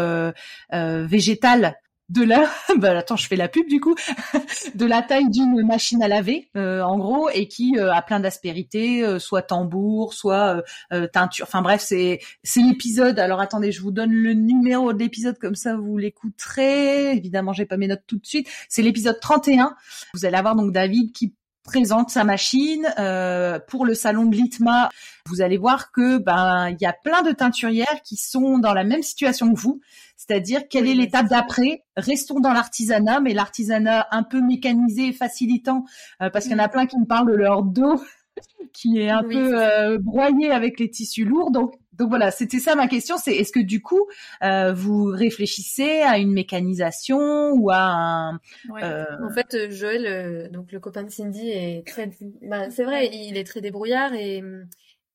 végétale 0.69 1.77
de 2.09 2.23
la, 2.23 2.49
bah, 2.77 2.97
attends, 2.97 3.15
je 3.15 3.27
fais 3.27 3.35
la 3.35 3.47
pub 3.47 3.67
du 3.67 3.79
coup, 3.79 3.95
de 4.75 4.85
la 4.85 5.01
taille 5.01 5.29
d'une 5.29 5.65
machine 5.65 6.01
à 6.03 6.07
laver, 6.07 6.49
euh, 6.55 6.81
en 6.81 6.97
gros, 6.97 7.29
et 7.29 7.47
qui 7.47 7.77
euh, 7.77 7.93
a 7.93 8.01
plein 8.01 8.19
d'aspérités, 8.19 9.03
euh, 9.03 9.19
soit 9.19 9.41
tambour, 9.41 10.13
soit 10.13 10.63
teinture. 11.11 11.45
Enfin 11.47 11.61
bref, 11.61 11.81
c'est 11.81 12.19
c'est 12.43 12.61
l'épisode. 12.61 13.19
Alors 13.19 13.39
attendez, 13.39 13.71
je 13.71 13.81
vous 13.81 13.91
donne 13.91 14.11
le 14.11 14.33
numéro 14.33 14.93
de 14.93 14.99
l'épisode 14.99 15.37
comme 15.39 15.55
ça 15.55 15.75
vous 15.75 15.97
l'écouterez. 15.97 17.15
Évidemment, 17.15 17.53
j'ai 17.53 17.65
pas 17.65 17.77
mes 17.77 17.87
notes 17.87 18.03
tout 18.07 18.17
de 18.17 18.25
suite. 18.25 18.47
C'est 18.69 18.81
l'épisode 18.81 19.19
31. 19.19 19.75
Vous 20.13 20.25
allez 20.25 20.37
avoir 20.37 20.55
donc 20.55 20.71
David 20.71 21.11
qui 21.11 21.33
présente 21.63 22.09
sa 22.09 22.23
machine 22.23 22.87
euh, 22.99 23.59
pour 23.67 23.85
le 23.85 23.93
salon 23.93 24.25
de 24.25 24.35
l'ITMA. 24.35 24.89
Vous 25.25 25.41
allez 25.41 25.57
voir 25.57 25.91
que 25.91 26.17
ben 26.17 26.69
il 26.69 26.77
y 26.81 26.85
a 26.85 26.93
plein 26.93 27.21
de 27.21 27.31
teinturières 27.31 28.01
qui 28.03 28.17
sont 28.17 28.59
dans 28.59 28.73
la 28.73 28.83
même 28.83 29.01
situation 29.01 29.53
que 29.53 29.59
vous, 29.59 29.79
c'est-à-dire 30.17 30.67
quelle 30.69 30.87
est 30.87 30.93
l'étape 30.93 31.27
d'après? 31.27 31.83
Restons 31.95 32.39
dans 32.39 32.53
l'artisanat, 32.53 33.21
mais 33.21 33.33
l'artisanat 33.33 34.07
un 34.11 34.23
peu 34.23 34.41
mécanisé 34.41 35.07
et 35.07 35.13
facilitant, 35.13 35.85
euh, 36.21 36.29
parce 36.29 36.45
qu'il 36.45 36.53
y 36.53 36.59
en 36.59 36.63
a 36.63 36.69
plein 36.69 36.85
qui 36.85 36.99
me 36.99 37.05
parlent 37.05 37.31
de 37.31 37.35
leur 37.35 37.63
dos 37.63 38.01
qui 38.73 38.99
est 38.99 39.09
un 39.09 39.23
peu 39.23 39.61
euh, 39.61 39.97
broyé 39.99 40.51
avec 40.51 40.79
les 40.79 40.89
tissus 40.89 41.25
lourds. 41.25 41.51
Donc, 41.51 41.75
donc 41.97 42.09
voilà, 42.09 42.31
c'était 42.31 42.59
ça 42.59 42.75
ma 42.75 42.87
question. 42.87 43.17
C'est 43.17 43.35
est-ce 43.35 43.51
que 43.51 43.59
du 43.59 43.81
coup 43.81 44.07
euh, 44.41 44.73
vous 44.73 45.05
réfléchissez 45.05 46.01
à 46.01 46.17
une 46.17 46.31
mécanisation 46.31 47.51
ou 47.51 47.69
à 47.69 47.77
un 47.77 48.39
euh... 48.81 49.05
En 49.23 49.29
fait, 49.29 49.69
Joël, 49.69 50.49
donc 50.51 50.71
le 50.71 50.79
copain 50.79 51.03
de 51.03 51.09
Cindy, 51.09 51.49
est 51.49 51.87
très, 51.87 52.09
bah, 52.41 52.69
c'est 52.71 52.83
vrai, 52.83 53.09
il 53.13 53.37
est 53.37 53.43
très 53.43 53.61
débrouillard 53.61 54.13
et 54.13 54.43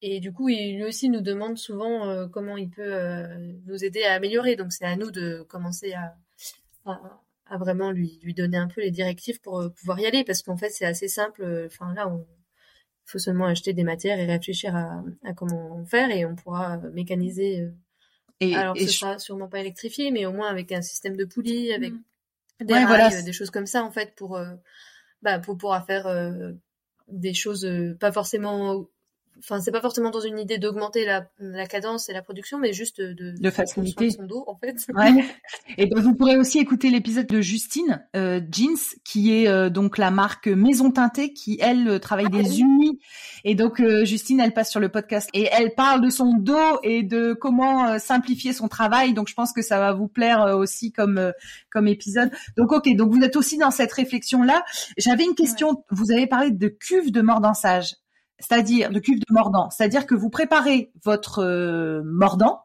et 0.00 0.20
du 0.20 0.32
coup, 0.32 0.48
il 0.48 0.76
lui 0.76 0.84
aussi 0.84 1.08
nous 1.08 1.20
demande 1.20 1.58
souvent 1.58 2.28
comment 2.28 2.56
il 2.56 2.70
peut 2.70 2.94
nous 3.66 3.84
aider 3.84 4.04
à 4.04 4.14
améliorer. 4.14 4.54
Donc 4.54 4.72
c'est 4.72 4.84
à 4.84 4.94
nous 4.96 5.10
de 5.10 5.42
commencer 5.48 5.92
à, 5.94 6.14
à, 6.84 7.20
à 7.46 7.58
vraiment 7.58 7.90
lui 7.90 8.20
lui 8.22 8.34
donner 8.34 8.58
un 8.58 8.68
peu 8.68 8.80
les 8.80 8.92
directives 8.92 9.40
pour 9.40 9.68
pouvoir 9.74 9.98
y 9.98 10.06
aller 10.06 10.22
parce 10.22 10.42
qu'en 10.42 10.56
fait 10.56 10.70
c'est 10.70 10.86
assez 10.86 11.08
simple. 11.08 11.66
Enfin 11.66 11.92
là, 11.94 12.08
on 12.08 12.24
faut 13.08 13.18
seulement 13.18 13.46
acheter 13.46 13.72
des 13.72 13.84
matières 13.84 14.18
et 14.18 14.26
réfléchir 14.26 14.76
à, 14.76 15.02
comment 15.34 15.84
faire 15.86 16.10
et 16.10 16.24
on 16.26 16.36
pourra 16.36 16.76
mécaniser. 16.92 17.62
Euh, 17.62 17.70
et, 18.40 18.54
Alors, 18.54 18.76
ce 18.76 18.86
sera 18.86 19.18
sûrement 19.18 19.48
pas 19.48 19.60
électrifié, 19.60 20.10
mais 20.10 20.26
au 20.26 20.32
moins 20.32 20.48
avec 20.48 20.70
un 20.72 20.82
système 20.82 21.16
de 21.16 21.24
poulies, 21.24 21.72
avec 21.72 21.92
mmh. 21.92 22.64
des 22.64 22.74
rails, 22.74 23.24
des 23.24 23.32
choses 23.32 23.50
comme 23.50 23.66
ça, 23.66 23.82
en 23.82 23.90
fait, 23.90 24.14
pour, 24.14 24.36
euh, 24.36 24.54
bah, 25.22 25.38
pour 25.38 25.56
pouvoir 25.56 25.86
faire 25.86 26.06
euh, 26.06 26.52
des 27.08 27.34
choses 27.34 27.68
pas 27.98 28.12
forcément 28.12 28.86
enfin 29.38 29.60
c'est 29.60 29.70
pas 29.70 29.80
forcément 29.80 30.10
dans 30.10 30.20
une 30.20 30.38
idée 30.38 30.58
d'augmenter 30.58 31.04
la, 31.04 31.26
la, 31.38 31.66
cadence 31.66 32.08
et 32.08 32.12
la 32.12 32.22
production 32.22 32.58
mais 32.58 32.72
juste 32.72 33.00
de, 33.00 33.34
de 33.38 33.50
faciliter. 33.50 34.10
son 34.10 34.24
dos 34.24 34.44
en 34.46 34.56
fait. 34.56 34.86
Ouais. 34.94 35.24
et 35.78 35.86
donc 35.86 36.00
vous 36.00 36.14
pourrez 36.14 36.36
aussi 36.36 36.58
écouter 36.58 36.90
l'épisode 36.90 37.26
de 37.26 37.40
Justine 37.40 38.04
euh, 38.16 38.40
Jeans 38.50 38.76
qui 39.04 39.32
est 39.34 39.48
euh, 39.48 39.70
donc 39.70 39.98
la 39.98 40.10
marque 40.10 40.48
Maison 40.48 40.90
Teintée 40.90 41.32
qui 41.32 41.58
elle 41.60 41.88
euh, 41.88 41.98
travaille 41.98 42.28
des 42.30 42.46
ah 42.46 42.58
unis. 42.58 42.98
Et 43.44 43.54
donc 43.54 43.80
euh, 43.80 44.04
Justine 44.04 44.40
elle 44.40 44.52
passe 44.52 44.70
sur 44.70 44.80
le 44.80 44.88
podcast 44.88 45.28
et 45.34 45.48
elle 45.52 45.74
parle 45.74 46.02
de 46.02 46.10
son 46.10 46.34
dos 46.34 46.80
et 46.82 47.02
de 47.02 47.32
comment 47.32 47.98
simplifier 47.98 48.52
son 48.52 48.68
travail. 48.68 49.14
Donc 49.14 49.28
je 49.28 49.34
pense 49.34 49.52
que 49.52 49.62
ça 49.62 49.78
va 49.78 49.92
vous 49.92 50.08
plaire 50.08 50.56
aussi 50.56 50.92
comme 50.92 51.32
comme 51.70 51.88
épisode. 51.88 52.30
Donc 52.56 52.72
ok. 52.72 52.94
Donc 52.96 53.12
vous 53.12 53.22
êtes 53.22 53.36
aussi 53.36 53.58
dans 53.58 53.70
cette 53.70 53.92
réflexion 53.92 54.42
là 54.42 54.64
j'avais 54.96 55.24
une 55.24 55.34
question. 55.34 55.84
Vous 55.90 56.10
avez 56.10 56.26
parlé 56.26 56.50
de 56.50 56.68
cuve 56.68 57.12
de 57.12 57.20
mordançage 57.20 57.94
c'est-à-dire 58.38 58.90
de 58.90 58.98
cuve 58.98 59.18
de 59.18 59.26
mordant, 59.30 59.70
c'est-à-dire 59.70 60.06
que 60.06 60.14
vous 60.14 60.30
préparez 60.30 60.92
votre 61.04 61.40
euh, 61.40 62.02
mordant 62.04 62.62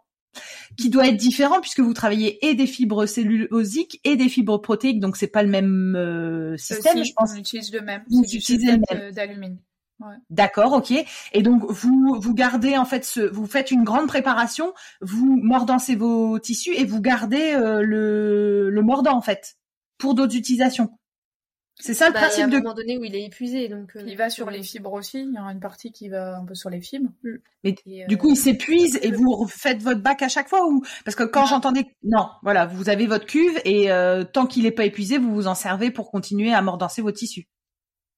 qui 0.78 0.90
doit 0.90 1.08
être 1.08 1.18
différent 1.18 1.62
puisque 1.62 1.80
vous 1.80 1.94
travaillez 1.94 2.46
et 2.48 2.56
des 2.56 2.66
fibres 2.66 3.06
cellulosiques 3.06 4.00
et 4.04 4.16
des 4.16 4.30
fibres 4.30 4.58
protéiques, 4.58 5.00
donc 5.00 5.18
c'est 5.18 5.28
pas 5.28 5.44
le 5.44 5.50
même 5.50 5.96
euh, 5.96 6.58
système, 6.58 7.04
je 7.04 7.14
pense. 7.16 7.34
On 7.34 7.38
utilise 7.38 7.72
le 7.72 7.82
même, 7.82 8.04
c'est 8.44 8.58
du 8.58 8.66
le 8.68 8.82
même 8.90 9.12
d'alumine. 9.12 9.60
Ouais. 10.00 10.16
D'accord, 10.32 10.74
ok. 10.74 10.92
Et 11.34 11.42
donc 11.44 11.64
vous 11.70 12.18
vous 12.20 12.34
gardez 12.34 12.78
en 12.78 12.86
fait 12.86 13.06
ce, 13.06 13.22
vous 13.22 13.46
faites 13.46 13.70
une 13.72 13.84
grande 13.84 14.08
préparation, 14.08 14.74
vous 15.02 15.40
mordancez 15.42 15.96
vos 15.96 16.40
tissus 16.40 16.74
et 16.76 16.84
vous 16.84 17.00
gardez 17.00 17.54
euh, 17.54 17.82
le, 17.84 18.70
le 18.72 18.82
mordant 18.82 19.16
en 19.16 19.22
fait 19.22 19.56
pour 20.00 20.16
d'autres 20.16 20.36
utilisations. 20.36 20.98
C'est 21.80 21.94
ça 21.94 22.08
le 22.08 22.14
bah, 22.14 22.20
principe 22.20 22.50
de. 22.50 22.56
À 22.56 22.60
un 22.60 22.62
moment 22.62 22.74
donné 22.76 22.98
où 22.98 23.04
il 23.04 23.16
est 23.16 23.26
épuisé, 23.26 23.68
donc. 23.68 23.96
Euh, 23.96 24.04
il 24.06 24.16
va 24.16 24.30
sur 24.30 24.50
les 24.50 24.62
fibres 24.62 24.94
aussi. 24.94 25.22
Il 25.22 25.34
y 25.34 25.40
aura 25.40 25.52
une 25.52 25.60
partie 25.60 25.92
qui 25.92 26.08
va 26.08 26.38
un 26.38 26.46
peu 26.46 26.56
sur 26.56 26.70
les 26.70 26.82
fibres. 26.82 27.10
Mm. 27.24 27.36
Mais 27.64 27.76
du 28.08 28.18
coup, 28.18 28.30
il 28.30 28.36
s'épuise 28.36 29.00
et 29.02 29.12
vous 29.12 29.48
faites 29.48 29.82
votre 29.82 30.02
bac 30.02 30.22
à 30.22 30.30
chaque 30.30 30.50
fois 30.50 30.68
ou 30.68 30.84
parce 31.04 31.16
que 31.16 31.24
quand 31.24 31.46
j'entendais, 31.46 31.96
non, 32.04 32.30
voilà, 32.44 32.66
vous 32.66 32.90
avez 32.90 33.08
votre 33.08 33.26
cuve 33.26 33.60
et 33.66 33.92
euh, 33.92 34.24
tant 34.24 34.46
qu'il 34.46 34.64
n'est 34.64 34.72
pas 34.72 34.86
épuisé, 34.86 35.18
vous 35.18 35.34
vous 35.34 35.48
en 35.48 35.56
servez 35.56 35.90
pour 35.90 36.12
continuer 36.12 36.54
à 36.54 36.62
mordancer 36.62 37.02
vos 37.02 37.12
tissus. 37.12 37.48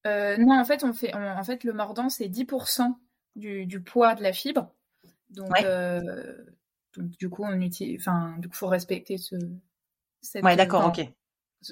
Euh, 0.06 0.36
non, 0.38 0.60
en 0.60 0.66
fait, 0.66 0.84
on 0.84 0.94
fait, 0.94 1.14
en 1.14 1.44
fait, 1.44 1.64
le 1.64 1.74
mordant 1.74 2.10
c'est 2.10 2.28
10% 2.28 2.94
du, 3.36 3.66
du, 3.66 3.82
poids 3.82 4.16
de 4.16 4.24
la 4.24 4.34
fibre. 4.34 4.72
Donc, 5.30 5.50
donc 6.96 7.10
du 7.18 7.30
coup, 7.30 7.44
on 7.44 7.60
utilise, 7.62 8.00
enfin, 8.02 8.36
du 8.40 8.50
coup, 8.50 8.56
faut 8.56 8.68
respecter 8.68 9.18
ce. 9.18 9.36
Cette, 10.22 10.44
ouais, 10.44 10.56
d'accord, 10.56 10.88
ok 10.88 11.08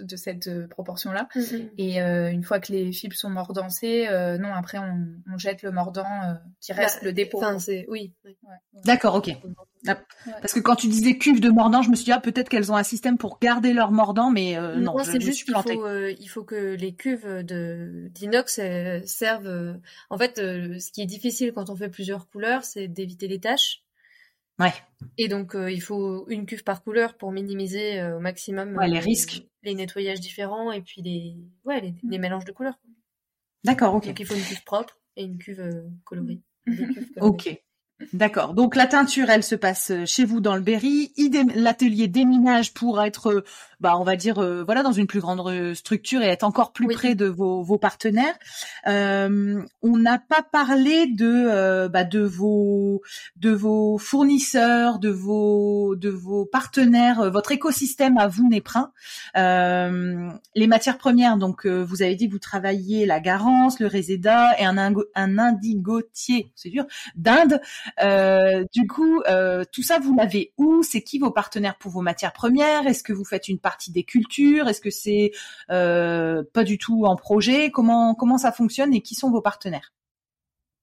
de 0.01 0.15
cette 0.15 0.47
euh, 0.47 0.67
proportion-là. 0.67 1.27
Mm, 1.35 1.39
mm. 1.39 1.69
Et 1.77 2.01
euh, 2.01 2.31
une 2.31 2.43
fois 2.43 2.59
que 2.59 2.71
les 2.71 2.91
fibres 2.91 3.15
sont 3.15 3.29
mordancées, 3.29 4.07
euh, 4.07 4.37
non, 4.37 4.53
après 4.53 4.77
on, 4.77 5.07
on, 5.31 5.37
jette 5.37 5.61
le 5.63 5.71
mordant 5.71 6.05
qui 6.61 6.73
reste 6.73 6.99
bah, 7.01 7.07
le 7.07 7.13
dépôt. 7.13 7.37
Enfin, 7.37 7.59
c'est 7.59 7.85
oui. 7.89 8.13
D'accord, 8.85 9.15
ok. 9.15 9.31
Ah, 9.85 9.99
parce 10.39 10.53
que 10.53 10.61
quand 10.61 10.75
tu 10.75 10.87
disais 10.87 11.17
cuve 11.17 11.41
de 11.41 11.49
mordant, 11.49 11.81
je 11.81 11.89
me 11.89 11.95
suis 11.95 12.05
dit 12.05 12.11
ah, 12.11 12.21
peut-être 12.21 12.47
qu'elles 12.47 12.71
ont 12.71 12.77
un 12.77 12.83
système 12.83 13.17
pour 13.17 13.39
garder 13.39 13.73
leur 13.73 13.91
mordant, 13.91 14.31
mais 14.31 14.57
non, 14.77 14.97
c'est 15.03 15.19
juste 15.19 15.43
qu'il 15.43 15.55
faut, 15.55 15.97
il 15.97 16.27
faut 16.27 16.43
que 16.43 16.75
les 16.75 16.93
cuves 16.93 17.43
de 17.43 18.09
d'inox 18.11 18.59
servent. 19.05 19.79
en 20.09 20.17
fait, 20.17 20.37
ce 20.37 20.91
qui 20.91 21.01
est 21.01 21.05
difficile 21.05 21.51
quand 21.53 21.69
on 21.69 21.75
fait 21.75 21.89
plusieurs 21.89 22.29
couleurs, 22.29 22.63
c'est 22.63 22.87
d'éviter 22.87 23.27
les 23.27 23.39
taches. 23.39 23.83
Ouais. 24.59 24.73
Et 25.17 25.27
donc, 25.27 25.55
il 25.55 25.81
faut 25.81 26.29
une 26.29 26.45
cuve 26.45 26.63
par 26.63 26.83
couleur 26.83 27.15
pour 27.17 27.31
minimiser 27.31 28.01
au 28.03 28.19
maximum 28.19 28.79
les 28.85 28.99
risques 28.99 29.43
les 29.63 29.75
nettoyages 29.75 30.19
différents 30.19 30.71
et 30.71 30.81
puis 30.81 31.01
les, 31.01 31.35
ouais, 31.65 31.81
les, 31.81 31.95
les 32.03 32.17
mélanges 32.17 32.45
de 32.45 32.51
couleurs. 32.51 32.79
D'accord, 33.63 33.95
ok. 33.95 34.07
Donc 34.07 34.19
il 34.19 34.25
faut 34.25 34.35
une 34.35 34.43
cuve 34.43 34.63
propre 34.63 34.99
et 35.15 35.23
une 35.23 35.37
cuve 35.37 35.61
euh, 35.61 35.89
colorée. 36.03 36.41
ok. 37.21 37.61
D'accord. 38.11 38.53
Donc 38.53 38.75
la 38.75 38.87
teinture, 38.87 39.29
elle 39.29 39.43
se 39.43 39.55
passe 39.55 39.91
euh, 39.91 40.05
chez 40.05 40.25
vous 40.25 40.41
dans 40.41 40.55
le 40.55 40.61
Berry. 40.61 41.13
L'atelier 41.55 42.07
déminage 42.07 42.73
pour 42.73 43.01
être, 43.01 43.27
euh, 43.31 43.43
bah, 43.79 43.97
on 43.97 44.03
va 44.03 44.15
dire, 44.15 44.39
euh, 44.39 44.63
voilà, 44.63 44.83
dans 44.83 44.91
une 44.91 45.07
plus 45.07 45.19
grande 45.19 45.73
structure 45.73 46.21
et 46.21 46.27
être 46.27 46.43
encore 46.43 46.73
plus 46.73 46.87
près 46.87 47.15
de 47.15 47.27
vos, 47.27 47.63
vos 47.63 47.77
partenaires. 47.77 48.33
Euh, 48.87 49.61
on 49.81 49.97
n'a 49.97 50.17
pas 50.17 50.41
parlé 50.41 51.07
de, 51.07 51.87
bah, 51.87 52.03
de 52.03 52.21
vos, 52.21 53.01
de 53.37 53.51
vos 53.51 53.97
fournisseurs, 53.97 54.99
de 54.99 55.09
vos, 55.09 55.95
de 55.95 56.09
vos 56.09 56.45
partenaires, 56.45 57.31
votre 57.31 57.51
écosystème 57.51 58.17
à 58.17 58.27
vous, 58.27 58.49
Néprin. 58.49 58.91
les 59.35 60.67
matières 60.67 60.97
premières. 60.97 61.37
Donc, 61.37 61.65
vous 61.65 62.01
avez 62.01 62.15
dit 62.15 62.27
que 62.27 62.33
vous 62.33 62.39
travailliez 62.39 63.05
la 63.05 63.19
Garance, 63.19 63.79
le 63.79 63.87
Reseda 63.87 64.59
et 64.59 64.65
un, 64.65 64.77
un 64.77 65.37
indigotier, 65.37 66.51
c'est 66.55 66.69
dur, 66.69 66.85
d'Inde. 67.15 67.61
Euh, 68.01 68.65
du 68.73 68.87
coup, 68.87 69.21
euh, 69.27 69.63
tout 69.71 69.83
ça, 69.83 69.99
vous 69.99 70.15
l'avez 70.15 70.53
où? 70.57 70.83
C'est 70.83 71.01
qui 71.01 71.19
vos 71.19 71.31
partenaires 71.31 71.77
pour 71.77 71.91
vos 71.91 72.01
matières 72.01 72.33
premières? 72.33 72.87
Est-ce 72.87 73.03
que 73.03 73.13
vous 73.13 73.25
faites 73.25 73.47
une 73.47 73.59
partie 73.59 73.91
des 73.91 74.03
cultures? 74.03 74.67
Est-ce 74.67 74.81
que 74.81 74.89
c'est 74.89 75.31
euh, 75.71 76.43
pas 76.53 76.63
du 76.63 76.77
tout 76.77 77.05
en 77.05 77.15
projet? 77.15 77.71
Comment 77.71 78.15
comment 78.15 78.37
ça 78.37 78.51
fonctionne 78.51 78.93
et 78.93 79.01
qui 79.01 79.15
sont 79.15 79.31
vos 79.31 79.41
partenaires? 79.41 79.93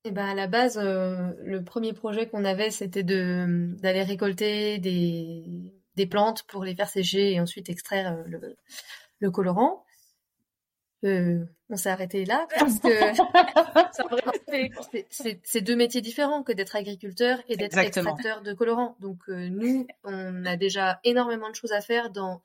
Eh 0.05 0.13
ben 0.13 0.27
à 0.27 0.35
la 0.35 0.47
base, 0.47 0.79
le 0.79 1.61
premier 1.63 1.93
projet 1.93 2.27
qu'on 2.27 2.45
avait, 2.45 2.71
c'était 2.71 3.03
de 3.03 3.75
d'aller 3.83 4.03
récolter 4.03 4.79
des, 4.79 5.75
des 5.97 6.07
plantes 6.07 6.45
pour 6.45 6.65
les 6.65 6.75
faire 6.75 6.89
sécher 6.89 7.33
et 7.33 7.41
ensuite 7.41 7.69
extraire 7.69 8.17
le, 8.27 8.57
le 9.19 9.31
colorant. 9.31 9.85
Euh, 11.05 11.45
on 11.71 11.77
s'est 11.77 11.89
arrêté 11.89 12.25
là 12.27 12.47
parce 12.59 12.79
que 12.79 12.89
c'est 15.43 15.61
deux 15.61 15.77
métiers 15.77 16.03
différents 16.03 16.43
que 16.43 16.53
d'être 16.53 16.77
agriculteur 16.77 17.39
et 17.49 17.57
d'être 17.57 17.79
extracteur 17.79 18.43
de 18.43 18.53
colorants. 18.53 18.97
Donc 19.01 19.19
euh, 19.29 19.49
nous, 19.49 19.87
on 20.05 20.45
a 20.45 20.57
déjà 20.57 21.01
énormément 21.05 21.49
de 21.49 21.55
choses 21.55 21.73
à 21.73 21.81
faire 21.81 22.11
dans 22.11 22.43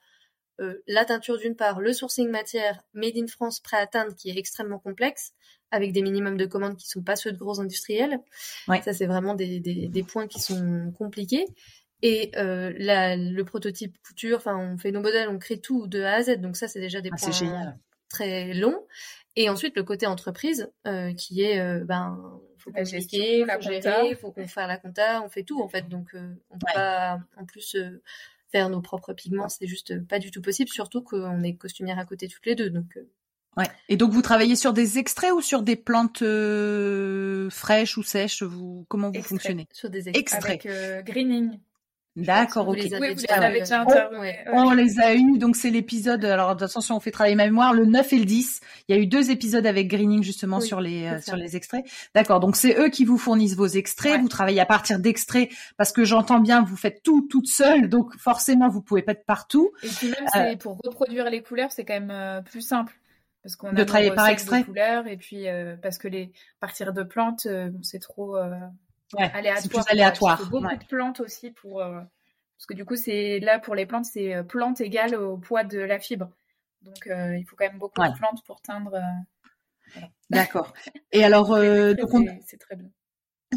euh, 0.62 0.82
la 0.88 1.04
teinture 1.04 1.38
d'une 1.38 1.56
part, 1.56 1.82
le 1.82 1.92
sourcing 1.92 2.30
matière 2.30 2.82
made 2.94 3.18
in 3.18 3.28
France 3.28 3.60
prêt 3.60 3.78
à 3.78 3.88
teindre 3.88 4.16
qui 4.16 4.30
est 4.30 4.38
extrêmement 4.38 4.80
complexe 4.80 5.34
avec 5.72 5.92
des 5.92 6.02
minimums 6.02 6.38
de 6.38 6.46
commandes 6.46 6.78
qui 6.78 6.88
sont 6.88 7.02
pas 7.02 7.18
ceux 7.18 7.34
de 7.34 7.38
gros 7.38 7.60
industriels. 7.60 8.20
Ça 8.68 8.94
c'est 8.94 9.08
vraiment 9.08 9.34
des, 9.34 9.60
des, 9.60 9.88
des, 9.90 10.04
points 10.04 10.28
qui 10.28 10.40
sont 10.40 10.94
compliqués. 10.98 11.46
Et 12.02 12.32
euh, 12.38 12.72
la, 12.78 13.18
le 13.18 13.44
prototype 13.44 13.98
couture, 14.06 14.38
enfin 14.38 14.56
on 14.56 14.78
fait 14.78 14.92
nos 14.92 15.02
modèles, 15.02 15.28
on 15.28 15.40
crée 15.40 15.60
tout 15.60 15.88
de 15.88 16.02
A 16.02 16.14
à 16.14 16.24
Z. 16.24 16.38
Donc 16.38 16.56
ça 16.56 16.68
c'est 16.70 16.80
déjà 16.80 17.02
des 17.02 17.10
ah, 17.12 17.18
points 17.18 17.74
très 18.10 18.54
long. 18.54 18.86
Et 19.36 19.50
ensuite, 19.50 19.76
le 19.76 19.84
côté 19.84 20.08
entreprise, 20.08 20.72
euh, 20.88 21.14
qui 21.14 21.42
est, 21.42 21.60
euh, 21.60 21.84
ben, 21.84 22.40
faut 22.58 22.72
communiquer, 22.72 23.46
faut 23.46 23.62
gérer, 23.62 24.16
faut 24.16 24.32
qu'on 24.32 24.48
fasse 24.48 24.68
la 24.68 24.78
compta, 24.78 25.22
on 25.22 25.30
fait 25.30 25.44
tout, 25.44 25.62
en 25.62 25.68
fait. 25.68 25.90
Donc, 25.90 26.14
euh, 26.14 26.34
on 26.50 26.58
peut 26.58 26.68
pas, 26.74 27.20
en 27.38 27.46
plus, 27.46 27.76
faire 28.52 28.70
nos 28.70 28.82
propres 28.82 29.14
pigments, 29.14 29.50
c'est 29.50 29.68
juste 29.68 30.00
pas 30.08 30.20
du 30.20 30.32
tout 30.32 30.42
possible, 30.42 30.70
surtout 30.70 31.02
qu'on 31.02 31.44
est 31.44 31.56
costumières 31.56 32.00
à 32.00 32.06
côté 32.06 32.28
toutes 32.28 32.46
les 32.46 32.56
deux. 32.56 32.70
Donc, 32.70 32.98
Ouais. 33.58 33.70
Et 33.88 33.96
donc 33.96 34.12
vous 34.12 34.22
travaillez 34.22 34.58
sur 34.58 34.74
des 34.74 34.98
extraits 34.98 35.32
ou 35.32 35.40
sur 35.40 35.62
des 35.62 35.78
plantes 35.78 36.20
fraîches 37.54 37.98
ou 37.98 38.04
sèches? 38.04 38.44
Vous 38.44 38.86
comment 38.90 39.12
vous 39.12 39.22
fonctionnez? 39.22 39.66
Sur 39.72 39.90
des 39.90 40.10
extraits. 40.10 40.66
Avec 40.66 41.06
greening. 41.06 41.58
D'accord, 42.16 42.70
ok. 42.70 42.78
oui, 42.78 42.88
vous 42.90 43.22
les 43.22 43.30
avez 43.30 43.60
déjà 43.60 43.86
on, 44.54 44.72
les 44.72 45.00
a 45.00 45.14
eu, 45.16 45.38
donc 45.38 45.58
c'est 45.58 45.70
l'épisode. 45.70 46.24
Alors 46.24 46.50
attention, 46.50 46.96
on 46.96 47.00
fait 47.02 47.12
travailler 47.12 47.36
ma 47.36 47.46
mémoire. 47.46 47.74
Le 47.74 47.86
9 47.86 48.14
et 48.14 48.20
le 48.20 48.26
10, 48.26 48.62
il 48.88 48.96
y 48.96 48.98
a 48.98 49.02
eu 49.02 49.06
deux 49.06 49.32
épisodes 49.32 49.66
avec 49.66 49.90
Greening 49.90 50.24
justement 50.24 50.62
sur 50.62 50.80
les 50.80 51.08
euh, 51.08 51.20
sur 51.20 51.36
les 51.36 51.58
extraits. 51.58 51.86
D'accord, 52.14 52.40
donc 52.40 52.56
c'est 52.56 52.80
eux 52.80 52.90
qui 52.90 53.04
vous 53.04 53.18
fournissent 53.18 53.56
vos 53.56 53.68
extraits. 53.68 54.22
Vous 54.22 54.30
travaillez 54.30 54.62
à 54.62 54.66
partir 54.66 55.00
d'extraits 55.00 55.50
parce 55.76 55.92
que 55.92 56.06
j'entends 56.06 56.40
bien, 56.40 56.64
vous 56.64 56.78
faites 56.78 57.04
tout 57.04 57.28
toute 57.30 57.48
seule, 57.48 57.90
donc 57.90 58.16
forcément 58.18 58.70
vous 58.70 58.82
pouvez 58.82 59.02
pas 59.02 59.12
être 59.12 59.26
partout. 59.26 59.74
Et 59.84 59.90
puis 59.90 60.08
même 60.08 60.54
euh, 60.54 60.56
pour 60.56 60.78
reproduire 60.82 61.30
les 61.30 61.42
couleurs, 61.42 61.74
c'est 61.74 61.84
quand 61.84 62.00
même 62.00 62.12
euh, 62.12 62.42
plus 62.42 62.62
simple 62.62 62.98
parce 63.44 63.58
qu'on 63.58 63.70
a 63.70 63.74
de 63.74 63.84
travailler 63.84 64.12
par 64.12 64.28
extrait. 64.28 64.62
De 64.62 64.66
couleurs 64.66 65.06
et 65.08 65.18
puis 65.18 65.48
parce 65.82 65.98
que 65.98 66.08
les 66.08 66.32
partir 66.62 66.94
de 66.94 67.04
plantes, 67.04 67.46
c'est 67.82 68.00
trop 68.00 68.38
Ouais, 69.14 69.32
aléatoire. 69.34 69.86
Plus 69.86 69.92
aléatoire. 69.92 70.38
Il 70.40 70.46
faut 70.46 70.50
beaucoup 70.52 70.76
de 70.76 70.86
plantes 70.86 71.20
aussi 71.20 71.52
pour 71.52 71.82
euh, 71.82 72.02
parce 72.58 72.66
que 72.68 72.74
du 72.74 72.86
coup 72.86 72.96
c'est 72.96 73.40
là 73.40 73.60
pour 73.60 73.76
les 73.76 73.86
plantes 73.86 74.06
c'est 74.06 74.34
euh, 74.34 74.44
plante 74.44 74.82
égale 74.82 75.16
au 75.16 75.38
poids 75.38 75.64
de 75.64 75.80
la 75.80 76.00
fibre. 76.00 76.30
Donc 76.82 77.08
euh, 77.08 77.38
il 77.38 77.44
faut 77.46 77.56
quand 77.56 77.66
même 77.66 77.80
beaucoup 77.80 78.02
de 78.02 78.18
plantes 78.18 78.44
pour 78.46 78.62
teindre. 78.62 79.00
D'accord. 80.30 80.74
Et 81.12 81.24
alors 81.24 81.56
c'est 82.46 82.58
très 82.60 82.76
bien. 82.76 82.90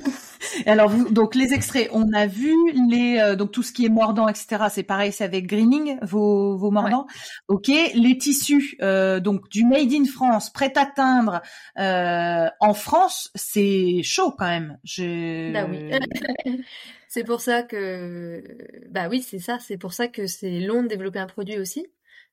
Alors 0.66 0.88
vous, 0.88 1.10
donc 1.10 1.34
les 1.34 1.52
extraits, 1.52 1.88
on 1.92 2.12
a 2.12 2.26
vu 2.26 2.54
les 2.88 3.18
euh, 3.18 3.36
donc 3.36 3.52
tout 3.52 3.62
ce 3.62 3.72
qui 3.72 3.86
est 3.86 3.90
mordant, 3.90 4.28
etc. 4.28 4.64
C'est 4.70 4.82
pareil, 4.82 5.12
c'est 5.12 5.24
avec 5.24 5.46
greening 5.46 5.98
vos 6.02 6.56
vos 6.56 6.70
mordants. 6.70 7.06
Ok, 7.48 7.68
les 7.68 8.18
tissus 8.18 8.76
euh, 8.82 9.20
donc 9.20 9.48
du 9.50 9.64
made 9.64 9.92
in 9.92 10.04
France, 10.04 10.50
prêt 10.50 10.72
à 10.76 10.86
teindre 10.86 11.42
euh, 11.78 12.48
en 12.60 12.74
France, 12.74 13.30
c'est 13.34 14.02
chaud 14.02 14.32
quand 14.36 14.48
même. 14.48 14.78
Je... 14.84 15.52
Bah 15.52 15.66
oui. 15.68 16.62
c'est 17.08 17.24
pour 17.24 17.40
ça 17.40 17.62
que 17.62 18.42
bah 18.90 19.08
oui, 19.08 19.22
c'est 19.22 19.38
ça. 19.38 19.58
C'est 19.58 19.78
pour 19.78 19.92
ça 19.92 20.08
que 20.08 20.26
c'est 20.26 20.60
long 20.60 20.82
de 20.82 20.88
développer 20.88 21.18
un 21.18 21.26
produit 21.26 21.58
aussi, 21.58 21.86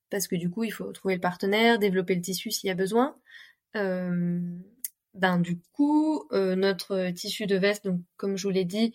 parce 0.10 0.28
que 0.28 0.36
du 0.36 0.50
coup 0.50 0.64
il 0.64 0.72
faut 0.72 0.92
trouver 0.92 1.16
le 1.16 1.22
partenaire, 1.22 1.80
développer 1.80 2.16
le 2.16 2.22
tissu 2.22 2.52
s'il 2.52 2.68
y 2.68 2.72
a 2.72 2.76
besoin. 2.76 3.16
Euh, 3.76 4.40
ben 5.16 5.40
du 5.40 5.58
coup, 5.74 6.28
euh, 6.32 6.56
notre 6.56 7.10
tissu 7.12 7.48
de 7.48 7.56
veste, 7.56 7.86
donc 7.86 8.02
comme 8.18 8.38
je 8.38 8.48
vous 8.48 8.54
l'ai 8.54 8.66
dit, 8.66 8.94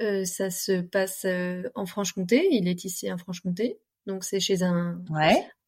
euh, 0.00 0.24
ça 0.24 0.50
se 0.50 0.80
passe 0.80 1.24
euh, 1.24 1.68
en 1.74 1.86
Franche-Comté. 1.86 2.48
Il 2.50 2.68
est 2.68 2.78
tissé 2.78 3.12
en 3.12 3.18
Franche-Comté, 3.18 3.78
donc 4.06 4.24
c'est 4.24 4.40
chez 4.40 4.62
un 4.62 5.02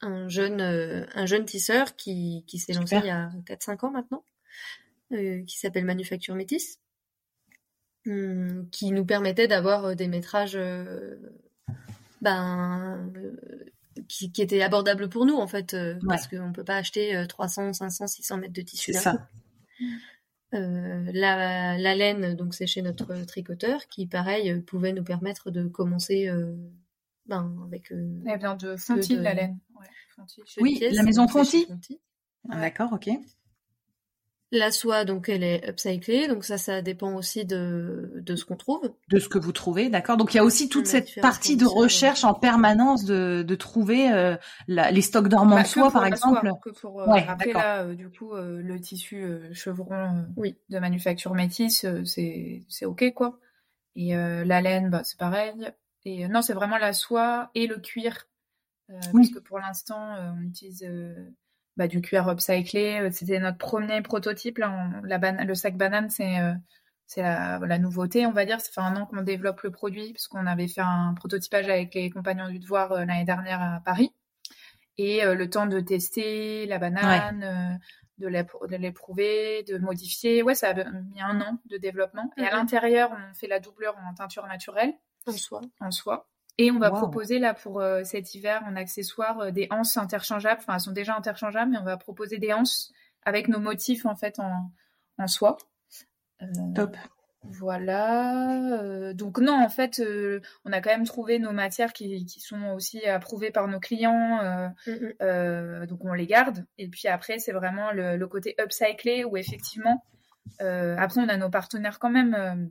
un 0.00 0.28
jeune 0.28 0.60
un 0.60 1.26
jeune 1.26 1.44
tisseur 1.44 1.96
qui 1.96 2.44
qui 2.46 2.58
s'est 2.58 2.72
lancé 2.72 2.96
il 2.96 3.06
y 3.06 3.10
a 3.10 3.30
4-5 3.46 3.86
ans 3.86 3.90
maintenant, 3.90 4.24
qui 5.10 5.58
s'appelle 5.58 5.84
Manufacture 5.84 6.34
Métis, 6.34 6.78
hum, 8.06 8.68
qui 8.70 8.90
nous 8.92 9.04
permettait 9.04 9.48
d'avoir 9.48 9.94
des 9.94 10.08
métrages 10.08 10.58
ben 12.22 13.12
qui, 14.08 14.32
qui 14.32 14.40
étaient 14.40 14.62
abordables 14.62 15.10
pour 15.10 15.26
nous 15.26 15.36
en 15.36 15.46
fait, 15.46 15.76
parce 16.08 16.26
qu'on 16.26 16.52
peut 16.52 16.64
pas 16.64 16.76
acheter 16.76 17.22
300, 17.28 17.74
500, 17.74 18.06
600 18.06 18.38
mètres 18.38 18.54
de 18.54 18.62
tissu. 18.62 18.94
C'est 18.94 19.00
ça. 19.00 19.28
Euh, 20.52 21.04
la, 21.12 21.78
la, 21.78 21.94
laine, 21.94 22.34
donc 22.34 22.54
c'est 22.54 22.66
chez 22.66 22.82
notre 22.82 23.14
tricoteur, 23.24 23.86
qui 23.86 24.06
pareil 24.06 24.60
pouvait 24.62 24.92
nous 24.92 25.04
permettre 25.04 25.52
de 25.52 25.68
commencer 25.68 26.28
euh, 26.28 26.56
ben, 27.26 27.54
avec. 27.66 27.92
Euh, 27.92 28.20
Elle 28.26 28.38
vient 28.40 28.56
de 28.56 28.76
Fonty, 28.76 29.16
la 29.16 29.34
laine. 29.34 29.58
Ouais, 29.78 29.86
oui, 30.60 30.82
la 30.90 31.04
maison 31.04 31.28
Fonty. 31.28 31.66
D'accord, 32.44 32.92
ok. 32.92 33.10
La 34.52 34.72
soie, 34.72 35.04
donc, 35.04 35.28
elle 35.28 35.44
est 35.44 35.68
upcyclée, 35.68 36.26
donc 36.26 36.44
ça, 36.44 36.58
ça 36.58 36.82
dépend 36.82 37.14
aussi 37.14 37.44
de, 37.44 38.12
de 38.16 38.34
ce 38.34 38.44
qu'on 38.44 38.56
trouve. 38.56 38.92
De 39.08 39.20
ce 39.20 39.28
que 39.28 39.38
vous 39.38 39.52
trouvez, 39.52 39.88
d'accord. 39.90 40.16
Donc 40.16 40.34
il 40.34 40.38
y 40.38 40.40
a 40.40 40.44
aussi 40.44 40.68
toute 40.68 40.88
cette 40.88 41.20
partie 41.20 41.56
de 41.56 41.66
recherche 41.66 42.24
en 42.24 42.34
permanence 42.34 43.04
de, 43.04 43.44
de 43.46 43.54
trouver 43.54 44.12
euh, 44.12 44.36
la, 44.66 44.90
les 44.90 45.02
stocks 45.02 45.28
dormants 45.28 45.54
de 45.56 45.60
bah, 45.60 45.64
soie, 45.64 45.92
par 45.92 46.04
exemple. 46.04 46.50
que 46.64 46.70
pour, 46.70 47.00
euh, 47.00 47.06
après 47.28 47.52
là, 47.52 47.82
euh, 47.84 47.94
du 47.94 48.10
coup, 48.10 48.32
le 48.34 48.80
tissu 48.80 49.24
chevron 49.52 50.24
oui. 50.36 50.56
de 50.68 50.78
manufacture 50.80 51.32
métisse, 51.34 51.86
c'est 52.04 52.64
c'est 52.68 52.86
ok 52.86 53.12
quoi. 53.14 53.38
Et 53.94 54.14
la 54.14 54.60
laine, 54.60 54.90
bah, 54.90 55.02
c'est 55.04 55.18
pareil. 55.18 55.52
Et 56.04 56.26
non, 56.26 56.42
c'est 56.42 56.54
vraiment 56.54 56.78
la 56.78 56.92
soie 56.92 57.50
et 57.54 57.68
le 57.68 57.76
cuir, 57.76 58.26
parce 58.88 59.30
que 59.30 59.38
pour 59.38 59.60
l'instant, 59.60 60.16
on 60.36 60.42
utilise 60.42 60.84
bah, 61.76 61.88
du 61.88 62.00
cuir 62.00 62.28
upcyclé. 62.28 63.00
Euh, 63.00 63.10
c'était 63.10 63.38
notre 63.38 63.58
premier 63.58 64.02
prototype. 64.02 64.58
Là, 64.58 64.90
la 65.04 65.44
le 65.44 65.54
sac 65.54 65.76
banane, 65.76 66.10
c'est 66.10 66.38
euh, 66.40 66.52
c'est 67.06 67.22
la, 67.22 67.58
la, 67.58 67.78
nouveauté, 67.78 68.26
on 68.26 68.32
va 68.32 68.44
dire. 68.44 68.60
Ça 68.60 68.70
fait 68.72 68.80
un 68.80 68.96
an 68.96 69.06
qu'on 69.06 69.22
développe 69.22 69.62
le 69.62 69.70
produit 69.70 70.12
puisqu'on 70.12 70.46
avait 70.46 70.68
fait 70.68 70.80
un 70.80 71.14
prototypage 71.14 71.68
avec 71.68 71.94
les 71.94 72.10
compagnons 72.10 72.48
du 72.48 72.58
devoir 72.58 72.92
euh, 72.92 73.04
l'année 73.04 73.24
dernière 73.24 73.60
à 73.60 73.80
Paris. 73.84 74.12
Et 74.98 75.24
le 75.24 75.48
temps 75.48 75.64
de 75.64 75.80
tester 75.80 76.66
la 76.66 76.78
banane, 76.78 77.80
de 78.18 78.76
l'éprouver, 78.76 79.62
de 79.62 79.78
modifier. 79.78 80.42
Ouais, 80.42 80.54
ça 80.54 80.70
a 80.70 80.74
mis 80.74 81.22
un 81.22 81.40
an 81.40 81.58
de 81.70 81.78
développement. 81.78 82.30
Et 82.36 82.44
à 82.44 82.50
l'intérieur, 82.50 83.10
on 83.10 83.34
fait 83.34 83.46
la 83.46 83.60
doublure 83.60 83.96
en 84.06 84.12
teinture 84.12 84.46
naturelle. 84.46 84.92
En 85.26 85.32
soie. 85.32 85.62
En 85.80 85.90
soie. 85.90 86.28
Et 86.58 86.70
on 86.70 86.78
va 86.78 86.90
proposer 86.90 87.38
là 87.38 87.54
pour 87.54 87.80
euh, 87.80 88.02
cet 88.04 88.34
hiver 88.34 88.62
en 88.66 88.76
accessoire 88.76 89.40
euh, 89.40 89.50
des 89.50 89.68
anses 89.70 89.96
interchangeables. 89.96 90.60
Enfin, 90.60 90.74
elles 90.74 90.80
sont 90.80 90.92
déjà 90.92 91.16
interchangeables, 91.16 91.70
mais 91.70 91.78
on 91.78 91.84
va 91.84 91.96
proposer 91.96 92.38
des 92.38 92.52
anses 92.52 92.92
avec 93.24 93.48
nos 93.48 93.60
motifs 93.60 94.06
en 94.06 94.14
fait 94.14 94.38
en, 94.38 94.70
en 95.18 95.26
soie. 95.26 95.56
Euh, 96.42 96.46
Top. 96.74 96.96
Voilà. 97.42 99.14
donc 99.14 99.38
non, 99.38 99.54
en 99.54 99.70
fait, 99.70 100.02
on 100.66 100.72
a 100.72 100.82
quand 100.82 100.90
même 100.90 101.06
trouvé 101.06 101.38
nos 101.38 101.52
matières 101.52 101.94
qui, 101.94 102.26
qui 102.26 102.38
sont 102.38 102.72
aussi 102.74 103.06
approuvées 103.06 103.50
par 103.50 103.66
nos 103.66 103.80
clients. 103.80 104.74
Donc 104.86 106.04
on 106.04 106.12
les 106.12 106.26
garde. 106.26 106.66
Et 106.76 106.88
puis 106.88 107.08
après, 107.08 107.38
c'est 107.38 107.52
vraiment 107.52 107.92
le, 107.92 108.18
le, 108.18 108.26
côté 108.26 108.54
upcyclé 108.60 109.24
où 109.24 109.38
effectivement, 109.38 110.04
après 110.58 111.18
on 111.22 111.30
a 111.30 111.38
nos 111.38 111.48
partenaires 111.48 111.98
quand 111.98 112.10
même 112.10 112.70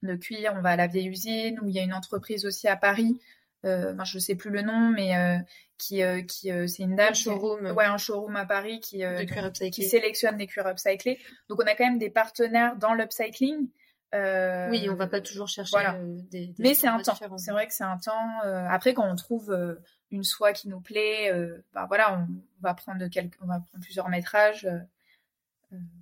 le 0.00 0.16
cuir, 0.16 0.54
on 0.56 0.60
va 0.60 0.70
à 0.70 0.76
la 0.76 0.86
vieille 0.86 1.08
usine, 1.08 1.58
où 1.62 1.68
il 1.68 1.74
y 1.74 1.78
a 1.78 1.82
une 1.82 1.94
entreprise 1.94 2.46
aussi 2.46 2.68
à 2.68 2.76
Paris, 2.76 3.20
euh, 3.64 3.94
je 4.04 4.16
ne 4.16 4.20
sais 4.20 4.34
plus 4.34 4.50
le 4.50 4.62
nom, 4.62 4.90
mais 4.90 5.16
euh, 5.16 5.38
qui, 5.78 6.02
euh, 6.02 6.22
qui 6.22 6.52
euh, 6.52 6.66
c'est 6.66 6.84
une 6.84 6.94
dame, 6.94 7.10
un 7.10 7.14
showroom, 7.14 7.66
ouais, 7.72 7.84
un 7.84 7.98
showroom 7.98 8.36
à 8.36 8.46
Paris 8.46 8.80
qui, 8.80 9.02
qui 9.72 9.82
sélectionne 9.82 10.36
des 10.36 10.46
cuirs 10.46 10.66
upcyclés. 10.66 11.18
Donc 11.48 11.60
on 11.60 11.66
a 11.66 11.74
quand 11.74 11.84
même 11.84 11.98
des 11.98 12.10
partenaires 12.10 12.76
dans 12.76 12.94
l'upcycling. 12.94 13.68
oui, 14.12 14.88
on 14.88 14.94
va 14.94 15.08
pas 15.08 15.20
toujours 15.20 15.48
chercher 15.48 15.76
des, 16.30 16.54
Mais 16.58 16.74
c'est 16.74 16.86
un 16.86 17.00
temps. 17.00 17.16
C'est 17.36 17.50
vrai 17.50 17.66
que 17.66 17.74
c'est 17.74 17.84
un 17.84 17.98
temps. 17.98 18.40
après, 18.68 18.94
quand 18.94 19.08
on 19.08 19.16
trouve 19.16 19.76
une 20.10 20.24
soie 20.24 20.52
qui 20.52 20.68
nous 20.68 20.80
plaît, 20.80 21.32
bah 21.74 21.86
voilà, 21.88 22.14
on, 22.20 22.28
va 22.60 22.74
prendre 22.74 23.06
quelques, 23.08 23.38
on 23.42 23.46
va 23.46 23.60
prendre 23.60 23.82
plusieurs 23.82 24.08
métrages. 24.08 24.68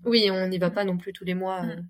oui, 0.04 0.28
on 0.30 0.46
n'y 0.46 0.58
va 0.58 0.70
pas 0.70 0.84
non 0.84 0.98
plus 0.98 1.14
tous 1.14 1.24
les 1.24 1.34
mois. 1.34 1.62
Mm. 1.62 1.88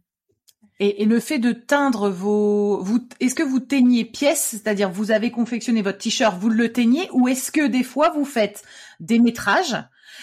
Et, 0.79 1.03
et, 1.03 1.05
le 1.07 1.21
fait 1.21 1.39
de 1.39 1.53
teindre 1.53 2.11
vos, 2.11 2.83
vous, 2.83 3.09
est-ce 3.21 3.35
que 3.35 3.43
vous 3.43 3.61
teignez 3.61 4.05
pièces, 4.05 4.49
c'est-à-dire 4.51 4.91
vous 4.91 5.11
avez 5.11 5.31
confectionné 5.31 5.81
votre 5.81 5.97
t-shirt, 5.97 6.39
vous 6.39 6.51
le 6.51 6.71
teignez, 6.71 7.09
ou 7.13 7.29
est-ce 7.29 7.51
que 7.51 7.67
des 7.67 7.83
fois 7.83 8.11
vous 8.11 8.27
faites 8.27 8.63
des 9.01 9.19
métrages 9.19 9.77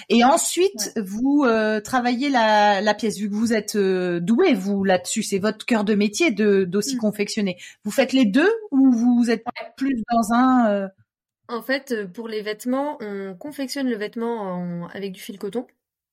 et 0.10 0.24
ensuite 0.24 0.92
vous 0.96 1.44
euh, 1.46 1.80
travaillez 1.80 2.30
la, 2.30 2.82
la, 2.82 2.94
pièce? 2.94 3.18
Vu 3.18 3.30
que 3.30 3.36
vous 3.36 3.54
êtes 3.54 3.76
euh, 3.76 4.20
doué 4.20 4.54
vous 4.54 4.84
là-dessus, 4.84 5.24
c'est 5.24 5.40
votre 5.40 5.66
cœur 5.66 5.84
de 5.84 5.96
métier 5.96 6.32
de 6.32 6.66
d'aussi 6.66 6.96
mm. 6.96 7.00
confectionner. 7.00 7.58
Vous 7.84 7.92
faites 7.92 8.14
les 8.14 8.26
deux 8.26 8.52
ou 8.72 8.92
vous 8.92 9.30
êtes 9.30 9.44
plus 9.78 10.04
dans 10.12 10.34
un 10.34 10.70
euh? 10.72 10.88
En 11.48 11.62
fait, 11.62 12.12
pour 12.14 12.28
les 12.28 12.42
vêtements, 12.42 12.98
on 13.02 13.36
confectionne 13.36 13.90
le 13.90 13.98
vêtement 13.98 14.88
avec 14.94 15.12
du 15.12 15.20
fil 15.20 15.38
coton. 15.38 15.68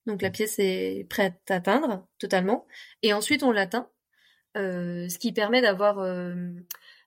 Donc 0.07 0.23
la 0.23 0.31
pièce 0.31 0.57
est 0.59 1.07
prête 1.09 1.41
à 1.49 1.61
teindre 1.61 2.07
totalement, 2.18 2.66
et 3.03 3.12
ensuite 3.12 3.43
on 3.43 3.53
la 3.53 3.66
teint 3.66 3.89
ce 4.55 5.18
qui 5.18 5.32
permet 5.32 5.61
d'avoir 5.61 5.98
euh, 5.98 6.34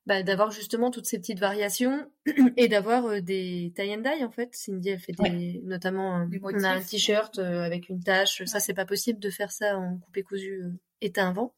bah, 0.05 0.23
d'avoir 0.23 0.51
justement 0.51 0.91
toutes 0.91 1.05
ces 1.05 1.17
petites 1.17 1.39
variations 1.39 2.09
et 2.57 2.67
d'avoir 2.67 3.05
euh, 3.05 3.21
des 3.21 3.71
tie 3.75 3.93
and 3.93 4.01
dye 4.01 4.23
en 4.23 4.31
fait. 4.31 4.49
Cindy 4.53 4.89
elle 4.89 4.99
fait 4.99 5.13
des 5.13 5.61
notamment 5.63 6.27
on 6.43 6.63
a 6.63 6.69
un 6.69 6.81
t-shirt 6.81 7.39
avec 7.39 7.89
une 7.89 8.03
tache, 8.03 8.43
ça 8.45 8.59
c'est 8.59 8.73
pas 8.73 8.85
possible 8.85 9.19
de 9.19 9.29
faire 9.29 9.51
ça 9.51 9.77
en 9.77 9.97
coupé 9.97 10.23
cousu 10.23 10.63
éteint 11.01 11.29
avant. 11.29 11.53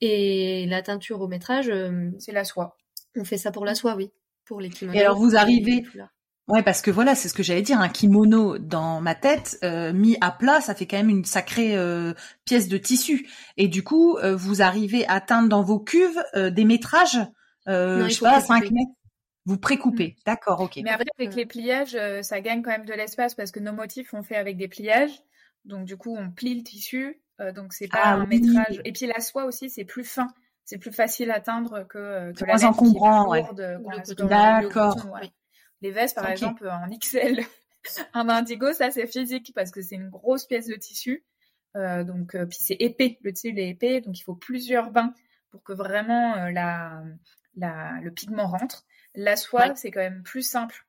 Et 0.00 0.66
la 0.66 0.80
teinture 0.82 1.20
au 1.20 1.28
métrage, 1.28 1.70
c'est 2.18 2.32
la 2.32 2.44
soie. 2.44 2.78
On 3.16 3.24
fait 3.24 3.36
ça 3.36 3.50
pour 3.50 3.66
la 3.66 3.74
soie, 3.74 3.96
oui, 3.96 4.10
pour 4.46 4.60
les 4.60 4.70
kimonos. 4.70 4.98
Et 4.98 5.02
alors 5.02 5.18
vous 5.18 5.36
arrivez 5.36 5.84
Ouais, 6.50 6.64
parce 6.64 6.82
que 6.82 6.90
voilà, 6.90 7.14
c'est 7.14 7.28
ce 7.28 7.34
que 7.34 7.44
j'allais 7.44 7.62
dire. 7.62 7.80
Un 7.80 7.88
kimono 7.88 8.58
dans 8.58 9.00
ma 9.00 9.14
tête 9.14 9.58
euh, 9.62 9.92
mis 9.92 10.16
à 10.20 10.32
plat, 10.32 10.60
ça 10.60 10.74
fait 10.74 10.86
quand 10.86 10.96
même 10.96 11.08
une 11.08 11.24
sacrée 11.24 11.76
euh, 11.76 12.12
pièce 12.44 12.66
de 12.66 12.76
tissu. 12.76 13.28
Et 13.56 13.68
du 13.68 13.84
coup, 13.84 14.16
euh, 14.18 14.34
vous 14.34 14.60
arrivez 14.60 15.06
à 15.06 15.14
atteindre 15.14 15.48
dans 15.48 15.62
vos 15.62 15.78
cuves 15.78 16.20
des 16.34 16.64
métrages, 16.64 17.18
je 17.66 18.08
sais 18.10 18.20
pas, 18.20 18.40
5 18.40 18.70
mètres. 18.72 18.90
Vous 19.46 19.56
précoupez, 19.56 20.16
mmh. 20.18 20.22
d'accord, 20.26 20.60
ok. 20.60 20.80
Mais 20.84 20.90
après, 20.90 21.06
avec 21.18 21.34
les 21.34 21.46
pliages, 21.46 21.96
ça 22.22 22.40
gagne 22.40 22.62
quand 22.62 22.70
même 22.70 22.84
de 22.84 22.92
l'espace 22.92 23.34
parce 23.34 23.50
que 23.50 23.60
nos 23.60 23.72
motifs, 23.72 24.12
on 24.12 24.22
fait 24.22 24.36
avec 24.36 24.56
des 24.56 24.68
pliages. 24.68 25.22
Donc, 25.64 25.86
du 25.86 25.96
coup, 25.96 26.14
on 26.16 26.30
plie 26.30 26.56
le 26.56 26.62
tissu. 26.62 27.22
donc, 27.54 27.72
c'est 27.72 27.88
pas 27.88 28.00
ah 28.02 28.14
un 28.14 28.26
métrage. 28.26 28.80
Et 28.84 28.92
puis, 28.92 29.06
la 29.06 29.20
soie 29.20 29.44
aussi, 29.44 29.70
c'est 29.70 29.84
plus 29.84 30.04
fin. 30.04 30.28
C'est 30.64 30.78
plus 30.78 30.92
facile 30.92 31.30
à 31.30 31.40
teindre 31.40 31.86
que, 31.88 32.32
que 32.32 32.44
la 32.44 32.56
laine 32.56 32.66
encombrant, 32.66 33.32
qui 33.32 34.12
est 34.12 34.24
D'accord. 34.24 34.96
Les 35.82 35.90
vestes, 35.90 36.16
par 36.16 36.30
exemple, 36.30 36.68
en 36.68 36.88
XL, 36.88 37.44
en 38.14 38.28
indigo, 38.28 38.72
ça, 38.72 38.90
c'est 38.90 39.06
physique 39.06 39.52
parce 39.54 39.70
que 39.70 39.82
c'est 39.82 39.94
une 39.94 40.10
grosse 40.10 40.46
pièce 40.46 40.66
de 40.66 40.74
tissu. 40.74 41.24
Euh, 41.76 42.04
donc, 42.04 42.34
euh, 42.34 42.46
puis 42.46 42.58
c'est 42.60 42.76
épais, 42.80 43.18
le 43.22 43.32
tissu 43.32 43.56
est 43.56 43.68
épais, 43.68 44.00
donc 44.00 44.18
il 44.18 44.22
faut 44.22 44.34
plusieurs 44.34 44.90
bains 44.90 45.14
pour 45.50 45.62
que 45.62 45.72
vraiment 45.72 46.36
euh, 46.36 46.50
la, 46.50 47.02
la, 47.56 47.98
le 48.02 48.10
pigment 48.10 48.46
rentre. 48.46 48.84
La 49.14 49.36
soie, 49.36 49.74
c'est 49.74 49.90
quand 49.90 50.00
même 50.00 50.22
plus 50.22 50.42
simple 50.42 50.86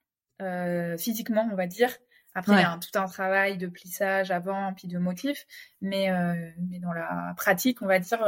physiquement, 0.97 1.47
on 1.51 1.55
va 1.55 1.67
dire. 1.67 1.95
Après, 2.33 2.53
il 2.53 2.61
y 2.61 2.63
a 2.63 2.79
tout 2.79 2.97
un 2.97 3.05
travail 3.05 3.59
de 3.59 3.67
plissage 3.67 4.31
avant, 4.31 4.73
puis 4.73 4.87
de 4.87 4.97
motifs, 4.97 5.45
mais, 5.81 6.09
mais 6.57 6.79
dans 6.79 6.93
la 6.93 7.35
pratique, 7.37 7.83
on 7.83 7.85
va 7.85 7.99
dire, 7.99 8.19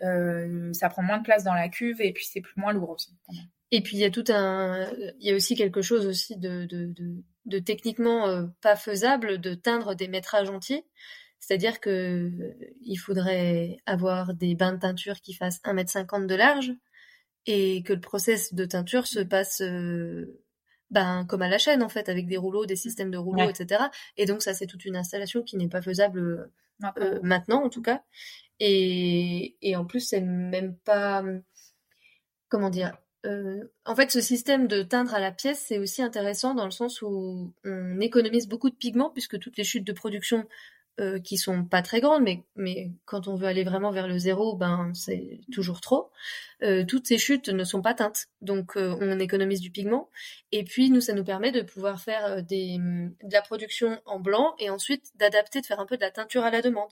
ça 0.00 0.88
prend 0.88 1.02
moins 1.02 1.18
de 1.18 1.24
place 1.24 1.42
dans 1.42 1.54
la 1.54 1.68
cuve 1.68 2.00
et 2.00 2.12
puis 2.12 2.24
c'est 2.26 2.42
plus 2.42 2.54
moins 2.56 2.72
lourd 2.72 2.90
aussi. 2.90 3.12
Et 3.72 3.82
puis 3.82 3.96
il 3.96 4.00
y 4.00 4.04
a 4.04 4.10
tout 4.10 4.24
un, 4.28 4.88
il 5.18 5.26
y 5.26 5.30
a 5.30 5.34
aussi 5.34 5.56
quelque 5.56 5.82
chose 5.82 6.06
aussi 6.06 6.36
de, 6.38 6.66
de, 6.66 6.86
de, 6.86 7.24
de 7.46 7.58
techniquement 7.58 8.48
pas 8.60 8.76
faisable 8.76 9.40
de 9.40 9.54
teindre 9.54 9.96
des 9.96 10.06
métrages 10.08 10.50
entiers. 10.50 10.84
C'est-à-dire 11.42 11.80
que 11.80 11.90
euh, 11.90 12.54
il 12.82 12.96
faudrait 12.96 13.78
avoir 13.84 14.32
des 14.32 14.54
bains 14.54 14.72
de 14.74 14.78
teinture 14.78 15.20
qui 15.20 15.34
fassent 15.34 15.60
1m50 15.64 16.26
de 16.26 16.36
large 16.36 16.72
et 17.46 17.82
que 17.82 17.92
le 17.92 18.00
process 18.00 18.54
de 18.54 18.64
teinture 18.64 19.08
se 19.08 19.18
passe 19.18 19.60
euh, 19.60 20.40
ben, 20.90 21.26
comme 21.28 21.42
à 21.42 21.48
la 21.48 21.58
chaîne 21.58 21.82
en 21.82 21.88
fait, 21.88 22.08
avec 22.08 22.28
des 22.28 22.36
rouleaux, 22.36 22.64
des 22.64 22.76
systèmes 22.76 23.10
de 23.10 23.18
rouleaux, 23.18 23.50
etc. 23.50 23.84
Et 24.16 24.24
donc 24.24 24.40
ça 24.42 24.54
c'est 24.54 24.68
toute 24.68 24.84
une 24.84 24.94
installation 24.94 25.42
qui 25.42 25.56
n'est 25.56 25.68
pas 25.68 25.82
faisable 25.82 26.52
euh, 26.98 27.18
maintenant 27.24 27.64
en 27.64 27.68
tout 27.70 27.82
cas. 27.82 28.04
Et, 28.60 29.56
et 29.62 29.74
en 29.74 29.84
plus 29.84 30.00
c'est 30.00 30.20
même 30.20 30.76
pas 30.78 31.24
comment 32.48 32.70
dire. 32.70 32.96
En 33.24 33.94
fait, 33.96 34.10
ce 34.10 34.20
système 34.20 34.66
de 34.66 34.82
teindre 34.82 35.14
à 35.14 35.20
la 35.20 35.32
pièce, 35.32 35.64
c'est 35.66 35.78
aussi 35.78 36.02
intéressant 36.02 36.54
dans 36.54 36.64
le 36.64 36.70
sens 36.70 37.02
où 37.02 37.52
on 37.64 38.00
économise 38.00 38.48
beaucoup 38.48 38.70
de 38.70 38.74
pigments 38.74 39.10
puisque 39.10 39.38
toutes 39.38 39.56
les 39.56 39.64
chutes 39.64 39.86
de 39.86 39.92
production 39.92 40.46
euh, 41.00 41.18
qui 41.18 41.38
sont 41.38 41.64
pas 41.64 41.80
très 41.80 42.02
grandes, 42.02 42.22
mais, 42.54 42.92
quand 43.06 43.26
on 43.26 43.34
veut 43.34 43.46
aller 43.46 43.64
vraiment 43.64 43.92
vers 43.92 44.06
le 44.06 44.18
zéro, 44.18 44.56
ben 44.56 44.92
c'est 44.94 45.40
toujours 45.50 45.80
trop. 45.80 46.10
Euh, 46.62 46.84
toutes 46.84 47.06
ces 47.06 47.16
chutes 47.16 47.48
ne 47.48 47.64
sont 47.64 47.80
pas 47.80 47.94
teintes, 47.94 48.26
donc 48.42 48.76
euh, 48.76 48.94
on 49.00 49.18
économise 49.18 49.60
du 49.62 49.70
pigment. 49.70 50.10
Et 50.52 50.64
puis 50.64 50.90
nous, 50.90 51.00
ça 51.00 51.14
nous 51.14 51.24
permet 51.24 51.50
de 51.50 51.62
pouvoir 51.62 51.98
faire 51.98 52.26
euh, 52.26 52.42
des, 52.42 52.76
de 52.78 53.32
la 53.32 53.40
production 53.40 54.02
en 54.04 54.20
blanc 54.20 54.54
et 54.58 54.68
ensuite 54.68 55.12
d'adapter, 55.16 55.62
de 55.62 55.66
faire 55.66 55.80
un 55.80 55.86
peu 55.86 55.96
de 55.96 56.02
la 56.02 56.10
teinture 56.10 56.44
à 56.44 56.50
la 56.50 56.60
demande. 56.60 56.90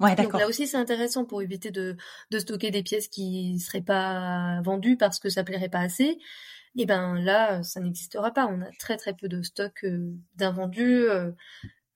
Ouais, 0.00 0.14
d'accord. 0.14 0.32
Donc 0.32 0.40
là 0.40 0.48
aussi, 0.48 0.66
c'est 0.66 0.76
intéressant 0.76 1.24
pour 1.24 1.42
éviter 1.42 1.70
de, 1.70 1.96
de 2.30 2.38
stocker 2.38 2.70
des 2.70 2.82
pièces 2.82 3.08
qui 3.08 3.58
seraient 3.58 3.82
pas 3.82 4.60
vendues 4.64 4.96
parce 4.96 5.18
que 5.18 5.28
ça 5.28 5.44
plairait 5.44 5.68
pas 5.68 5.80
assez. 5.80 6.18
Et 6.76 6.86
ben 6.86 7.20
là, 7.20 7.62
ça 7.62 7.80
n'existera 7.80 8.32
pas. 8.32 8.46
On 8.46 8.60
a 8.62 8.70
très 8.78 8.96
très 8.96 9.12
peu 9.12 9.28
de 9.28 9.42
stock 9.42 9.84
d'invendus. 10.36 11.08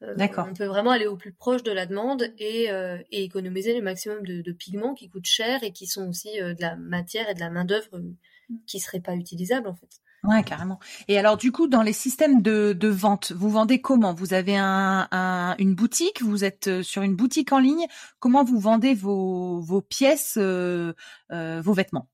Euh, 0.05 0.15
D'accord. 0.17 0.47
On 0.51 0.55
peut 0.55 0.67
vraiment 0.67 0.91
aller 0.91 1.07
au 1.07 1.17
plus 1.17 1.33
proche 1.33 1.63
de 1.63 1.73
la 1.73 1.87
demande 1.87 2.33
et, 2.39 2.71
euh, 2.71 2.99
économiser 3.11 3.75
le 3.75 3.83
maximum 3.83 4.25
de, 4.25 4.53
pigments 4.53 4.95
qui 4.95 5.09
coûtent 5.09 5.27
cher 5.27 5.63
et 5.63 5.73
qui 5.73 5.87
sont 5.87 6.09
aussi 6.09 6.41
euh, 6.41 6.55
de 6.55 6.61
la 6.61 6.77
matière 6.77 7.29
et 7.29 7.35
de 7.35 7.41
la 7.41 7.51
main 7.51 7.65
d'œuvre 7.65 8.01
qui 8.67 8.81
seraient 8.81 9.01
pas 9.01 9.15
utilisables 9.15 9.69
en 9.69 9.75
fait. 9.75 10.01
Ouais, 10.25 10.43
carrément. 10.43 10.81
Et 11.09 11.18
alors, 11.18 11.37
du 11.37 11.53
coup, 11.53 11.68
dans 11.68 11.83
les 11.83 11.93
systèmes 11.93 12.41
de, 12.41 12.89
vente, 12.89 13.33
vous 13.33 13.51
vendez 13.51 13.81
comment? 13.81 14.14
Vous 14.14 14.33
avez 14.35 14.57
une 14.59 15.75
boutique? 15.75 16.22
Vous 16.22 16.45
êtes 16.45 16.83
sur 16.83 17.03
une 17.03 17.14
boutique 17.14 17.53
en 17.53 17.59
ligne? 17.59 17.87
Comment 18.20 18.43
vous 18.43 18.59
vendez 18.59 18.95
vos, 18.95 19.83
pièces, 19.89 20.39
vos 20.39 21.72
vêtements? 21.72 22.09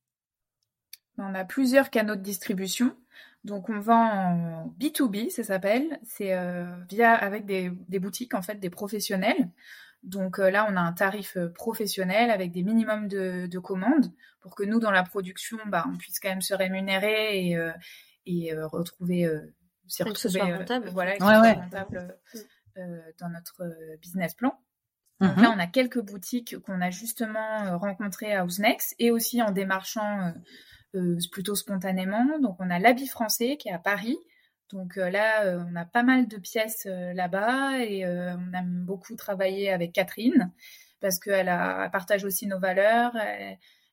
On 1.18 1.34
a 1.34 1.44
plusieurs 1.44 1.90
canaux 1.90 2.16
de 2.16 2.22
distribution. 2.22 2.96
Donc 3.44 3.68
on 3.68 3.78
vend 3.78 4.02
en 4.02 4.74
B2B, 4.78 5.30
ça 5.30 5.44
s'appelle. 5.44 5.98
C'est 6.02 6.34
euh, 6.34 6.64
via 6.88 7.14
avec 7.14 7.46
des, 7.46 7.70
boutiques 7.98 8.34
en 8.34 8.42
fait, 8.42 8.56
des 8.56 8.70
professionnels. 8.70 9.50
Donc 10.02 10.38
euh, 10.38 10.50
là, 10.50 10.66
on 10.70 10.76
a 10.76 10.80
un 10.80 10.92
tarif 10.92 11.36
euh, 11.36 11.48
professionnel 11.48 12.30
avec 12.30 12.52
des 12.52 12.62
minimums 12.62 13.08
de, 13.08 13.58
commandes 13.58 14.12
pour 14.40 14.54
que 14.54 14.62
nous, 14.62 14.80
dans 14.80 14.90
la 14.90 15.02
production, 15.02 15.58
bah, 15.66 15.84
on 15.92 15.96
puisse 15.96 16.18
quand 16.20 16.30
même 16.30 16.42
se 16.42 16.54
rémunérer 16.54 17.46
et, 17.46 17.58
et 18.24 18.54
retrouver, 18.54 19.28
s'y 19.86 20.02
retrouver, 20.02 20.40
rentable. 20.40 20.88
voilà, 20.90 21.16
rentable 21.20 22.16
dans 23.18 23.28
notre 23.28 23.62
business 24.00 24.34
plan. 24.34 24.58
Donc 25.20 25.36
là, 25.36 25.42
mm-hmm. 25.42 25.54
on 25.54 25.58
a 25.58 25.66
quelques 25.66 26.00
boutiques 26.00 26.58
qu'on 26.60 26.80
a 26.80 26.88
justement 26.88 27.76
rencontrées 27.76 28.34
à 28.34 28.46
Ousnex 28.46 28.94
et 28.98 29.10
aussi 29.10 29.42
en 29.42 29.50
démarchant 29.50 30.32
euh, 30.96 31.16
plutôt 31.30 31.54
spontanément. 31.54 32.38
Donc 32.40 32.56
on 32.58 32.68
a 32.68 32.80
l'habit 32.80 33.06
français 33.06 33.56
qui 33.56 33.68
est 33.68 33.72
à 33.72 33.78
Paris. 33.78 34.18
Donc 34.72 34.98
euh, 34.98 35.10
là, 35.10 35.44
euh, 35.44 35.64
on 35.70 35.76
a 35.76 35.84
pas 35.84 36.02
mal 36.02 36.28
de 36.28 36.36
pièces 36.36 36.86
là-bas 36.86 37.78
et 37.78 38.06
on 38.06 38.52
aime 38.52 38.84
beaucoup 38.84 39.16
travailler 39.16 39.70
avec 39.70 39.92
Catherine 39.92 40.52
parce 41.00 41.18
qu'elle 41.18 41.46
partage 41.92 42.24
aussi 42.24 42.46
nos 42.46 42.58
valeurs. 42.58 43.16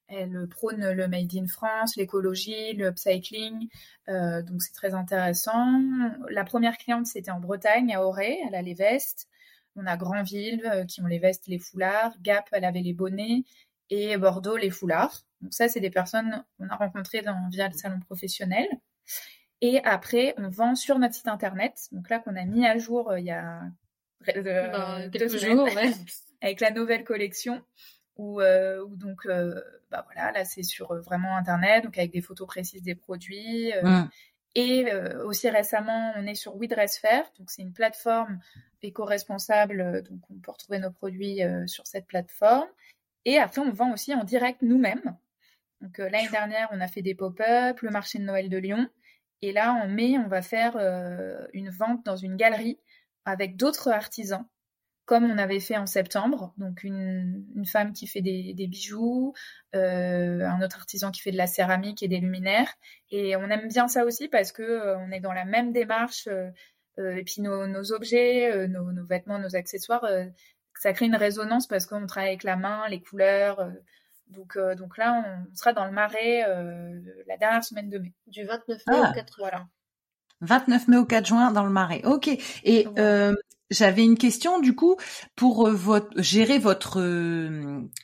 Elle, 0.10 0.48
prône 0.50 0.92
le 0.92 1.08
made 1.08 1.36
in 1.36 1.48
France, 1.48 1.98
l'écologie, 1.98 2.74
le 2.74 2.88
upcycling. 2.88 3.68
donc 4.08 4.62
c'est 4.62 4.74
très 4.74 4.94
intéressant. 4.94 5.82
La 6.30 6.44
première 6.44 6.78
cliente, 6.78 7.08
c'était 7.08 7.32
en 7.32 7.40
Bretagne, 7.40 7.94
à 7.94 8.02
Auray. 8.04 8.38
Elle 8.48 8.56
a 8.56 8.62
les 8.62 8.74
vestes. 8.74 9.28
On 9.76 9.86
a 9.86 9.96
Grandville 9.96 10.86
qui 10.88 11.02
ont 11.02 11.08
les 11.08 11.20
vestes, 11.20 11.48
les 11.48 11.60
foulards. 11.60 12.14
Gap, 12.22 12.48
elle 12.52 12.66
avait 12.66 12.82
les 12.82 12.94
bonnets. 12.94 13.44
Et 13.90 14.18
Bordeaux, 14.18 14.58
les 14.58 14.70
foulards. 14.70 15.24
Donc 15.42 15.54
ça, 15.54 15.68
c'est 15.68 15.80
des 15.80 15.90
personnes 15.90 16.44
qu'on 16.58 16.70
a 16.70 16.76
rencontrées 16.76 17.24
via 17.52 17.68
le 17.68 17.74
salon 17.74 18.00
professionnel. 18.00 18.68
Et 19.62 19.80
après, 19.84 20.34
on 20.38 20.50
vend 20.50 20.76
sur 20.76 21.00
notre 21.00 21.16
site 21.16 21.28
internet. 21.28 21.88
Donc 21.92 22.10
là, 22.10 22.20
qu'on 22.20 22.36
a 22.36 22.46
mis 22.46 22.66
à 22.66 22.78
jour 22.78 23.12
euh, 23.12 23.20
il 23.20 23.26
y 23.26 23.32
a 23.32 23.62
euh, 24.36 24.42
bah, 24.42 25.10
quelques 25.12 25.38
jours, 25.38 25.68
avec 26.42 26.60
la 26.62 26.72
nouvelle 26.72 27.04
collection. 27.04 27.62
Où, 28.18 28.42
euh, 28.42 28.84
donc, 28.88 29.28
bah 29.28 30.06
voilà, 30.06 30.32
là, 30.32 30.46
c'est 30.46 30.64
sur 30.64 30.94
vraiment 31.04 31.38
internet, 31.38 31.84
donc 31.84 31.98
avec 31.98 32.12
des 32.12 32.22
photos 32.22 32.48
précises 32.48 32.82
des 32.82 32.96
produits. 32.96 33.72
Mmh. 33.84 34.10
Et 34.56 34.92
aussi 35.24 35.50
récemment, 35.50 36.14
on 36.16 36.26
est 36.26 36.34
sur 36.34 36.58
WeDressFair, 36.58 37.26
donc 37.38 37.52
c'est 37.52 37.62
une 37.62 37.74
plateforme 37.74 38.40
éco-responsable, 38.82 40.02
donc 40.02 40.20
on 40.32 40.40
peut 40.40 40.50
retrouver 40.50 40.80
nos 40.80 40.90
produits 40.90 41.42
sur 41.68 41.86
cette 41.86 42.08
plateforme. 42.08 42.68
Et 43.26 43.38
après, 43.38 43.62
on 43.62 43.72
vend 43.72 43.94
aussi 43.94 44.16
en 44.16 44.24
direct 44.24 44.62
nous-mêmes. 44.64 45.16
Donc 45.82 46.00
euh, 46.00 46.10
l'année 46.10 46.30
dernière, 46.30 46.70
on 46.72 46.82
a 46.82 46.88
fait 46.88 47.02
des 47.02 47.14
pop-up, 47.14 47.82
le 47.82 47.90
marché 47.90 48.20
de 48.20 48.24
Noël 48.24 48.50
de 48.50 48.58
Lyon. 48.58 48.88
Et 49.42 49.52
là, 49.52 49.74
en 49.74 49.88
mai, 49.88 50.18
on 50.18 50.28
va 50.28 50.42
faire 50.42 50.78
euh, 50.78 51.46
une 51.54 51.70
vente 51.70 52.06
dans 52.06 52.16
une 52.16 52.36
galerie 52.36 52.80
avec 53.26 53.56
d'autres 53.56 53.90
artisans, 53.90 54.46
comme 55.06 55.26
on 55.26 55.38
avait 55.38 55.60
fait 55.60 55.78
en 55.78 55.86
septembre. 55.86 56.54
Donc 56.58 56.84
une, 56.84 57.46
femme 57.66 57.94
qui 57.94 58.08
fait 58.08 58.22
des, 58.22 58.68
bijoux, 58.68 59.34
euh, 59.76 60.42
un 60.42 60.62
autre 60.62 60.78
artisan 60.78 61.12
qui 61.12 61.22
fait 61.22 61.32
de 61.32 61.38
la 61.38 61.48
céramique 61.48 62.02
et 62.02 62.08
des 62.08 62.20
luminaires. 62.20 62.74
Et 63.12 63.36
on 63.36 63.50
aime 63.50 63.68
bien 63.68 63.88
ça 63.88 64.06
aussi 64.06 64.28
parce 64.28 64.52
que 64.52 64.96
on 64.98 65.12
est 65.12 65.20
dans 65.20 65.34
la 65.34 65.46
même 65.46 65.72
démarche. 65.72 66.28
et 66.98 67.24
puis 67.24 67.42
nos, 67.42 67.92
objets, 67.94 68.68
nos, 68.68 68.92
nos, 68.92 69.06
vêtements, 69.06 69.40
nos 69.40 69.56
accessoires, 69.56 70.06
ça 70.80 70.94
crée 70.94 71.06
une 71.06 71.16
résonance 71.16 71.68
parce 71.68 71.86
qu'on 71.86 72.06
travaille 72.08 72.30
avec 72.30 72.44
la 72.44 72.56
main, 72.56 72.88
les 72.90 73.02
couleurs. 73.02 73.72
Donc, 74.30 74.58
euh, 74.58 74.76
donc 74.76 74.98
là, 74.98 75.24
on 75.26 75.56
sera 75.56 75.74
dans 75.74 75.86
le 75.86 75.92
marais 75.92 76.44
euh, 76.48 77.00
la 77.28 77.38
dernière 77.38 77.64
semaine 77.64 77.90
de 77.90 77.98
mai. 77.98 78.14
Du 78.28 78.44
29 78.44 78.82
mai 78.88 78.98
ah. 79.02 79.10
au 79.12 79.14
4 79.14 79.36
voilà. 79.40 79.66
29 80.42 80.88
mai 80.88 80.98
au 80.98 81.06
4 81.06 81.26
juin 81.26 81.52
dans 81.52 81.64
le 81.64 81.72
marais. 81.72 82.02
Ok. 82.06 82.30
Et 82.64 82.88
euh, 83.00 83.34
j'avais 83.72 84.04
une 84.04 84.18
question 84.18 84.60
du 84.60 84.76
coup 84.76 84.98
pour 85.36 85.70
votre, 85.70 86.10
gérer 86.22 86.60
votre 86.60 87.02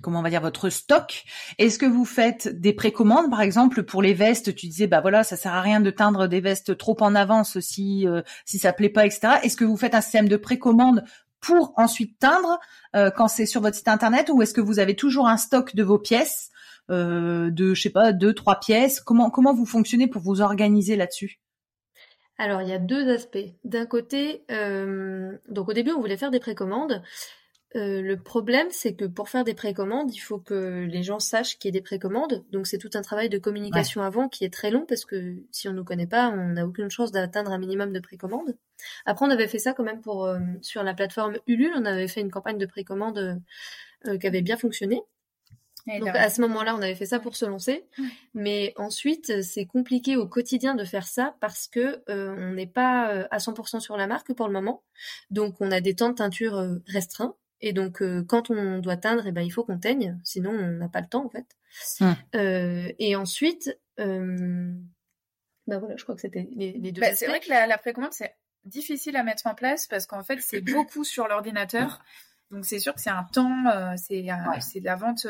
comment 0.01 0.19
on 0.19 0.21
va 0.23 0.29
dire 0.29 0.41
votre 0.41 0.69
stock. 0.69 1.23
Est-ce 1.59 1.77
que 1.77 1.85
vous 1.85 2.05
faites 2.05 2.47
des 2.47 2.73
précommandes 2.73 3.29
par 3.29 3.41
exemple 3.41 3.83
pour 3.83 4.01
les 4.01 4.13
vestes? 4.13 4.55
Tu 4.55 4.67
disais 4.67 4.87
bah 4.87 4.99
voilà 4.99 5.23
ça 5.23 5.37
sert 5.37 5.53
à 5.53 5.61
rien 5.61 5.79
de 5.79 5.91
teindre 5.91 6.27
des 6.27 6.41
vestes 6.41 6.75
trop 6.75 6.97
en 7.01 7.15
avance 7.15 7.59
si 7.59 8.07
si 8.45 8.57
ça 8.57 8.73
plaît 8.73 8.89
pas 8.89 9.05
etc. 9.05 9.35
Est-ce 9.43 9.55
que 9.55 9.63
vous 9.63 9.77
faites 9.77 9.95
un 9.95 10.01
système 10.01 10.27
de 10.27 10.37
précommande 10.37 11.05
pour 11.43 11.73
ensuite 11.77 12.17
teindre 12.19 12.59
euh, 12.95 13.11
quand 13.11 13.27
c'est 13.27 13.45
sur 13.45 13.61
votre 13.61 13.75
site 13.75 13.89
internet 13.89 14.29
ou 14.33 14.41
est-ce 14.41 14.53
que 14.53 14.61
vous 14.61 14.79
avez 14.79 14.95
toujours 14.95 15.27
un 15.27 15.37
stock 15.37 15.75
de 15.75 15.83
vos 15.83 15.99
pièces 15.99 16.49
euh, 16.89 17.51
de 17.51 17.73
je 17.73 17.81
sais 17.81 17.89
pas 17.89 18.13
deux 18.13 18.33
trois 18.33 18.59
pièces? 18.59 19.01
Comment 19.01 19.29
comment 19.29 19.53
vous 19.53 19.65
fonctionnez 19.65 20.07
pour 20.07 20.21
vous 20.21 20.41
organiser 20.41 20.95
là-dessus? 20.95 21.39
Alors 22.37 22.61
il 22.61 22.69
y 22.69 22.73
a 22.73 22.79
deux 22.79 23.09
aspects. 23.13 23.53
D'un 23.63 23.85
côté 23.85 24.43
euh, 24.49 25.37
donc 25.49 25.69
au 25.69 25.73
début 25.73 25.91
on 25.91 25.99
voulait 25.99 26.17
faire 26.17 26.31
des 26.31 26.39
précommandes 26.39 27.03
Euh, 27.75 28.01
le 28.01 28.17
problème, 28.17 28.67
c'est 28.69 28.93
que 28.93 29.05
pour 29.05 29.29
faire 29.29 29.43
des 29.43 29.55
précommandes, 29.55 30.13
il 30.13 30.19
faut 30.19 30.37
que 30.37 30.85
les 30.85 31.01
gens 31.01 31.19
sachent 31.19 31.57
qu'il 31.57 31.69
y 31.69 31.71
a 31.71 31.79
des 31.79 31.83
précommandes. 31.83 32.43
Donc 32.51 32.67
c'est 32.67 32.77
tout 32.77 32.91
un 32.93 33.01
travail 33.01 33.29
de 33.29 33.37
communication 33.39 34.03
avant 34.03 34.29
qui 34.29 34.45
est 34.45 34.53
très 34.53 34.69
long 34.69 34.85
parce 34.87 35.05
que 35.05 35.37
si 35.51 35.67
on 35.67 35.71
ne 35.71 35.77
nous 35.77 35.83
connaît 35.83 36.07
pas, 36.07 36.29
on 36.29 36.49
n'a 36.49 36.67
aucune 36.67 36.91
chance 36.91 37.11
d'atteindre 37.11 37.51
un 37.51 37.57
minimum 37.57 37.91
de 37.91 37.99
précommandes. 37.99 38.55
Après, 39.05 39.25
on 39.25 39.29
avait 39.29 39.47
fait 39.47 39.59
ça 39.59 39.73
quand 39.73 39.83
même 39.83 40.01
pour 40.01 40.25
euh, 40.25 40.39
sur 40.61 40.83
la 40.83 40.93
plateforme 40.93 41.37
Ulule, 41.47 41.73
on 41.75 41.85
avait 41.85 42.07
fait 42.07 42.21
une 42.21 42.31
campagne 42.31 42.59
de 42.59 42.65
précommande 42.65 43.39
euh, 44.07 44.17
qui 44.17 44.27
avait 44.27 44.41
bien 44.41 44.57
fonctionné. 44.57 45.01
Donc 45.99 46.15
à 46.15 46.29
ce 46.29 46.39
moment-là, 46.39 46.75
on 46.77 46.81
avait 46.81 46.95
fait 46.95 47.07
ça 47.07 47.19
pour 47.19 47.35
se 47.35 47.43
lancer, 47.43 47.85
mais 48.33 48.73
ensuite 48.77 49.41
c'est 49.41 49.65
compliqué 49.65 50.15
au 50.15 50.25
quotidien 50.25 50.75
de 50.75 50.85
faire 50.85 51.05
ça 51.05 51.35
parce 51.41 51.67
que 51.67 52.01
on 52.07 52.53
n'est 52.53 52.67
pas 52.67 53.27
à 53.31 53.37
100% 53.37 53.81
sur 53.81 53.97
la 53.97 54.07
marque 54.07 54.31
pour 54.33 54.47
le 54.47 54.53
moment. 54.53 54.81
Donc 55.29 55.55
on 55.59 55.71
a 55.71 55.81
des 55.81 55.93
temps 55.93 56.07
de 56.07 56.15
teinture 56.15 56.55
restreints 56.87 57.35
et 57.65 57.71
donc, 57.71 58.01
euh, 58.01 58.25
quand 58.27 58.49
on 58.49 58.79
doit 58.79 58.97
teindre, 58.97 59.25
eh 59.25 59.31
ben, 59.31 59.39
il 59.39 59.49
faut 59.49 59.63
qu'on 59.63 59.79
teigne, 59.79 60.19
sinon 60.25 60.49
on 60.51 60.71
n'a 60.71 60.89
pas 60.89 60.99
le 60.99 61.07
temps 61.07 61.25
en 61.25 61.29
fait. 61.29 61.47
Euh, 62.35 62.91
et 62.99 63.15
ensuite, 63.15 63.79
euh, 64.01 64.73
bah 65.65 65.79
voilà, 65.79 65.95
je 65.95 66.03
crois 66.03 66.13
que 66.13 66.19
c'était 66.19 66.49
les, 66.51 66.73
deux. 66.91 66.99
Bah, 66.99 67.15
c'est 67.15 67.25
vrai 67.25 67.39
que 67.39 67.47
la, 67.47 67.77
précommande 67.77 68.11
c'est 68.11 68.35
difficile 68.65 69.15
à 69.15 69.23
mettre 69.23 69.47
en 69.47 69.55
place 69.55 69.87
parce 69.87 70.05
qu'en 70.05 70.23
fait 70.23 70.41
c'est 70.41 70.59
beaucoup 70.59 71.05
sur 71.05 71.29
l'ordinateur, 71.29 72.03
donc 72.51 72.65
c'est 72.65 72.79
sûr 72.79 72.93
que 72.93 72.99
c'est 72.99 73.09
un 73.09 73.23
temps, 73.23 73.63
c'est 73.95 74.27
c'est 74.59 74.81
de 74.81 74.85
la 74.85 74.97
vente 74.97 75.25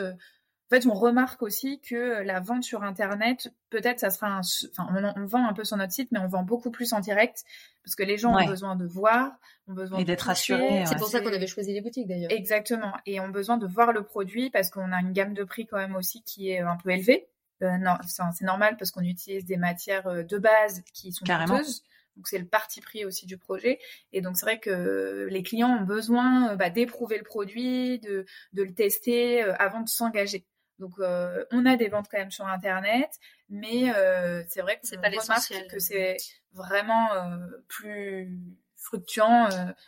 en 0.74 0.76
fait, 0.82 0.88
on 0.88 0.94
remarque 0.96 1.44
aussi 1.44 1.80
que 1.82 2.24
la 2.24 2.40
vente 2.40 2.64
sur 2.64 2.82
Internet, 2.82 3.54
peut-être 3.70 4.00
ça 4.00 4.10
sera 4.10 4.28
un... 4.28 4.40
Enfin, 4.40 5.14
on, 5.16 5.26
vend 5.26 5.48
un 5.48 5.54
peu 5.54 5.64
sur 5.64 5.78
notre 5.78 5.94
site, 5.94 6.12
mais 6.12 6.18
on 6.18 6.28
vend 6.28 6.42
beaucoup 6.42 6.72
plus 6.72 6.94
en 6.94 7.00
direct 7.00 7.44
parce 7.84 7.96
que 7.96 8.02
les 8.02 8.18
gens 8.18 8.36
ont 8.36 8.46
besoin 8.48 8.76
de 8.76 8.86
voir, 8.88 9.34
ont 9.68 9.74
besoin 9.74 10.00
et 10.00 10.04
d'être 10.04 10.30
assurés. 10.30 10.84
C'est 10.88 10.98
pour 10.98 11.10
ça 11.10 11.22
qu'on 11.22 11.32
avait 11.32 11.46
choisi 11.46 11.74
les 11.74 11.82
boutiques 11.82 12.08
d'ailleurs. 12.08 12.32
Exactement, 12.32 12.94
et 13.06 13.20
ont 13.20 13.30
besoin 13.30 13.58
de 13.58 13.68
voir 13.68 13.92
le 13.92 14.02
produit 14.02 14.50
parce 14.50 14.72
qu'on 14.72 14.92
a 14.92 15.00
une 15.00 15.14
gamme 15.14 15.36
de 15.36 15.44
prix 15.44 15.68
quand 15.68 15.78
même 15.78 15.96
aussi 15.96 16.24
qui 16.24 16.50
est 16.50 16.62
un 16.62 16.78
peu 16.78 16.90
élevée. 16.90 17.28
Euh, 17.62 17.78
non, 17.78 17.94
c'est 18.08 18.46
normal 18.46 18.76
parce 18.78 18.90
qu'on 18.90 19.04
utilise 19.04 19.46
des 19.46 19.58
matières 19.58 20.08
euh, 20.08 20.24
de 20.24 20.40
base 20.40 20.82
qui 20.92 21.12
sont 21.12 21.24
coûteuses. 21.24 21.84
Donc 22.16 22.28
c'est 22.28 22.38
le 22.38 22.46
parti 22.46 22.82
pris 22.82 23.06
aussi 23.06 23.28
du 23.28 23.38
projet. 23.38 23.80
Et 24.12 24.22
donc 24.22 24.38
c'est 24.38 24.46
vrai 24.46 24.60
que 24.60 25.28
les 25.30 25.44
clients 25.44 25.78
ont 25.82 25.86
besoin 25.86 26.56
bah, 26.56 26.72
d'éprouver 26.72 27.18
le 27.18 27.24
produit, 27.24 28.00
de, 28.00 28.26
de 28.54 28.64
le 28.64 28.74
tester 28.74 29.44
euh, 29.44 29.54
avant 29.60 29.82
de 29.82 29.90
s'engager. 29.90 30.46
Donc, 30.84 31.00
euh, 31.00 31.46
on 31.52 31.66
a 31.66 31.78
des 31.78 31.88
ventes 31.88 32.08
quand 32.12 32.18
même 32.18 32.30
sur 32.30 32.46
Internet, 32.46 33.10
mais 33.48 33.96
euh, 33.96 34.44
c'est 34.50 34.60
vrai 34.60 34.76
que 34.76 34.82
c'est 34.86 35.00
pas 35.00 35.08
remarque 35.08 35.68
que 35.70 35.80
c'est 35.80 36.18
vraiment 36.52 37.14
euh, 37.14 37.38
plus 37.70 38.38
fluctuant 38.76 39.48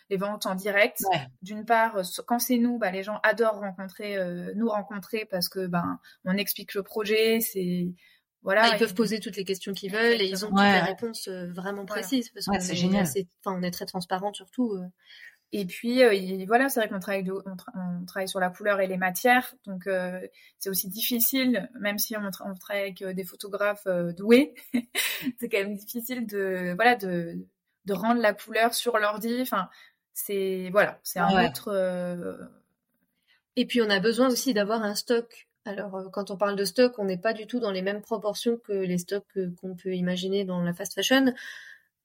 les 0.10 0.16
ventes 0.16 0.46
en 0.46 0.56
direct. 0.56 1.04
D'une 1.41 1.66
part, 1.66 2.00
quand 2.28 2.39
c'est 2.39 2.58
nous, 2.58 2.78
bah, 2.78 2.91
les 2.91 3.04
gens 3.04 3.20
adorent 3.24 3.60
rencontrer, 3.60 4.18
nous 4.56 4.70
rencontrer 4.70 5.26
parce 5.26 5.50
que 5.50 5.68
ben 5.68 6.00
on 6.24 6.38
explique 6.38 6.74
le 6.74 6.82
projet, 6.82 7.41
c'est 7.41 7.89
voilà, 8.41 8.62
bah, 8.62 8.70
ils 8.76 8.80
peuvent 8.80 8.93
poser 8.93 9.20
toutes 9.20 9.36
les 9.36 9.43
questions 9.43 9.74
qu'ils 9.74 9.91
veulent 9.91 10.22
et 10.22 10.28
ils 10.30 10.46
ont 10.46 10.50
toutes 10.50 10.62
les 10.62 10.80
réponses 10.80 11.28
vraiment 11.28 11.86
précises 11.86 12.30
parce 12.30 12.46
que 12.46 12.60
c'est 12.62 12.78
génial. 12.78 13.06
Enfin, 13.43 13.58
on 13.60 13.64
est 13.64 13.72
très 13.72 13.86
transparent 13.86 14.32
surtout. 14.32 14.80
Et 15.58 15.64
puis 15.64 16.03
euh, 16.03 16.45
voilà, 16.47 16.68
c'est 16.68 16.82
vrai 16.82 16.89
qu'on 16.89 16.99
travaille, 16.99 17.32
on, 17.32 18.06
travaille 18.06 18.28
sur 18.28 18.41
la 18.41 18.49
couleur 18.49 18.82
et 18.82 18.88
les 18.88 18.97
matières, 18.97 19.56
donc 19.66 19.88
euh, 19.88 20.20
c'est 20.60 20.70
aussi 20.70 20.89
difficile, 20.89 21.70
même 21.80 21.97
si 21.97 22.14
on, 22.18 22.30
travaille 22.30 22.82
avec 22.82 23.01
euh, 23.01 23.14
des 23.14 23.24
photographes 23.24 23.88
doués, 24.18 24.53
c'est 25.39 25.47
quand 25.47 25.60
même 25.60 25.78
difficile 25.78 26.28
de 26.28 26.74
voilà 26.76 26.95
de, 26.95 27.38
de 27.86 27.93
rendre 27.93 28.20
la 28.22 28.34
couleur 28.34 28.74
sur 28.74 28.97
l'ordi. 28.97 29.38
Enfin, 29.41 29.70
c'est 30.12 30.68
voilà, 30.74 30.99
c'est 31.03 31.20
un 31.20 31.47
autre. 31.47 31.72
Et 33.56 33.66
puis 33.66 33.82
on 33.82 33.89
a 33.89 34.01
besoin 34.01 34.28
aussi 34.28 34.53
d'avoir 34.53 34.84
un 34.84 34.93
stock. 34.93 35.47
Alors 35.64 36.12
quand 36.12 36.32
on 36.32 36.36
parle 36.36 36.58
de 36.58 36.66
stock, 36.66 36.99
on 36.99 37.06
n'est 37.06 37.18
pas 37.18 37.32
du 37.32 37.47
tout 37.47 37.62
dans 37.62 37.72
les 37.72 37.82
mêmes 37.82 38.01
proportions 38.01 38.58
que 38.58 38.74
les 38.74 38.97
stocks 38.97 39.39
qu'on 39.62 39.74
peut 39.74 39.95
imaginer 39.95 40.43
dans 40.43 40.62
la 40.62 40.74
fast 40.74 40.95
fashion. 40.95 41.34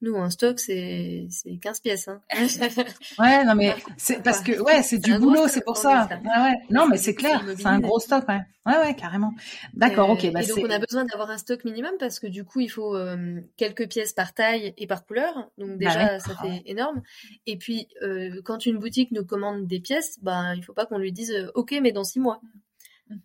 Nous, 0.03 0.17
un 0.17 0.31
stock, 0.31 0.59
c'est 0.59 1.29
15 1.61 1.81
pièces. 1.81 2.09
Hein. 2.09 2.23
ouais, 3.19 3.45
non, 3.45 3.55
mais 3.55 3.75
c'est 3.99 4.23
parce 4.23 4.41
que 4.41 4.59
ouais, 4.61 4.83
c'est 4.83 4.99
du 4.99 5.19
boulot, 5.19 5.47
c'est 5.47 5.65
pour 5.65 5.77
ça. 5.77 6.09
Ouais, 6.11 6.43
ouais. 6.43 6.55
Non, 6.71 6.87
mais 6.89 6.97
c'est 6.97 7.15
clair, 7.15 7.45
c'est 7.57 7.67
un 7.67 7.81
gros 7.81 8.01
stock, 8.01 8.27
ouais. 8.29 8.41
Ouais, 8.67 8.77
ouais, 8.79 8.95
carrément. 8.95 9.33
D'accord, 9.75 10.11
ok. 10.11 10.31
Bah, 10.33 10.43
et 10.43 10.47
donc, 10.47 10.59
on 10.59 10.71
a 10.71 10.79
besoin 10.79 11.05
d'avoir 11.05 11.31
un 11.31 11.39
stock 11.39 11.65
minimum 11.65 11.93
parce 11.99 12.21
que 12.21 12.27
du 12.27 12.45
coup, 12.45 12.61
il 12.61 12.69
faut 12.69 12.95
euh, 12.95 13.41
quelques 13.57 13.89
pièces 13.89 14.13
par 14.13 14.35
taille 14.35 14.75
et 14.77 14.87
par 14.87 15.05
couleur. 15.05 15.51
Donc 15.57 15.71
bah 15.71 15.77
déjà, 15.79 16.19
ça 16.19 16.35
fait 16.37 16.63
énorme. 16.67 17.03
Et 17.47 17.57
puis, 17.57 17.89
euh, 18.03 18.41
quand 18.45 18.67
une 18.67 18.79
boutique 18.79 19.13
nous 19.13 19.25
commande 19.25 19.67
des 19.67 19.81
pièces, 19.81 20.19
bah, 20.23 20.55
il 20.55 20.63
faut 20.63 20.75
pas 20.75 20.87
qu'on 20.87 20.99
lui 20.99 21.13
dise, 21.13 21.33
euh, 21.33 21.51
ok, 21.55 21.79
mais 21.83 21.93
dans 21.93 22.05
six 22.05 22.21
mois. 22.21 22.41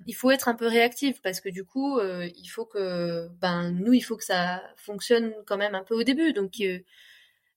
Il 0.07 0.15
faut 0.15 0.31
être 0.31 0.47
un 0.47 0.55
peu 0.55 0.67
réactif 0.67 1.21
parce 1.21 1.41
que 1.41 1.49
du 1.49 1.63
coup, 1.63 1.99
euh, 1.99 2.27
il 2.37 2.47
faut 2.47 2.65
que, 2.65 3.27
ben, 3.39 3.71
nous, 3.71 3.93
il 3.93 4.01
faut 4.01 4.17
que 4.17 4.23
ça 4.23 4.63
fonctionne 4.77 5.33
quand 5.45 5.57
même 5.57 5.75
un 5.75 5.83
peu 5.83 5.95
au 5.95 6.03
début. 6.03 6.33
Donc, 6.33 6.53
euh, 6.61 6.79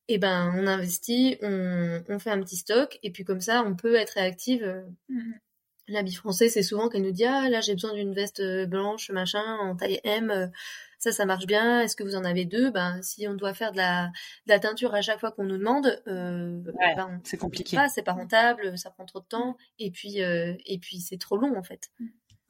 eh 0.08 0.18
ben, 0.18 0.52
on 0.56 0.66
investit, 0.66 1.38
on, 1.42 2.02
on, 2.08 2.18
fait 2.18 2.30
un 2.30 2.40
petit 2.40 2.56
stock 2.56 2.98
et 3.02 3.10
puis 3.10 3.24
comme 3.24 3.40
ça, 3.40 3.62
on 3.64 3.76
peut 3.76 3.94
être 3.94 4.10
réactive. 4.10 4.84
Mhm. 5.08 5.34
L'habit 5.88 6.14
français, 6.14 6.50
c'est 6.50 6.62
souvent 6.62 6.90
qu'elle 6.90 7.02
nous 7.02 7.12
dit 7.12 7.24
ah 7.24 7.48
là 7.48 7.62
j'ai 7.62 7.72
besoin 7.72 7.94
d'une 7.94 8.12
veste 8.12 8.42
blanche 8.66 9.10
machin 9.10 9.42
en 9.60 9.74
taille 9.74 10.00
M, 10.04 10.50
ça 10.99 11.12
ça 11.12 11.24
marche 11.24 11.46
bien. 11.46 11.80
Est-ce 11.80 11.96
que 11.96 12.03
vous 12.03 12.16
en 12.16 12.24
avez 12.24 12.44
deux? 12.44 12.70
Ben 12.70 13.01
si 13.03 13.26
on 13.28 13.34
doit 13.34 13.55
faire 13.55 13.72
de 13.72 13.78
la, 13.78 14.07
de 14.07 14.53
la 14.53 14.59
teinture 14.59 14.94
à 14.94 15.03
chaque 15.03 15.20
fois 15.20 15.32
qu'on 15.32 15.44
nous 15.44 15.59
demande, 15.59 16.01
euh, 16.07 16.61
ben, 16.96 17.20
c'est 17.24 17.36
compliqué. 17.36 17.76
c'est 17.92 18.03
pas 18.03 18.12
rentable, 18.12 18.76
ça 18.76 18.90
prend 18.90 19.05
trop 19.05 19.20
de 19.20 19.26
temps 19.26 19.57
et 19.78 19.90
puis 19.90 20.22
euh, 20.22 20.55
et 20.66 20.78
puis 20.78 21.01
c'est 21.01 21.18
trop 21.18 21.36
long 21.36 21.57
en 21.57 21.62
fait. 21.62 21.90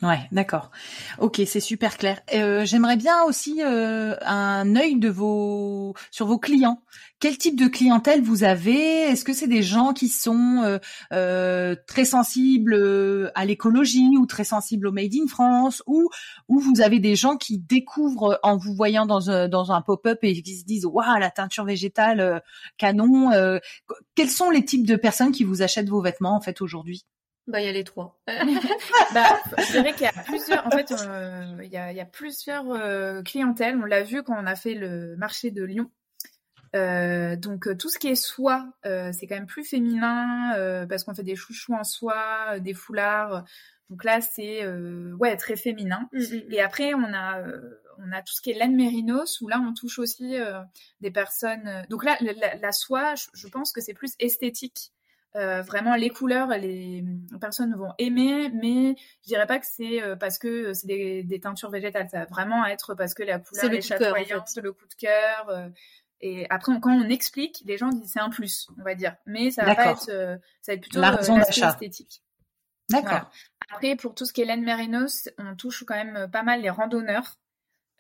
Ouais, 0.01 0.29
d'accord. 0.31 0.71
Ok, 1.19 1.43
c'est 1.45 1.59
super 1.59 1.99
clair. 1.99 2.21
Euh, 2.33 2.65
J'aimerais 2.65 2.97
bien 2.97 3.25
aussi 3.25 3.61
euh, 3.65 4.15
un 4.21 4.77
œil 4.77 4.97
de 4.97 5.09
vos 5.09 5.93
sur 6.13 6.27
vos 6.27 6.39
clients. 6.39 6.81
Quel 7.19 7.37
type 7.37 7.59
de 7.59 7.67
clientèle 7.67 8.23
vous 8.23 8.45
avez? 8.45 9.03
Est-ce 9.03 9.25
que 9.25 9.33
c'est 9.33 9.49
des 9.49 9.65
gens 9.65 9.93
qui 9.93 10.09
sont 10.09 10.79
euh, 11.13 11.75
très 11.89 12.05
sensibles 12.05 13.33
à 13.35 13.45
l'écologie 13.45 14.17
ou 14.17 14.27
très 14.27 14.45
sensibles 14.45 14.87
au 14.87 14.93
Made 14.93 15.15
in 15.21 15.27
France 15.27 15.83
ou 15.89 16.09
ou 16.47 16.61
vous 16.61 16.81
avez 16.81 17.01
des 17.01 17.17
gens 17.17 17.37
qui 17.37 17.59
découvrent 17.59 18.39
en 18.45 18.57
vous 18.57 18.75
voyant 18.75 19.05
dans 19.05 19.31
un 19.31 19.49
dans 19.49 19.73
un 19.73 19.83
pop-up 19.83 20.21
et 20.23 20.41
qui 20.43 20.57
se 20.59 20.65
disent 20.65 20.87
waouh 20.87 21.19
la 21.19 21.33
teinture 21.33 21.65
végétale 21.65 22.41
canon. 22.77 23.33
quels 24.15 24.31
sont 24.31 24.51
les 24.51 24.65
types 24.65 24.87
de 24.87 24.95
personnes 24.95 25.33
qui 25.33 25.43
vous 25.43 25.63
achètent 25.63 25.89
vos 25.89 26.03
vêtements 26.03 26.37
en 26.37 26.41
fait 26.41 26.61
aujourd'hui? 26.61 27.05
Bah, 27.49 27.63
il 27.63 27.65
y 27.65 27.69
a 27.69 27.73
les 27.73 27.85
trois. 27.85 28.21
bah, 28.27 29.41
je 29.57 29.73
dirais 29.73 29.95
qu'il 29.95 30.03
y 30.03 30.07
a 30.07 30.23
plusieurs, 30.23 30.67
en 30.67 30.71
fait, 30.71 30.93
euh, 30.93 31.57
il, 31.63 31.71
y 31.71 31.79
a, 31.79 31.91
il 31.91 31.97
y 31.97 32.01
a 32.01 32.05
plusieurs 32.05 32.71
euh, 32.71 33.23
clientèles. 33.23 33.79
On 33.79 33.87
l'a 33.87 34.03
vu 34.03 34.23
quand 34.23 34.37
on 34.39 34.47
a 34.47 34.55
fait 34.55 34.75
le 34.75 35.17
marché 35.17 35.51
de 35.51 35.65
Lyon. 35.65 35.91
Euh, 36.77 37.37
donc 37.37 37.67
tout 37.79 37.89
ce 37.89 37.99
qui 37.99 38.09
est 38.09 38.15
soie, 38.15 38.69
c'est 38.85 39.27
quand 39.27 39.37
même 39.37 39.47
plus 39.47 39.65
féminin 39.65 40.87
parce 40.89 41.05
qu'on 41.05 41.15
fait 41.15 41.23
des 41.23 41.37
chouchous 41.37 41.73
en 41.73 41.85
soie, 41.85 42.61
des 42.61 42.75
foulards. 42.75 43.45
Donc 43.89 44.05
là, 44.05 44.21
c'est 44.21 44.67
ouais 45.19 45.35
très 45.39 45.57
féminin. 45.57 46.07
Mm, 46.13 46.19
mm, 46.19 46.23
mm. 46.23 46.53
Et 46.53 46.61
après, 46.61 46.93
on 46.93 47.15
a 47.15 47.43
on 48.01 48.13
a 48.13 48.21
tout 48.21 48.35
ce 48.35 48.43
qui 48.43 48.51
est 48.51 48.59
laine 48.59 48.77
mérinos 48.77 49.41
où 49.41 49.49
là, 49.49 49.59
on 49.59 49.73
touche 49.73 49.99
aussi 49.99 50.37
des 51.01 51.11
personnes. 51.11 51.87
Donc 51.89 52.05
là, 52.05 52.19
la, 52.61 52.73
soie, 52.73 53.15
je 53.33 53.49
pense 53.49 53.73
que 53.73 53.81
c'est 53.81 53.95
plus 53.95 54.13
esthétique 54.21 54.93
euh, 55.37 55.63
vraiment, 55.63 55.95
les 55.95 56.09
couleurs, 56.09 56.49
les 56.49 57.05
personnes 57.41 57.75
vont 57.75 57.93
aimer, 57.99 58.51
mais 58.51 58.97
je 59.23 59.29
dirais 59.29 59.47
pas 59.47 59.59
que 59.59 59.67
c'est 59.67 60.03
euh, 60.03 60.17
parce 60.17 60.39
que 60.39 60.73
c'est 60.73 60.87
des, 60.87 61.41
teintures 61.41 61.71
végétales. 61.71 62.09
Ça 62.11 62.21
va 62.21 62.25
vraiment 62.25 62.65
être 62.65 62.95
parce 62.95 63.15
que 63.15 63.23
la 63.23 63.39
couleur 63.39 63.73
est 63.73 63.83
c'est 64.47 64.61
le 64.63 64.73
coup 64.73 64.87
de 64.87 64.95
cœur. 64.95 65.49
Euh, 65.51 65.69
et 66.21 66.47
après, 66.51 66.73
quand 66.81 66.93
on 66.93 67.09
explique, 67.09 67.63
les 67.67 67.77
gens 67.77 67.91
disent 67.91 68.11
c'est 68.13 68.21
un 68.21 68.31
plus, 68.31 68.69
on 68.79 68.83
va 68.83 68.95
dire. 68.95 69.17
Mais 69.27 69.51
ça 69.51 69.65
va 69.65 69.75
pas 69.75 69.91
être, 69.91 70.07
ça 70.63 70.73
va 70.73 70.75
être 70.75 70.81
plutôt 70.81 71.03
esthétique. 71.03 72.23
D'accord. 72.91 73.31
Après, 73.71 73.97
pour 73.97 74.15
tout 74.15 74.25
ce 74.25 74.33
qui 74.33 74.41
est 74.41 74.47
laine 74.47 74.65
mérinos, 74.65 75.29
on 75.37 75.55
touche 75.55 75.85
quand 75.85 75.95
même 75.95 76.29
pas 76.31 76.43
mal 76.43 76.63
les 76.63 76.71
randonneurs. 76.71 77.39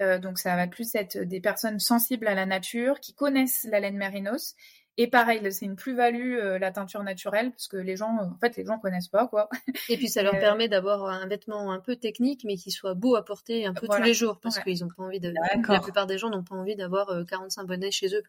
donc 0.01 0.39
ça 0.39 0.57
va 0.57 0.67
plus 0.67 0.95
être 0.95 1.19
des 1.19 1.41
personnes 1.41 1.79
sensibles 1.79 2.27
à 2.27 2.35
la 2.35 2.47
nature, 2.47 2.99
qui 3.01 3.15
connaissent 3.15 3.69
la 3.71 3.81
laine 3.81 3.99
mérinos 3.99 4.57
et 5.01 5.07
pareil, 5.07 5.41
c'est 5.53 5.65
une 5.65 5.77
plus-value 5.77 6.39
euh, 6.39 6.59
la 6.59 6.73
teinture 6.73 7.05
naturelle 7.05 7.53
parce 7.53 7.69
que 7.69 7.77
les 7.77 7.95
gens, 7.95 8.19
en 8.19 8.37
fait, 8.41 8.57
les 8.57 8.65
gens 8.65 8.81
connaissent 8.81 9.07
pas 9.07 9.29
quoi. 9.29 9.49
Et 9.89 9.97
puis 9.97 10.09
ça 10.09 10.25
leur 10.25 10.35
euh, 10.35 10.41
permet 10.41 10.67
d'avoir 10.67 11.05
un 11.05 11.25
vêtement 11.29 11.71
un 11.71 11.79
peu 11.79 11.95
technique, 11.95 12.43
mais 12.45 12.57
qui 12.57 12.73
soit 12.73 12.95
beau 12.95 13.15
à 13.15 13.25
porter 13.25 13.65
un 13.65 13.73
peu 13.73 13.87
tous 13.87 14.03
les 14.03 14.13
jours 14.13 14.41
parce 14.41 14.59
qu'ils 14.59 14.83
ont 14.85 14.89
pas 14.89 15.05
envie 15.05 15.21
de. 15.21 15.33
La 15.69 15.81
plupart 15.81 16.09
des 16.09 16.19
gens 16.19 16.31
n'ont 16.31 16.43
pas 16.43 16.57
envie 16.57 16.75
d'avoir 16.75 17.13
45 17.29 17.63
euh, 17.63 17.65
bonnets 17.65 17.93
chez 17.93 18.13
eux. 18.13 18.25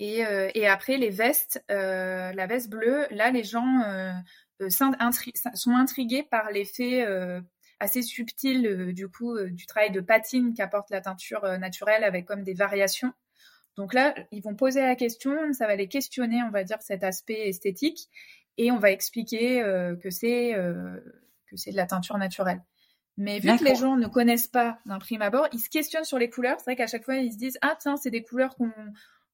Et, 0.00 0.22
et 0.54 0.66
après 0.68 0.96
les 0.96 1.10
vestes, 1.10 1.60
la 1.68 2.46
veste 2.46 2.70
bleue, 2.70 3.06
là 3.10 3.32
les 3.32 3.42
gens 3.42 3.82
sont 4.68 4.94
intrigués 5.70 6.22
par 6.22 6.52
l'effet 6.52 7.04
assez 7.80 8.02
subtil 8.02 8.92
du 8.94 9.08
coup 9.08 9.36
du 9.40 9.66
travail 9.66 9.90
de 9.90 10.00
patine 10.00 10.54
qu'apporte 10.54 10.90
la 10.90 11.00
teinture 11.00 11.42
naturelle 11.58 12.04
avec 12.04 12.26
comme 12.26 12.44
des 12.44 12.54
variations. 12.54 13.12
Donc 13.78 13.94
là, 13.94 14.14
ils 14.30 14.42
vont 14.42 14.54
poser 14.54 14.82
la 14.82 14.94
question, 14.94 15.54
ça 15.54 15.66
va 15.66 15.74
les 15.74 15.88
questionner, 15.88 16.42
on 16.42 16.50
va 16.50 16.64
dire, 16.64 16.82
cet 16.82 17.02
aspect 17.02 17.48
esthétique. 17.48 18.10
et 18.58 18.70
on 18.70 18.78
va 18.78 18.90
expliquer 18.90 19.62
que 20.02 20.10
c'est 20.10 20.52
que 21.46 21.56
c'est 21.56 21.70
de 21.70 21.76
la 21.76 21.86
teinture 21.86 22.18
naturelle. 22.18 22.62
Mais 23.16 23.40
vu 23.40 23.56
que 23.56 23.64
les 23.64 23.74
gens 23.74 23.96
ne 23.96 24.06
connaissent 24.06 24.46
pas 24.46 24.78
d'un 24.86 24.98
prime 24.98 25.22
abord, 25.22 25.48
ils 25.52 25.58
se 25.58 25.68
questionnent 25.68 26.04
sur 26.04 26.18
les 26.18 26.30
couleurs. 26.30 26.56
C'est 26.58 26.64
vrai 26.64 26.76
qu'à 26.76 26.86
chaque 26.86 27.04
fois, 27.04 27.16
ils 27.16 27.32
se 27.32 27.38
disent 27.38 27.58
Ah, 27.62 27.76
tiens, 27.78 27.96
c'est 27.96 28.10
des 28.10 28.22
couleurs 28.22 28.54
qu'on 28.56 28.70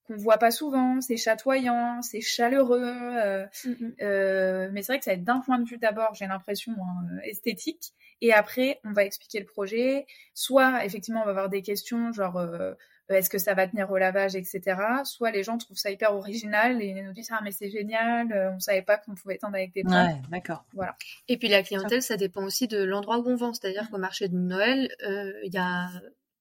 qu'on 0.06 0.16
voit 0.16 0.38
pas 0.38 0.50
souvent, 0.50 1.00
c'est 1.00 1.16
chatoyant, 1.16 2.02
c'est 2.02 2.20
chaleureux. 2.20 2.82
Euh, 2.82 3.46
mm, 3.64 3.70
mm. 3.70 3.92
euh, 4.02 4.68
mais 4.72 4.82
c'est 4.82 4.92
vrai 4.92 4.98
que 4.98 5.04
ça 5.04 5.12
va 5.12 5.16
être 5.16 5.24
d'un 5.24 5.40
point 5.40 5.58
de 5.58 5.68
vue 5.68 5.78
d'abord, 5.78 6.14
j'ai 6.14 6.26
l'impression, 6.26 6.72
hein, 6.72 7.06
euh, 7.12 7.20
esthétique. 7.24 7.92
Et 8.20 8.32
après, 8.32 8.80
on 8.84 8.92
va 8.92 9.04
expliquer 9.04 9.40
le 9.40 9.46
projet. 9.46 10.06
Soit, 10.34 10.84
effectivement, 10.84 11.22
on 11.22 11.24
va 11.24 11.30
avoir 11.30 11.48
des 11.48 11.62
questions 11.62 12.12
genre 12.12 12.38
est-ce 13.08 13.28
que 13.28 13.38
ça 13.38 13.54
va 13.54 13.66
tenir 13.66 13.90
au 13.90 13.98
lavage, 13.98 14.34
etc. 14.34 14.62
Soit 15.04 15.30
les 15.30 15.42
gens 15.42 15.58
trouvent 15.58 15.76
ça 15.76 15.90
hyper 15.90 16.14
original 16.14 16.80
et 16.82 17.02
nous 17.02 17.12
disent 17.12 17.30
ah 17.32 17.40
mais 17.42 17.52
c'est 17.52 17.70
génial, 17.70 18.52
on 18.54 18.60
savait 18.60 18.82
pas 18.82 18.96
qu'on 18.96 19.14
pouvait 19.14 19.38
tendre 19.38 19.56
avec 19.56 19.72
des 19.74 19.82
plantes. 19.82 20.08
Ouais, 20.08 20.22
d'accord. 20.30 20.64
Voilà. 20.72 20.96
Et 21.28 21.36
puis 21.36 21.48
la 21.48 21.62
clientèle, 21.62 22.02
ça 22.02 22.16
dépend 22.16 22.44
aussi 22.44 22.68
de 22.68 22.82
l'endroit 22.82 23.18
où 23.18 23.28
on 23.28 23.36
vend. 23.36 23.52
C'est-à-dire 23.52 23.90
qu'au 23.90 23.98
marché 23.98 24.28
de 24.28 24.36
Noël, 24.36 24.94
il 25.00 25.52
y 25.52 25.58
a 25.58 25.88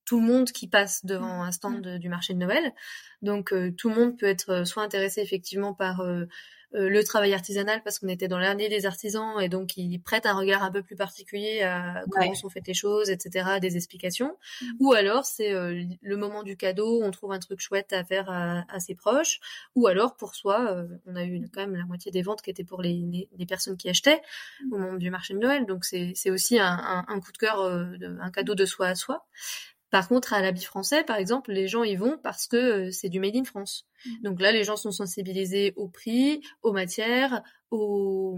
tout 0.06 0.20
le 0.20 0.26
monde 0.26 0.52
qui 0.52 0.68
passe 0.68 1.06
devant 1.06 1.44
un 1.44 1.52
stand 1.52 1.98
du 1.98 2.10
marché 2.10 2.34
de 2.34 2.40
Noël. 2.40 2.74
Donc 3.22 3.54
euh, 3.54 3.72
tout 3.72 3.90
le 3.90 3.96
monde 3.96 4.18
peut 4.18 4.26
être 4.26 4.50
euh, 4.52 4.66
soit 4.66 4.84
intéressé 4.84 5.22
effectivement 5.22 5.74
par 5.74 6.02
euh, 6.02 6.26
le 6.74 7.04
travail 7.04 7.34
artisanal 7.34 7.82
parce 7.84 8.00
qu'on 8.00 8.08
était 8.08 8.28
dans 8.28 8.40
l'année 8.40 8.70
des 8.70 8.86
artisans 8.86 9.40
et 9.40 9.50
donc 9.50 9.78
ils 9.78 10.00
prêtent 10.00 10.26
un 10.26 10.34
regard 10.34 10.64
un 10.64 10.72
peu 10.72 10.82
plus 10.82 10.96
particulier 10.96 11.62
à 11.62 12.04
comment 12.10 12.34
sont 12.34 12.50
faites 12.50 12.68
les 12.68 12.74
choses, 12.74 13.10
etc., 13.10 13.60
des 13.62 13.76
explications. 13.76 14.38
Mmh. 14.62 14.66
Ou 14.80 14.94
alors 14.94 15.26
c'est 15.26 15.52
le 15.54 16.18
moment 16.18 16.44
du 16.44 16.58
cadeau, 16.58 17.02
on 17.04 17.12
trouve 17.12 17.32
un 17.32 17.40
truc 17.40 17.60
chouette 17.60 17.94
à 17.94 18.04
faire 18.04 18.30
à, 18.30 18.80
ses 18.80 18.96
proches. 18.96 19.40
Ou 19.76 19.88
alors 19.88 20.16
pour 20.16 20.36
soi, 20.36 20.86
on 21.06 21.16
a 21.16 21.24
eu 21.26 21.48
quand 21.54 21.62
même 21.62 21.76
la 21.76 21.86
moitié 21.86 22.12
des 22.12 22.22
ventes 22.22 22.42
qui 22.42 22.50
étaient 22.50 22.64
pour 22.64 22.82
les, 22.82 23.30
les, 23.38 23.46
personnes 23.46 23.78
qui 23.78 23.90
achetaient 23.90 24.22
au 24.72 24.78
moment 24.78 24.94
du 24.96 25.10
marché 25.10 25.34
de 25.34 25.40
Noël. 25.40 25.66
Donc 25.66 25.86
c'est 25.86 26.30
aussi 26.32 26.60
un, 26.60 26.66
un, 26.66 27.06
un, 27.08 27.20
coup 27.20 27.32
de 27.32 27.38
cœur, 27.38 27.62
un 27.62 28.32
cadeau 28.32 28.56
de 28.56 28.66
soi 28.66 28.88
à 28.88 28.96
soi. 28.96 29.26
Par 29.94 30.08
contre, 30.08 30.34
à 30.34 30.42
l'habit 30.42 30.64
français, 30.64 31.04
par 31.04 31.18
exemple, 31.18 31.52
les 31.52 31.68
gens 31.68 31.84
y 31.84 31.96
vont 31.96 32.18
parce 32.24 32.48
que 32.48 32.88
euh, 32.88 32.92
c'est 32.92 33.10
du 33.10 33.20
made 33.20 33.36
in 33.36 33.44
France. 33.44 33.86
Mmh. 34.08 34.10
Donc 34.24 34.42
là, 34.42 34.52
les 34.52 34.64
gens 34.64 34.76
sont 34.76 34.90
sensibilisés 34.90 35.72
au 35.76 35.88
prix, 35.88 36.42
aux 36.64 36.72
matières, 36.72 37.44
au, 37.70 38.36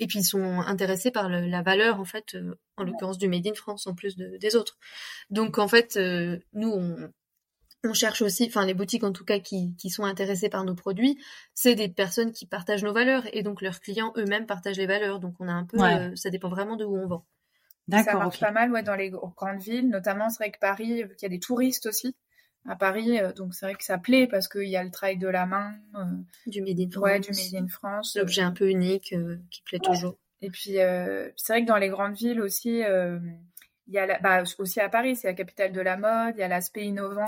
et 0.00 0.08
puis 0.08 0.18
ils 0.18 0.24
sont 0.24 0.42
intéressés 0.42 1.12
par 1.12 1.28
la 1.28 1.62
valeur 1.62 2.00
en 2.00 2.04
fait, 2.04 2.34
euh, 2.34 2.58
en 2.76 2.82
l'occurrence 2.82 3.18
du 3.18 3.28
made 3.28 3.46
in 3.46 3.54
France 3.54 3.86
en 3.86 3.94
plus 3.94 4.16
des 4.16 4.56
autres. 4.56 4.78
Donc 5.30 5.58
en 5.58 5.68
fait, 5.68 5.96
euh, 5.96 6.40
nous 6.54 6.72
on, 7.84 7.92
cherche 7.92 8.20
aussi, 8.20 8.46
enfin 8.48 8.66
les 8.66 8.74
boutiques 8.74 9.04
en 9.04 9.12
tout 9.12 9.24
cas 9.24 9.38
qui, 9.38 9.76
sont 9.90 10.02
intéressées 10.02 10.48
par 10.48 10.64
nos 10.64 10.74
produits, 10.74 11.22
c'est 11.54 11.76
des 11.76 11.88
personnes 11.88 12.32
qui 12.32 12.46
partagent 12.46 12.82
nos 12.82 12.92
valeurs 12.92 13.22
et 13.32 13.44
donc 13.44 13.62
leurs 13.62 13.78
clients 13.78 14.12
eux-mêmes 14.16 14.46
partagent 14.46 14.78
les 14.78 14.86
valeurs. 14.86 15.20
Donc 15.20 15.36
on 15.38 15.46
a 15.46 15.52
un 15.52 15.66
peu, 15.66 15.78
ça 16.16 16.30
dépend 16.30 16.48
vraiment 16.48 16.74
de 16.74 16.84
où 16.84 16.96
on 16.96 17.06
vend. 17.06 17.24
Ça 17.90 18.14
marche 18.14 18.40
pas 18.40 18.50
mal 18.50 18.72
ouais, 18.72 18.82
dans 18.82 18.94
les 18.94 19.10
grandes 19.10 19.60
villes, 19.60 19.88
notamment 19.88 20.30
c'est 20.30 20.44
vrai 20.44 20.50
que 20.50 20.58
Paris, 20.58 21.02
vu 21.02 21.14
qu'il 21.16 21.22
y 21.22 21.26
a 21.26 21.34
des 21.34 21.40
touristes 21.40 21.86
aussi 21.86 22.16
à 22.66 22.76
Paris, 22.76 23.18
euh, 23.18 23.32
donc 23.32 23.54
c'est 23.54 23.66
vrai 23.66 23.74
que 23.74 23.84
ça 23.84 23.98
plaît 23.98 24.26
parce 24.26 24.48
qu'il 24.48 24.68
y 24.68 24.76
a 24.76 24.82
le 24.82 24.90
travail 24.90 25.18
de 25.18 25.28
la 25.28 25.46
main. 25.46 25.74
Euh, 25.96 26.04
du 26.46 26.62
Made 26.62 26.80
in 26.80 26.90
France. 26.90 27.04
Ouais, 27.04 27.20
du 27.20 27.30
Made 27.30 27.64
in 27.64 27.68
France. 27.68 28.16
L'objet 28.16 28.42
un 28.42 28.52
peu 28.52 28.70
unique 28.70 29.12
euh, 29.12 29.36
qui 29.50 29.62
plaît 29.62 29.78
toujours. 29.78 30.16
Et 30.40 30.50
puis 30.50 30.72
c'est 31.36 31.52
vrai 31.52 31.62
que 31.62 31.66
dans 31.66 31.78
les 31.78 31.88
grandes 31.88 32.16
villes 32.16 32.40
aussi, 32.40 32.80
il 32.80 33.92
y 33.92 33.98
a 33.98 34.06
la, 34.06 34.18
bah, 34.18 34.42
aussi 34.58 34.80
à 34.80 34.88
Paris, 34.90 35.16
c'est 35.16 35.26
la 35.26 35.34
capitale 35.34 35.72
de 35.72 35.80
la 35.80 35.96
mode, 35.96 36.34
il 36.36 36.40
y 36.40 36.42
a 36.42 36.48
l'aspect 36.48 36.84
innovant. 36.84 37.26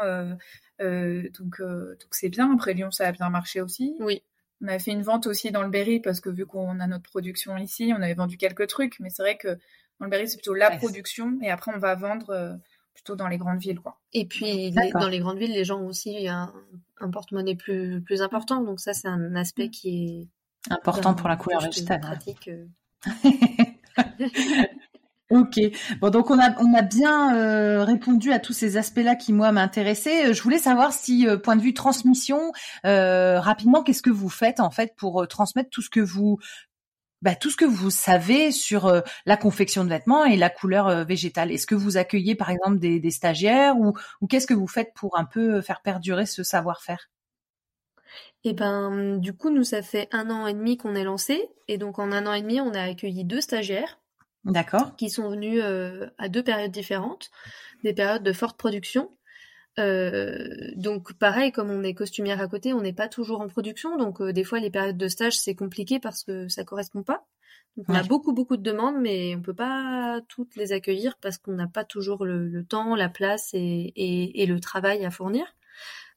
donc 0.00 1.60
donc 1.60 2.08
c'est 2.12 2.28
bien. 2.28 2.52
Après 2.52 2.74
Lyon, 2.74 2.92
ça 2.92 3.08
a 3.08 3.12
bien 3.12 3.30
marché 3.30 3.60
aussi. 3.60 3.96
Oui. 3.98 4.22
On 4.60 4.68
a 4.68 4.78
fait 4.78 4.92
une 4.92 5.02
vente 5.02 5.26
aussi 5.26 5.50
dans 5.50 5.62
le 5.62 5.70
Berry 5.70 5.98
parce 5.98 6.20
que 6.20 6.30
vu 6.30 6.46
qu'on 6.46 6.78
a 6.78 6.86
notre 6.86 7.10
production 7.10 7.56
ici, 7.56 7.92
on 7.96 8.00
avait 8.00 8.14
vendu 8.14 8.36
quelques 8.36 8.68
trucs, 8.68 9.00
mais 9.00 9.10
c'est 9.10 9.22
vrai 9.22 9.36
que 9.36 9.58
dans 10.02 10.06
le 10.06 10.10
Berry, 10.10 10.28
c'est 10.28 10.36
plutôt 10.36 10.54
la 10.54 10.72
production 10.72 11.38
et 11.42 11.50
après 11.50 11.70
on 11.72 11.78
va 11.78 11.94
vendre 11.94 12.30
euh, 12.30 12.54
plutôt 12.92 13.14
dans 13.14 13.28
les 13.28 13.38
grandes 13.38 13.60
villes, 13.60 13.78
quoi. 13.78 14.00
Et 14.12 14.26
puis 14.26 14.72
dans 14.72 15.08
les 15.08 15.20
grandes 15.20 15.38
villes, 15.38 15.52
les 15.52 15.64
gens 15.64 15.78
ont 15.78 15.86
aussi 15.86 16.26
un, 16.26 16.52
un 17.00 17.10
porte-monnaie 17.10 17.54
plus 17.54 18.02
plus 18.02 18.20
important, 18.20 18.62
donc 18.62 18.80
ça 18.80 18.94
c'est 18.94 19.06
un 19.06 19.36
aspect 19.36 19.68
qui 19.68 20.28
est 20.68 20.72
important 20.72 21.14
pour 21.14 21.28
la 21.28 21.36
couleur 21.36 21.60
végétale. 21.60 22.00
Pratique. 22.00 22.48
Euh. 22.48 22.66
Ok. 25.30 25.58
Bon, 25.98 26.10
donc 26.10 26.30
on 26.30 26.38
a 26.38 26.54
on 26.60 26.74
a 26.74 26.82
bien 26.82 27.34
euh, 27.34 27.84
répondu 27.84 28.32
à 28.32 28.38
tous 28.38 28.52
ces 28.52 28.76
aspects-là 28.76 29.16
qui 29.16 29.32
moi 29.32 29.50
m'intéressaient. 29.50 30.34
Je 30.34 30.42
voulais 30.42 30.58
savoir 30.58 30.92
si, 30.92 31.26
point 31.42 31.56
de 31.56 31.62
vue 31.62 31.72
transmission, 31.72 32.52
rapidement, 32.84 33.82
qu'est-ce 33.82 34.02
que 34.02 34.10
vous 34.10 34.28
faites 34.28 34.60
en 34.60 34.70
fait 34.70 34.92
pour 34.94 35.26
transmettre 35.28 35.70
tout 35.70 35.80
ce 35.80 35.88
que 35.88 36.00
vous 36.00 36.38
bah, 37.22 37.36
tout 37.36 37.50
ce 37.50 37.56
que 37.56 37.64
vous 37.64 37.90
savez 37.90 38.50
sur 38.50 38.86
euh, 38.86 39.00
la 39.26 39.36
confection 39.36 39.84
de 39.84 39.88
vêtements 39.88 40.24
et 40.24 40.36
la 40.36 40.50
couleur 40.50 40.88
euh, 40.88 41.04
végétale. 41.04 41.52
Est-ce 41.52 41.66
que 41.66 41.76
vous 41.76 41.96
accueillez 41.96 42.34
par 42.34 42.50
exemple 42.50 42.78
des, 42.78 43.10
stagiaires 43.10 43.76
ou, 43.78 43.94
qu'est-ce 44.28 44.46
que 44.46 44.54
vous 44.54 44.66
faites 44.66 44.92
pour 44.94 45.16
un 45.16 45.24
peu 45.24 45.54
euh, 45.54 45.62
faire 45.62 45.80
perdurer 45.82 46.26
ce 46.26 46.42
savoir-faire? 46.42 47.08
Eh 48.44 48.52
ben, 48.52 49.18
du 49.18 49.32
coup, 49.32 49.50
nous 49.50 49.62
ça 49.62 49.82
fait 49.82 50.08
un 50.10 50.28
an 50.28 50.46
et 50.48 50.52
demi 50.52 50.76
qu'on 50.76 50.96
est 50.96 51.04
lancé 51.04 51.48
et 51.68 51.78
donc 51.78 51.98
en 52.00 52.10
un 52.10 52.26
an 52.26 52.34
et 52.34 52.42
demi, 52.42 52.60
on 52.60 52.74
a 52.74 52.82
accueilli 52.82 53.24
deux 53.24 53.40
stagiaires. 53.40 54.00
D'accord. 54.44 54.96
Qui 54.96 55.08
sont 55.08 55.30
venus 55.30 55.62
à 56.18 56.28
deux 56.28 56.42
périodes 56.42 56.72
différentes, 56.72 57.30
des 57.84 57.94
périodes 57.94 58.24
de 58.24 58.32
forte 58.32 58.58
production 58.58 59.08
euh, 59.78 60.48
donc 60.76 61.14
pareil, 61.14 61.50
comme 61.50 61.70
on 61.70 61.82
est 61.82 61.94
costumière 61.94 62.40
à 62.40 62.48
côté, 62.48 62.74
on 62.74 62.82
n'est 62.82 62.92
pas 62.92 63.08
toujours 63.08 63.40
en 63.40 63.48
production, 63.48 63.96
donc 63.96 64.20
euh, 64.20 64.32
des 64.32 64.44
fois 64.44 64.60
les 64.60 64.70
périodes 64.70 64.98
de 64.98 65.08
stage 65.08 65.38
c'est 65.38 65.54
compliqué 65.54 65.98
parce 65.98 66.24
que 66.24 66.48
ça 66.48 66.64
correspond 66.64 67.02
pas. 67.02 67.24
Donc, 67.76 67.86
on 67.88 67.94
a 67.94 68.02
beaucoup 68.02 68.34
beaucoup 68.34 68.58
de 68.58 68.62
demandes, 68.62 69.00
mais 69.00 69.34
on 69.34 69.40
peut 69.40 69.54
pas 69.54 70.20
toutes 70.28 70.56
les 70.56 70.72
accueillir 70.72 71.16
parce 71.22 71.38
qu'on 71.38 71.52
n'a 71.52 71.68
pas 71.68 71.84
toujours 71.84 72.26
le, 72.26 72.64
temps, 72.64 72.94
la 72.94 73.08
place 73.08 73.50
et, 73.54 74.44
le 74.46 74.60
travail 74.60 75.06
à 75.06 75.10
fournir. 75.10 75.46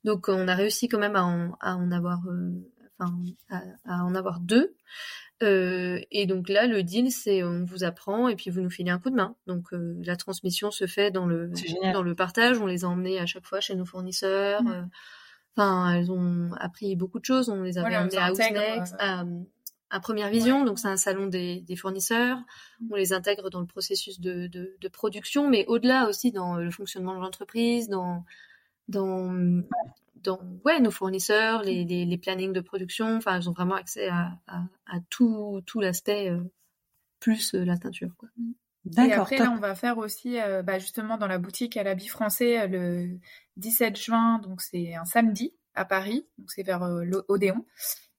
Donc 0.03 0.27
on 0.27 0.49
a 0.49 0.55
réussi 0.55 0.89
quand 0.89 0.99
même 0.99 1.15
à 1.15 1.23
en, 1.23 1.91
avoir, 1.91 2.27
euh, 2.27 2.51
enfin 2.99 3.15
à, 3.85 4.03
en 4.03 4.15
avoir 4.15 4.41
deux. 4.41 4.75
Euh, 5.43 5.99
et 6.11 6.25
donc 6.25 6.47
là, 6.47 6.65
le 6.65 6.83
deal, 6.83 7.11
c'est 7.11 7.43
on 7.43 7.65
vous 7.65 7.83
apprend 7.83 8.29
et 8.29 8.35
puis 8.35 8.49
vous 8.49 8.61
nous 8.61 8.69
filez 8.69 8.91
un 8.91 8.99
coup 8.99 9.09
de 9.09 9.15
main. 9.15 9.35
Donc 9.47 9.73
euh, 9.73 9.95
la 10.03 10.15
transmission 10.15 10.71
se 10.71 10.87
fait 10.87 11.11
dans 11.11 11.25
le 11.25 11.51
dans 11.93 12.03
le 12.03 12.15
partage. 12.15 12.57
On 12.59 12.65
les 12.65 12.85
a 12.85 12.87
emmenés 12.87 13.19
à 13.19 13.25
chaque 13.25 13.45
fois 13.45 13.59
chez 13.59 13.75
nos 13.75 13.85
fournisseurs. 13.85 14.63
Mmh. 14.63 14.71
Euh, 14.71 14.81
enfin, 15.57 15.93
elles 15.93 16.11
ont 16.11 16.51
appris 16.59 16.95
beaucoup 16.95 17.19
de 17.19 17.25
choses. 17.25 17.49
On 17.49 17.63
les 17.63 17.77
avait 17.77 17.97
emmenés 17.97 18.17
à 18.17 18.31
Housenext, 18.31 18.95
à, 18.97 19.25
à, 19.89 19.99
Première 19.99 20.29
Vision. 20.29 20.63
Donc 20.63 20.79
c'est 20.79 20.87
un 20.87 20.97
salon 20.97 21.27
des, 21.27 21.61
des, 21.61 21.75
fournisseurs. 21.75 22.37
Mmh. 22.79 22.87
On 22.91 22.95
les 22.95 23.11
intègre 23.11 23.49
dans 23.49 23.59
le 23.59 23.67
processus 23.67 24.21
de, 24.21 24.47
de, 24.47 24.77
de 24.79 24.87
production, 24.87 25.49
mais 25.49 25.65
au-delà 25.67 26.07
aussi 26.07 26.31
dans 26.31 26.55
le 26.55 26.71
fonctionnement 26.71 27.15
de 27.15 27.19
l'entreprise, 27.19 27.89
dans 27.89 28.23
dans 28.87 29.63
dans 30.25 30.39
ouais, 30.65 30.79
nos 30.79 30.91
fournisseurs, 30.91 31.63
les, 31.63 31.83
les, 31.85 32.17
plannings 32.17 32.53
de 32.53 32.61
production. 32.61 33.17
Enfin, 33.17 33.39
ils 33.39 33.49
ont 33.49 33.53
vraiment 33.53 33.75
accès 33.75 34.07
à, 34.09 34.37
à, 34.47 34.99
tout, 35.09 35.61
tout 35.65 35.79
l'aspect 35.79 36.29
euh, 36.29 36.41
plus 37.19 37.53
euh, 37.55 37.63
la 37.63 37.77
teinture. 37.77 38.11
Quoi. 38.17 38.29
Et 38.97 39.13
après, 39.13 39.37
là, 39.37 39.51
on 39.51 39.59
va 39.59 39.73
faire 39.75 39.97
aussi, 39.97 40.39
euh, 40.39 40.61
bah, 40.61 40.79
justement, 40.79 41.17
dans 41.17 41.27
la 41.27 41.37
boutique 41.39 41.77
à 41.77 41.83
l'habit 41.83 42.07
français, 42.07 42.67
le 42.67 43.17
17 43.57 43.97
juin, 43.97 44.39
donc 44.39 44.61
c'est 44.61 44.95
un 44.95 45.05
samedi 45.05 45.55
à 45.73 45.85
Paris, 45.85 46.27
donc 46.37 46.51
c'est 46.51 46.63
vers 46.63 46.87
l'Odéon. 46.87 47.65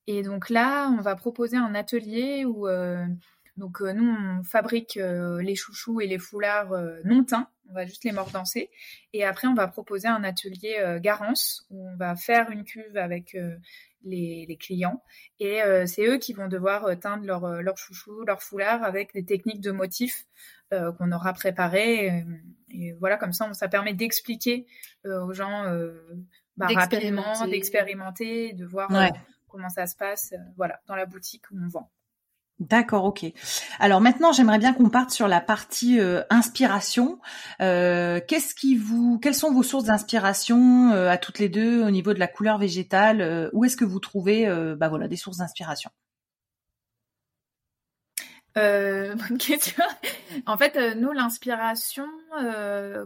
Et 0.09 0.23
donc 0.23 0.51
là, 0.51 0.89
on 0.89 1.01
va 1.01 1.17
proposer 1.17 1.57
un 1.57 1.75
atelier 1.75 2.45
où 2.45 2.67
donc 3.57 3.81
euh, 3.81 3.93
nous, 3.93 4.05
on 4.05 4.43
fabrique 4.43 4.97
euh, 4.97 5.41
les 5.41 5.55
chouchous 5.55 6.01
et 6.01 6.07
les 6.07 6.19
foulards 6.19 6.73
euh, 6.73 7.01
non 7.05 7.25
teints. 7.25 7.49
On 7.69 7.75
va 7.75 7.87
juste 7.87 8.05
les 8.05 8.13
mordancer. 8.13 8.71
Et 9.13 9.25
après, 9.25 9.49
on 9.49 9.55
va 9.55 9.67
proposer 9.67 10.07
un 10.07 10.23
atelier 10.23 10.99
Garance 11.01 11.67
où 11.71 11.89
on 11.89 11.97
va 11.97 12.15
faire 12.15 12.49
une 12.51 12.63
cuve 12.63 12.97
avec 12.97 13.37
les, 14.05 14.57
clients. 14.61 15.03
Et 15.41 15.59
c'est 15.87 16.07
eux 16.07 16.19
qui 16.19 16.33
vont 16.33 16.47
devoir 16.47 16.97
teindre 17.01 17.27
leurs 17.27 17.61
leur 17.63 17.77
chouchous, 17.77 18.25
leurs 18.25 18.41
foulards 18.41 18.85
avec 18.85 19.15
des 19.15 19.25
techniques 19.25 19.61
de 19.61 19.73
motifs 19.73 20.29
qu'on 20.71 21.11
aura 21.11 21.33
préparées. 21.33 22.25
Et, 22.71 22.93
voilà, 23.01 23.17
comme 23.17 23.33
ça, 23.33 23.53
ça 23.53 23.67
permet 23.67 23.95
d'expliquer 23.95 24.69
aux 25.05 25.33
gens 25.33 25.65
bah, 26.57 26.69
rapidement, 26.73 27.49
d'expérimenter, 27.49 28.53
de 28.53 28.65
voir 28.65 28.89
comment 29.49 29.71
ça 29.71 29.89
se 29.89 29.97
passe 29.97 30.35
voilà, 30.57 30.81
dans 30.87 30.95
la 30.95 31.07
boutique 31.07 31.51
où 31.51 31.57
on 31.61 31.67
vend. 31.67 31.91
D'accord, 32.59 33.05
ok. 33.05 33.27
Alors 33.79 34.01
maintenant, 34.01 34.33
j'aimerais 34.33 34.59
bien 34.59 34.73
qu'on 34.73 34.89
parte 34.89 35.11
sur 35.11 35.29
la 35.29 35.43
partie 35.43 36.01
euh, 36.01 36.23
inspiration. 36.31 37.21
Euh, 37.61 38.19
qu'est-ce 38.27 38.55
qui 38.55 38.77
vous, 38.77 39.19
quelles 39.19 39.35
sont 39.35 39.53
vos 39.53 39.63
sources 39.63 39.85
d'inspiration 39.85 40.91
euh, 40.93 41.11
à 41.11 41.19
toutes 41.19 41.39
les 41.39 41.51
deux 41.51 41.85
au 41.85 41.91
niveau 41.91 42.15
de 42.15 42.19
la 42.19 42.29
couleur 42.29 42.57
végétale 42.57 43.51
Où 43.53 43.67
est-ce 43.67 43.77
que 43.77 43.85
vous 43.85 44.01
trouvez, 44.01 44.47
bah 44.77 44.91
des 45.07 45.17
sources 45.17 45.39
d'inspiration? 45.39 45.91
Bonne 48.55 49.39
question. 49.39 49.85
en 50.47 50.57
fait, 50.57 50.97
nous, 50.97 51.13
l'inspiration, 51.13 52.07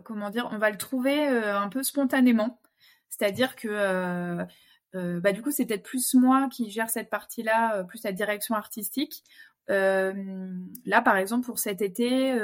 comment 0.05 0.31
dire, 0.31 0.49
on 0.53 0.59
va 0.59 0.71
le 0.71 0.79
trouver 0.79 1.27
un 1.27 1.69
peu 1.69 1.83
spontanément. 1.83 2.61
C'est-à-dire 3.09 3.57
que 3.57 4.47
bah, 4.95 5.33
du 5.33 5.43
coup, 5.43 5.51
c'est 5.51 5.67
peut-être 5.67 5.83
plus 5.83 6.15
moi 6.15 6.49
qui 6.51 6.71
gère 6.71 6.91
cette 6.91 7.11
partie-là, 7.11 7.85
plus 7.85 8.03
la 8.03 8.13
direction 8.13 8.55
artistique. 8.55 9.23
là, 9.69 11.03
par 11.03 11.17
exemple, 11.17 11.47
pour 11.47 11.59
cet 11.59 11.83
été, 11.83 12.35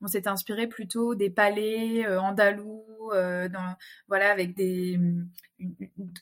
on 0.00 0.06
s'est 0.06 0.28
inspiré 0.28 0.66
plutôt 0.66 1.14
des 1.14 1.30
palais 1.30 2.06
andalous, 2.18 2.84
dans, 3.10 3.76
voilà, 4.06 4.30
avec 4.30 4.54
des, 4.54 4.92
une, 4.92 5.28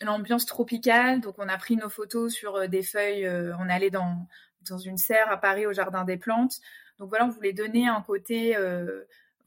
une, 0.00 0.08
ambiance 0.08 0.46
tropicale. 0.46 1.20
Donc, 1.20 1.34
on 1.38 1.48
a 1.48 1.58
pris 1.58 1.76
nos 1.76 1.90
photos 1.90 2.32
sur 2.32 2.68
des 2.68 2.82
feuilles. 2.82 3.28
on 3.28 3.68
allé 3.68 3.90
dans 3.90 4.26
dans 4.68 4.78
une 4.78 4.96
serre 4.96 5.30
à 5.30 5.36
Paris 5.36 5.66
au 5.66 5.72
Jardin 5.72 6.04
des 6.04 6.16
Plantes. 6.16 6.60
Donc 6.98 7.08
voilà, 7.08 7.26
on 7.26 7.30
voulait 7.30 7.52
donner 7.52 7.88
un 7.88 8.00
côté 8.02 8.56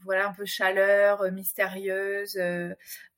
voilà 0.03 0.29
un 0.29 0.33
peu 0.33 0.45
chaleur 0.45 1.29
mystérieuse 1.31 2.39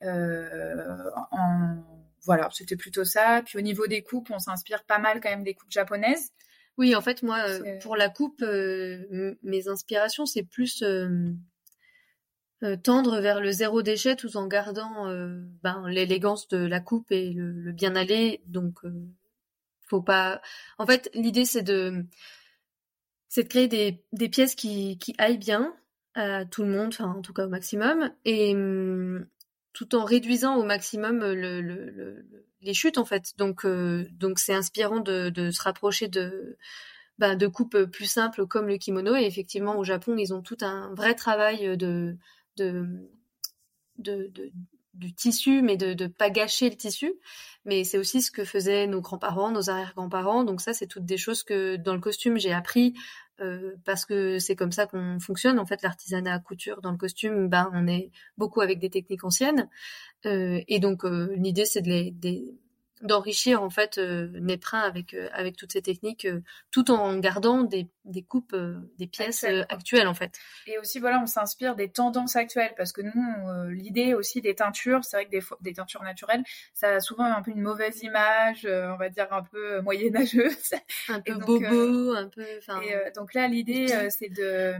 en 0.01 1.83
voilà, 2.23 2.49
c'était 2.51 2.75
plutôt 2.75 3.03
ça. 3.03 3.41
Puis 3.45 3.57
au 3.57 3.61
niveau 3.61 3.87
des 3.87 4.03
coupes, 4.03 4.29
on 4.31 4.39
s'inspire 4.39 4.83
pas 4.83 4.99
mal 4.99 5.21
quand 5.21 5.29
même 5.29 5.43
des 5.43 5.53
coupes 5.53 5.71
japonaises. 5.71 6.31
Oui, 6.77 6.95
en 6.95 7.01
fait, 7.01 7.21
moi, 7.21 7.39
euh, 7.47 7.79
pour 7.79 7.95
la 7.95 8.09
coupe, 8.09 8.41
euh, 8.41 9.35
mes 9.43 9.67
inspirations, 9.67 10.25
c'est 10.25 10.43
plus 10.43 10.83
euh, 10.83 11.33
tendre 12.83 13.19
vers 13.19 13.41
le 13.41 13.51
zéro 13.51 13.81
déchet 13.81 14.15
tout 14.15 14.37
en 14.37 14.47
gardant 14.47 15.07
ben, 15.63 15.87
l'élégance 15.87 16.47
de 16.47 16.57
la 16.57 16.79
coupe 16.79 17.11
et 17.11 17.31
le, 17.31 17.71
bien 17.71 17.95
aller. 17.95 18.41
Donc, 18.45 18.79
faut 19.87 20.01
pas. 20.01 20.41
En 20.77 20.85
fait, 20.85 21.09
l'idée, 21.13 21.45
c'est 21.45 21.63
de, 21.63 22.05
c'est 23.27 23.43
de 23.43 23.49
créer 23.49 23.67
des, 23.67 24.03
des 24.13 24.29
pièces 24.29 24.55
qui, 24.55 24.97
qui 24.97 25.15
aillent 25.17 25.37
bien 25.37 25.75
à 26.13 26.45
tout 26.45 26.63
le 26.63 26.69
monde, 26.69 26.89
enfin, 26.89 27.09
en 27.09 27.21
tout 27.21 27.33
cas 27.33 27.45
au 27.45 27.49
maximum. 27.49 28.11
Et, 28.25 28.53
hum, 28.53 29.25
tout 29.73 29.95
en 29.95 30.05
réduisant 30.05 30.55
au 30.57 30.63
maximum 30.63 31.21
euh, 31.21 31.33
le, 31.33 31.61
le, 31.61 32.25
les 32.61 32.73
chutes 32.73 32.97
en 32.97 33.05
fait. 33.05 33.33
Donc 33.37 33.65
euh, 33.65 34.07
donc 34.11 34.39
c'est 34.39 34.53
inspirant 34.53 34.99
de, 34.99 35.31
se 35.51 35.61
rapprocher 35.61 36.07
de 36.07 36.57
ben, 37.17 37.35
de 37.35 37.47
coupes 37.47 37.85
plus 37.85 38.05
simples 38.05 38.47
comme 38.47 38.67
le 38.67 38.77
kimono 38.77 39.15
et 39.15 39.25
effectivement 39.25 39.77
au 39.77 39.83
Japon 39.83 40.15
ils 40.17 40.33
ont 40.33 40.41
tout 40.41 40.57
un 40.61 40.93
vrai 40.95 41.15
travail 41.15 41.77
de 41.77 42.17
de, 42.57 43.09
de, 43.97 44.29
de 44.33 44.51
du 44.93 45.13
tissu, 45.13 45.61
mais 45.61 45.77
de 45.77 46.03
ne 46.03 46.07
pas 46.07 46.29
gâcher 46.29 46.69
le 46.69 46.75
tissu. 46.75 47.13
Mais 47.65 47.83
c'est 47.83 47.97
aussi 47.97 48.21
ce 48.21 48.31
que 48.31 48.43
faisaient 48.43 48.87
nos 48.87 49.01
grands-parents, 49.01 49.51
nos 49.51 49.69
arrière-grands-parents. 49.69 50.43
Donc 50.43 50.61
ça, 50.61 50.73
c'est 50.73 50.87
toutes 50.87 51.05
des 51.05 51.17
choses 51.17 51.43
que 51.43 51.75
dans 51.77 51.93
le 51.93 52.01
costume, 52.01 52.37
j'ai 52.37 52.51
appris 52.51 52.93
euh, 53.41 53.75
parce 53.85 54.05
que 54.05 54.39
c'est 54.39 54.55
comme 54.55 54.71
ça 54.71 54.85
qu'on 54.85 55.19
fonctionne. 55.19 55.59
En 55.59 55.65
fait, 55.65 55.81
l'artisanat 55.81 56.33
à 56.33 56.39
couture 56.39 56.81
dans 56.81 56.91
le 56.91 56.97
costume, 56.97 57.47
ben, 57.47 57.69
on 57.73 57.87
est 57.87 58.11
beaucoup 58.37 58.61
avec 58.61 58.79
des 58.79 58.89
techniques 58.89 59.23
anciennes. 59.23 59.67
Euh, 60.25 60.61
et 60.67 60.79
donc, 60.79 61.05
euh, 61.05 61.33
l'idée, 61.35 61.65
c'est 61.65 61.81
de 61.81 61.89
les, 61.89 62.55
d'enrichir 63.01 63.61
en 63.63 63.69
fait 63.69 63.97
euh, 63.97 64.31
avec 64.73 65.13
euh, 65.13 65.29
avec 65.33 65.55
toutes 65.55 65.71
ces 65.73 65.81
techniques 65.81 66.25
euh, 66.25 66.41
tout 66.71 66.91
en 66.91 67.17
gardant 67.17 67.63
des, 67.63 67.89
des 68.05 68.23
coupes 68.23 68.55
des 68.97 69.07
pièces 69.07 69.43
actuelles 69.69 70.07
en 70.07 70.13
fait. 70.13 70.37
Et 70.67 70.77
aussi 70.77 70.99
voilà 70.99 71.19
on 71.21 71.25
s'inspire 71.25 71.75
des 71.75 71.89
tendances 71.89 72.35
actuelles 72.35 72.73
parce 72.77 72.91
que 72.91 73.01
nous 73.01 73.69
l'idée 73.69 74.13
aussi 74.13 74.41
des 74.41 74.55
teintures 74.55 75.03
c'est 75.03 75.17
vrai 75.17 75.25
que 75.25 75.31
des 75.31 75.41
des 75.61 75.73
teintures 75.73 76.03
naturelles 76.03 76.43
ça 76.73 76.95
a 76.95 76.99
souvent 76.99 77.25
un 77.25 77.41
peu 77.41 77.51
une 77.51 77.61
mauvaise 77.61 78.01
image 78.03 78.65
on 78.65 78.97
va 78.97 79.09
dire 79.09 79.27
un 79.31 79.43
peu 79.43 79.81
moyenâgeuse. 79.81 80.73
Un 81.09 81.19
peu 81.25 81.35
bobo 81.35 82.13
un 82.13 82.29
peu 82.29 82.43
et 82.43 83.11
donc 83.15 83.33
là 83.33 83.47
l'idée 83.47 83.87
c'est 84.09 84.29
de 84.29 84.75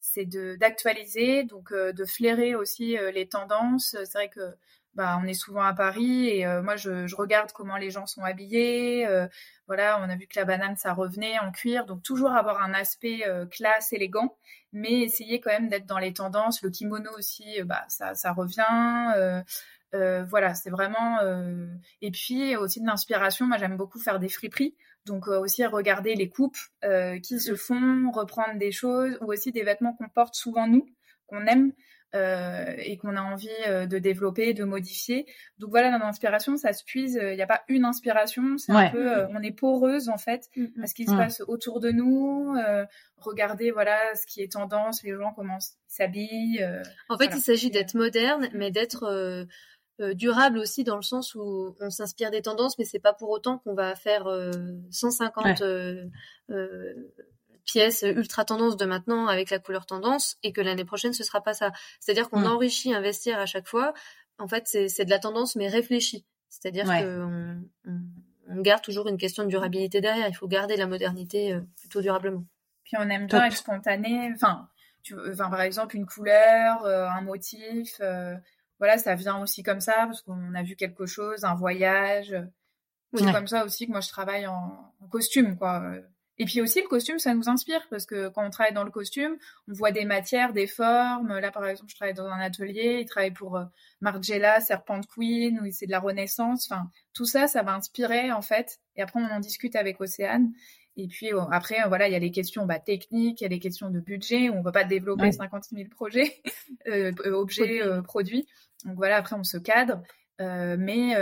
c'est 0.00 0.24
de 0.24 0.56
d'actualiser 0.56 1.44
donc 1.44 1.72
de 1.72 2.04
flairer 2.04 2.54
aussi 2.54 2.96
les 3.12 3.28
tendances. 3.28 3.96
C'est 4.04 4.18
vrai 4.18 4.28
que 4.28 4.54
bah, 4.96 5.20
on 5.22 5.26
est 5.26 5.34
souvent 5.34 5.62
à 5.62 5.74
Paris 5.74 6.28
et 6.28 6.46
euh, 6.46 6.62
moi 6.62 6.76
je, 6.76 7.14
regarde 7.14 7.52
comment 7.52 7.76
les 7.76 7.90
gens 7.90 8.06
sont 8.06 8.22
habillés. 8.22 9.06
Euh, 9.06 9.28
voilà, 9.66 10.00
on 10.00 10.08
a 10.08 10.16
vu 10.16 10.26
que 10.26 10.38
la 10.38 10.46
banane 10.46 10.76
ça 10.76 10.94
revenait 10.94 11.38
en 11.38 11.52
cuir, 11.52 11.84
donc 11.84 12.02
toujours 12.02 12.30
avoir 12.30 12.62
un 12.62 12.72
aspect 12.72 13.28
euh, 13.28 13.44
classe, 13.44 13.92
élégant, 13.92 14.38
mais 14.72 15.02
essayer 15.02 15.38
quand 15.38 15.50
même 15.50 15.68
d'être 15.68 15.84
dans 15.84 15.98
les 15.98 16.14
tendances. 16.14 16.62
Le 16.62 16.70
kimono 16.70 17.10
aussi, 17.18 17.62
bah 17.64 17.84
ça, 17.88 18.14
ça 18.14 18.32
revient. 18.32 19.44
voilà, 19.92 20.54
c'est 20.54 20.70
vraiment. 20.70 21.18
Et 22.00 22.10
puis 22.10 22.56
aussi 22.56 22.80
de 22.80 22.86
l'inspiration. 22.86 23.46
Moi 23.46 23.58
j'aime 23.58 23.76
beaucoup 23.76 24.00
faire 24.00 24.18
des 24.18 24.30
friperies. 24.30 24.74
Donc 25.04 25.28
aussi 25.28 25.64
regarder 25.66 26.14
les 26.14 26.30
coupes 26.30 26.58
qui 27.22 27.38
se 27.38 27.54
font, 27.54 28.10
reprendre 28.12 28.58
des 28.58 28.72
choses, 28.72 29.18
ou 29.20 29.32
aussi 29.32 29.52
des 29.52 29.62
vêtements 29.62 29.94
qu'on 29.94 30.08
porte 30.08 30.34
souvent 30.34 30.66
nous, 30.66 30.86
qu'on 31.26 31.46
aime. 31.46 31.72
Euh, 32.16 32.74
et 32.78 32.96
qu'on 32.96 33.16
a 33.16 33.22
envie 33.22 33.48
euh, 33.66 33.86
de 33.86 33.98
développer, 33.98 34.54
de 34.54 34.64
modifier. 34.64 35.26
Donc 35.58 35.70
voilà, 35.70 35.90
notre 35.90 36.04
inspiration, 36.04 36.56
ça 36.56 36.72
se 36.72 36.84
puise. 36.84 37.18
Il 37.20 37.36
n'y 37.36 37.42
a 37.42 37.46
pas 37.46 37.62
une 37.68 37.84
inspiration, 37.84 38.58
c'est 38.58 38.72
un 38.72 38.90
peu, 38.90 39.12
euh, 39.12 39.26
on 39.30 39.42
est 39.42 39.52
poreuse 39.52 40.08
en 40.08 40.18
fait, 40.18 40.48
mm, 40.56 40.62
mm. 40.62 40.82
à 40.82 40.86
ce 40.86 40.94
qui 40.94 41.04
se 41.04 41.12
passe 41.12 41.42
autour 41.46 41.80
de 41.80 41.90
nous. 41.90 42.54
regarder 43.18 43.70
voilà 43.70 43.96
ce 44.14 44.26
qui 44.26 44.42
est 44.42 44.52
tendance, 44.52 45.02
les 45.02 45.14
gens 45.14 45.32
comment 45.34 45.58
s'habillent. 45.88 46.64
en 47.08 47.18
fait, 47.18 47.30
il 47.34 47.40
s'agit 47.40 47.70
d'être 47.70 47.94
moderne, 47.94 48.48
mais 48.52 48.70
d'être 48.70 49.46
durable 49.98 50.58
aussi 50.58 50.84
dans 50.84 50.96
le 50.96 51.02
sens 51.02 51.34
où 51.34 51.74
on 51.80 51.90
s'inspire 51.90 52.30
des 52.30 52.42
tendances, 52.42 52.78
mais 52.78 52.84
c'est 52.84 52.98
pas 53.00 53.14
pour 53.14 53.30
autant 53.30 53.58
qu'on 53.58 53.74
va 53.74 53.94
faire 53.94 54.28
150 54.90 55.62
pièce 57.66 58.02
ultra 58.02 58.44
tendance 58.44 58.76
de 58.76 58.86
maintenant 58.86 59.26
avec 59.26 59.50
la 59.50 59.58
couleur 59.58 59.84
tendance 59.84 60.38
et 60.42 60.52
que 60.52 60.60
l'année 60.62 60.84
prochaine 60.84 61.12
ce 61.12 61.24
sera 61.24 61.42
pas 61.42 61.52
ça. 61.52 61.72
C'est-à-dire 62.00 62.30
qu'on 62.30 62.40
mm. 62.40 62.46
enrichit 62.46 62.94
un 62.94 63.00
vestiaire 63.00 63.38
à 63.38 63.46
chaque 63.46 63.68
fois. 63.68 63.92
En 64.38 64.48
fait, 64.48 64.66
c'est 64.66 65.04
de 65.04 65.10
la 65.10 65.18
tendance 65.18 65.56
mais 65.56 65.68
réfléchie. 65.68 66.24
C'est-à-dire 66.48 66.86
qu'on 66.86 67.62
on, 68.48 68.60
garde 68.62 68.82
toujours 68.82 69.08
une 69.08 69.18
question 69.18 69.44
de 69.44 69.48
durabilité 69.48 70.00
derrière. 70.00 70.28
Il 70.28 70.34
faut 70.34 70.48
garder 70.48 70.76
la 70.76 70.86
modernité 70.86 71.52
euh, 71.52 71.60
plutôt 71.80 72.00
durablement. 72.00 72.44
Puis 72.84 72.96
on 72.98 73.08
aime 73.08 73.26
bien 73.26 73.44
être 73.44 73.56
spontané. 73.56 74.30
Enfin, 74.34 74.68
tu, 75.02 75.16
enfin, 75.30 75.50
par 75.50 75.60
exemple, 75.60 75.96
une 75.96 76.06
couleur, 76.06 76.84
euh, 76.84 77.08
un 77.08 77.20
motif. 77.20 77.96
Euh, 78.00 78.36
voilà, 78.78 78.96
ça 78.98 79.14
vient 79.14 79.42
aussi 79.42 79.62
comme 79.62 79.80
ça 79.80 80.06
parce 80.06 80.22
qu'on 80.22 80.54
a 80.54 80.62
vu 80.62 80.76
quelque 80.76 81.06
chose, 81.06 81.44
un 81.44 81.54
voyage. 81.54 82.36
C'est 83.14 83.32
comme 83.32 83.46
ça 83.46 83.64
aussi 83.64 83.86
que 83.86 83.92
moi 83.92 84.02
je 84.02 84.10
travaille 84.10 84.46
en, 84.46 84.92
en 85.00 85.08
costume, 85.08 85.56
quoi. 85.56 85.82
Et 86.38 86.44
puis 86.44 86.60
aussi, 86.60 86.82
le 86.82 86.88
costume, 86.88 87.18
ça 87.18 87.34
nous 87.34 87.48
inspire 87.48 87.86
parce 87.88 88.04
que 88.04 88.28
quand 88.28 88.46
on 88.46 88.50
travaille 88.50 88.74
dans 88.74 88.84
le 88.84 88.90
costume, 88.90 89.36
on 89.68 89.72
voit 89.72 89.90
des 89.90 90.04
matières, 90.04 90.52
des 90.52 90.66
formes. 90.66 91.38
Là, 91.38 91.50
par 91.50 91.66
exemple, 91.66 91.90
je 91.90 91.96
travaille 91.96 92.14
dans 92.14 92.26
un 92.26 92.40
atelier, 92.40 93.00
il 93.00 93.06
travaille 93.06 93.32
pour 93.32 93.56
euh, 93.56 93.64
Margiela, 94.00 94.60
Serpent 94.60 95.00
Queen, 95.02 95.60
où 95.60 95.70
c'est 95.70 95.86
de 95.86 95.90
la 95.90 96.00
Renaissance. 96.00 96.70
Enfin, 96.70 96.90
tout 97.14 97.24
ça, 97.24 97.46
ça 97.46 97.62
va 97.62 97.74
inspirer 97.74 98.32
en 98.32 98.42
fait. 98.42 98.80
Et 98.96 99.02
après, 99.02 99.20
on 99.20 99.34
en 99.34 99.40
discute 99.40 99.76
avec 99.76 100.00
Océane. 100.00 100.52
Et 100.96 101.08
puis 101.08 101.32
euh, 101.32 101.42
après, 101.50 101.82
euh, 101.82 101.88
voilà, 101.88 102.08
il 102.08 102.12
y 102.12 102.16
a 102.16 102.18
les 102.18 102.30
questions 102.30 102.64
bah, 102.64 102.78
techniques, 102.78 103.40
il 103.40 103.44
y 103.44 103.46
a 103.46 103.50
les 103.50 103.58
questions 103.58 103.90
de 103.90 104.00
budget. 104.00 104.48
Où 104.48 104.54
on 104.54 104.58
ne 104.58 104.64
peut 104.64 104.72
pas 104.72 104.84
développer 104.84 105.30
56 105.30 105.74
000 105.74 105.88
projets, 105.90 106.42
euh, 106.88 107.12
objets, 107.32 107.82
produits. 108.02 108.46
Donc 108.84 108.96
voilà, 108.96 109.16
après, 109.16 109.36
on 109.36 109.44
se 109.44 109.58
cadre. 109.58 110.02
mais 110.38 111.14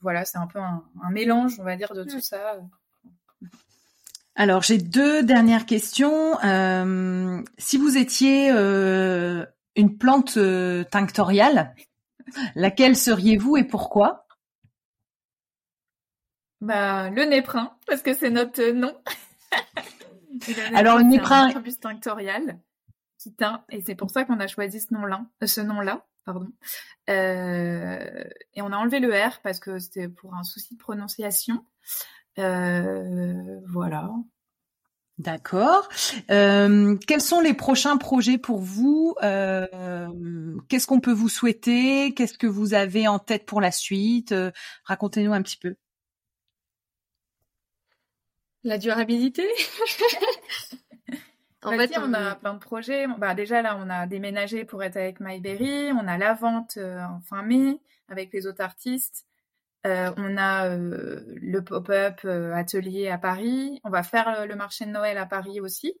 voilà, 0.00 0.24
c'est 0.24 0.38
un 0.38 0.46
peu 0.46 0.58
un, 0.58 0.84
un, 1.02 1.10
mélange, 1.10 1.58
on 1.58 1.64
va 1.64 1.76
dire, 1.76 1.92
de 1.94 2.04
tout 2.04 2.20
ça. 2.20 2.60
Alors 4.36 4.62
j'ai 4.62 4.78
deux 4.78 5.22
dernières 5.22 5.64
questions. 5.64 6.38
Euh, 6.44 7.40
si 7.56 7.76
vous 7.76 7.96
étiez 7.96 8.50
euh, 8.50 9.46
une 9.76 9.96
plante 9.96 10.36
euh, 10.38 10.82
tinctoriale, 10.84 11.74
laquelle 12.56 12.96
seriez-vous 12.96 13.56
et 13.56 13.64
pourquoi? 13.64 14.26
Bah 16.60 17.10
le 17.10 17.24
néprin 17.24 17.76
parce 17.86 18.02
que 18.02 18.12
c'est 18.12 18.30
notre 18.30 18.70
nom. 18.72 18.96
Alors 20.74 20.98
le 20.98 21.04
néprin, 21.04 21.46
un 21.46 21.50
arbuste 21.50 21.82
tinctorial 21.82 22.58
qui 23.18 23.32
teint 23.34 23.64
et 23.70 23.82
c'est 23.82 23.94
pour 23.94 24.10
ça 24.10 24.24
qu'on 24.24 24.40
a 24.40 24.48
choisi 24.48 24.80
ce 24.80 24.92
nom-là. 24.94 25.24
Ce 25.46 25.60
nom-là, 25.60 26.06
pardon. 26.24 26.48
et 27.06 28.62
on 28.62 28.72
a 28.72 28.76
enlevé 28.76 28.98
le 28.98 29.14
R 29.14 29.40
parce 29.44 29.60
que 29.60 29.78
c'était 29.78 30.08
pour 30.08 30.34
un 30.34 30.42
souci 30.42 30.74
de 30.74 30.80
prononciation. 30.80 31.64
Euh, 32.38 33.60
voilà. 33.68 34.10
D'accord. 35.18 35.88
Euh, 36.30 36.96
quels 37.06 37.20
sont 37.20 37.40
les 37.40 37.54
prochains 37.54 37.96
projets 37.96 38.38
pour 38.38 38.60
vous? 38.60 39.14
Euh, 39.22 40.58
Qu'est-ce 40.68 40.86
qu'on 40.86 41.00
peut 41.00 41.12
vous 41.12 41.28
souhaiter? 41.28 42.12
Qu'est-ce 42.14 42.36
que 42.36 42.48
vous 42.48 42.74
avez 42.74 43.06
en 43.06 43.20
tête 43.20 43.46
pour 43.46 43.60
la 43.60 43.70
suite? 43.70 44.34
Racontez-nous 44.84 45.32
un 45.32 45.42
petit 45.42 45.56
peu. 45.56 45.76
La 48.64 48.78
durabilité? 48.78 49.46
en 51.62 51.76
fait, 51.76 51.92
on 51.98 52.12
a 52.14 52.34
plein 52.34 52.54
de 52.54 52.58
projets. 52.58 53.06
Bah, 53.18 53.34
déjà 53.34 53.62
là, 53.62 53.76
on 53.78 53.88
a 53.90 54.06
déménagé 54.06 54.64
pour 54.64 54.82
être 54.82 54.96
avec 54.96 55.20
MyBerry. 55.20 55.92
On 55.92 56.08
a 56.08 56.18
la 56.18 56.34
vente 56.34 56.78
en 56.78 57.20
fin 57.20 57.42
mai 57.42 57.78
avec 58.08 58.32
les 58.32 58.48
autres 58.48 58.62
artistes. 58.62 59.26
Euh, 59.86 60.10
on 60.16 60.36
a 60.38 60.70
euh, 60.70 61.20
le 61.26 61.62
pop-up 61.62 62.20
euh, 62.24 62.52
atelier 62.54 63.08
à 63.08 63.18
Paris. 63.18 63.80
On 63.84 63.90
va 63.90 64.02
faire 64.02 64.46
le 64.46 64.56
marché 64.56 64.86
de 64.86 64.90
Noël 64.90 65.18
à 65.18 65.26
Paris 65.26 65.60
aussi. 65.60 65.94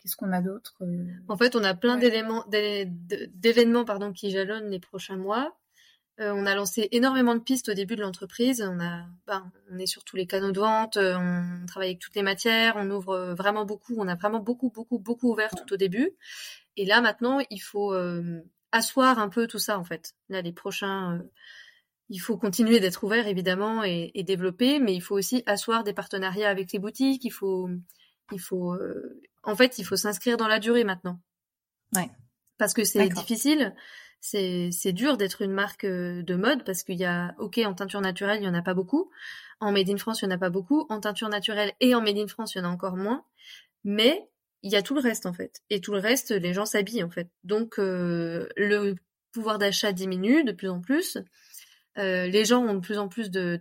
Qu'est-ce 0.00 0.16
qu'on 0.16 0.32
a 0.32 0.40
d'autre 0.40 0.76
En 1.28 1.36
fait, 1.36 1.56
on 1.56 1.64
a 1.64 1.74
plein 1.74 1.96
d'éléments, 1.96 2.44
d'événements 2.48 3.84
pardon, 3.84 4.12
qui 4.12 4.30
jalonnent 4.30 4.70
les 4.70 4.78
prochains 4.78 5.16
mois. 5.16 5.56
On 6.18 6.46
a 6.46 6.54
lancé 6.54 6.88
énormément 6.92 7.34
de 7.34 7.40
pistes 7.40 7.68
au 7.68 7.74
début 7.74 7.96
de 7.96 8.00
l'entreprise. 8.02 8.62
On 8.62 8.80
a, 8.80 9.04
ben, 9.26 9.50
on 9.70 9.78
est 9.78 9.86
sur 9.86 10.04
tous 10.04 10.16
les 10.16 10.26
canaux 10.26 10.52
de 10.52 10.60
vente, 10.60 10.96
on 10.96 11.66
travaille 11.66 11.90
avec 11.90 11.98
toutes 11.98 12.14
les 12.14 12.22
matières, 12.22 12.74
on 12.76 12.88
ouvre 12.90 13.34
vraiment 13.36 13.64
beaucoup. 13.64 13.96
On 13.98 14.06
a 14.06 14.14
vraiment 14.14 14.38
beaucoup, 14.38 14.70
beaucoup, 14.70 14.98
beaucoup 14.98 15.32
ouvert 15.32 15.50
tout 15.50 15.74
au 15.74 15.76
début. 15.76 16.12
Et 16.76 16.86
là 16.86 17.00
maintenant, 17.00 17.40
il 17.50 17.60
faut 17.60 17.92
asseoir 18.70 19.18
un 19.18 19.28
peu 19.28 19.48
tout 19.48 19.58
ça 19.58 19.78
en 19.78 19.84
fait. 19.84 20.14
Là, 20.28 20.40
les 20.40 20.52
prochains, 20.52 21.20
il 22.08 22.18
faut 22.18 22.36
continuer 22.36 22.80
d'être 22.80 23.02
ouvert 23.04 23.26
évidemment 23.26 23.84
et, 23.84 24.12
et, 24.14 24.22
développer, 24.22 24.78
mais 24.78 24.94
il 24.94 25.00
faut 25.00 25.16
aussi 25.16 25.42
asseoir 25.46 25.84
des 25.84 25.92
partenariats 25.92 26.50
avec 26.50 26.72
les 26.72 26.78
boutiques. 26.78 27.24
Il 27.24 27.32
faut, 27.32 27.68
il 28.32 28.40
faut, 28.40 28.76
en 29.42 29.56
fait, 29.56 29.78
il 29.78 29.84
faut 29.84 29.96
s'inscrire 29.96 30.36
dans 30.36 30.48
la 30.48 30.60
durée 30.60 30.84
maintenant. 30.84 31.20
Ouais. 31.94 32.10
Parce 32.58 32.74
que 32.74 32.84
c'est 32.84 33.08
difficile 33.08 33.74
c'est 34.20 34.70
c'est 34.72 34.92
dur 34.92 35.16
d'être 35.16 35.42
une 35.42 35.52
marque 35.52 35.84
euh, 35.84 36.22
de 36.22 36.34
mode 36.34 36.64
parce 36.64 36.82
qu'il 36.82 36.96
y 36.96 37.04
a 37.04 37.34
ok 37.38 37.58
en 37.58 37.74
teinture 37.74 38.00
naturelle 38.00 38.40
il 38.40 38.44
y 38.44 38.48
en 38.48 38.54
a 38.54 38.62
pas 38.62 38.74
beaucoup. 38.74 39.10
En 39.60 39.72
made 39.72 39.88
in 39.88 39.96
France 39.96 40.22
il 40.22 40.24
y 40.24 40.28
en 40.28 40.32
a 40.32 40.38
pas 40.38 40.50
beaucoup. 40.50 40.86
En 40.88 41.00
teinture 41.00 41.28
naturelle 41.28 41.72
et 41.80 41.94
en 41.94 42.00
made 42.00 42.18
in 42.18 42.26
France 42.26 42.54
il 42.54 42.58
y 42.58 42.60
en 42.60 42.64
a 42.64 42.68
encore 42.68 42.96
moins. 42.96 43.24
Mais 43.84 44.28
il 44.62 44.72
y 44.72 44.76
a 44.76 44.82
tout 44.82 44.94
le 44.94 45.00
reste 45.00 45.26
en 45.26 45.32
fait. 45.32 45.62
Et 45.70 45.80
tout 45.80 45.92
le 45.92 46.00
reste 46.00 46.30
les 46.32 46.52
gens 46.52 46.66
s'habillent 46.66 47.04
en 47.04 47.10
fait. 47.10 47.28
Donc 47.44 47.78
euh, 47.78 48.48
le 48.56 48.96
pouvoir 49.32 49.58
d'achat 49.58 49.92
diminue 49.92 50.44
de 50.44 50.52
plus 50.52 50.68
en 50.68 50.80
plus 50.80 51.18
euh, 51.98 52.26
les 52.26 52.44
gens 52.44 52.62
ont 52.62 52.74
de 52.74 52.80
plus 52.80 52.98
en 52.98 53.08
plus 53.08 53.30
de, 53.30 53.58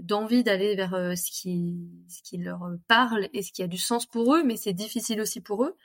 d'envie 0.00 0.42
d'aller 0.42 0.74
vers 0.74 0.94
euh, 0.94 1.14
ce, 1.14 1.30
qui, 1.30 1.76
ce 2.08 2.22
qui 2.22 2.38
leur 2.38 2.60
parle 2.86 3.28
et 3.34 3.42
ce 3.42 3.52
qui 3.52 3.62
a 3.62 3.66
du 3.66 3.76
sens 3.76 4.06
pour 4.06 4.34
eux, 4.34 4.42
mais 4.42 4.56
c'est 4.56 4.72
difficile 4.72 5.20
aussi 5.20 5.42
pour 5.42 5.64
eux. 5.64 5.76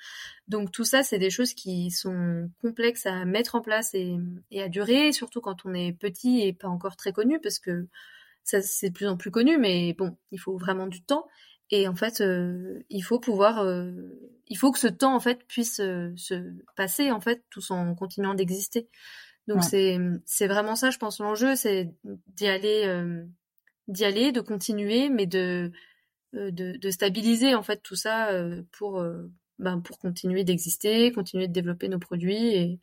Donc 0.47 0.71
tout 0.71 0.85
ça, 0.85 1.03
c'est 1.03 1.19
des 1.19 1.29
choses 1.29 1.53
qui 1.53 1.91
sont 1.91 2.49
complexes 2.61 3.05
à 3.05 3.25
mettre 3.25 3.55
en 3.55 3.61
place 3.61 3.93
et, 3.93 4.17
à 4.57 4.69
durer, 4.69 5.11
surtout 5.11 5.41
quand 5.41 5.65
on 5.65 5.73
est 5.73 5.91
petit 5.91 6.41
et 6.41 6.53
pas 6.53 6.69
encore 6.69 6.95
très 6.95 7.11
connu, 7.11 7.39
parce 7.41 7.59
que 7.59 7.87
ça 8.43 8.61
c'est 8.61 8.89
de 8.89 8.93
plus 8.93 9.07
en 9.07 9.17
plus 9.17 9.31
connu, 9.31 9.57
mais 9.57 9.93
bon, 9.93 10.15
il 10.31 10.39
faut 10.39 10.57
vraiment 10.57 10.87
du 10.87 11.03
temps. 11.03 11.27
Et 11.69 11.87
en 11.87 11.95
fait, 11.95 12.21
euh, 12.21 12.83
il 12.89 13.01
faut 13.01 13.19
pouvoir, 13.19 13.65
il 14.47 14.57
faut 14.57 14.71
que 14.71 14.79
ce 14.79 14.87
temps 14.87 15.15
en 15.15 15.19
fait 15.19 15.43
puisse 15.47 15.77
se 15.77 16.53
passer 16.77 17.11
en 17.11 17.19
fait, 17.19 17.43
tout 17.49 17.61
en 17.71 17.93
continuant 17.95 18.35
d'exister. 18.35 18.87
Donc 19.47 19.63
c'est 19.63 19.97
c'est 20.25 20.47
vraiment 20.47 20.75
ça, 20.75 20.89
je 20.89 20.97
pense 20.97 21.19
l'enjeu, 21.19 21.55
c'est 21.55 21.91
d'y 22.27 22.47
aller 22.47 22.83
euh, 22.85 23.23
d'y 23.87 24.05
aller, 24.05 24.31
de 24.31 24.41
continuer, 24.41 25.09
mais 25.09 25.25
de, 25.25 25.71
euh, 26.35 26.51
de, 26.51 26.77
de 26.77 26.91
stabiliser 26.91 27.53
en 27.53 27.63
fait 27.63 27.81
tout 27.83 27.95
ça 27.95 28.29
euh, 28.29 28.61
pour 28.71 29.03
ben, 29.59 29.81
pour 29.81 29.99
continuer 29.99 30.43
d'exister, 30.43 31.11
continuer 31.11 31.47
de 31.47 31.53
développer 31.53 31.89
nos 31.89 31.99
produits 31.99 32.55
et, 32.55 32.79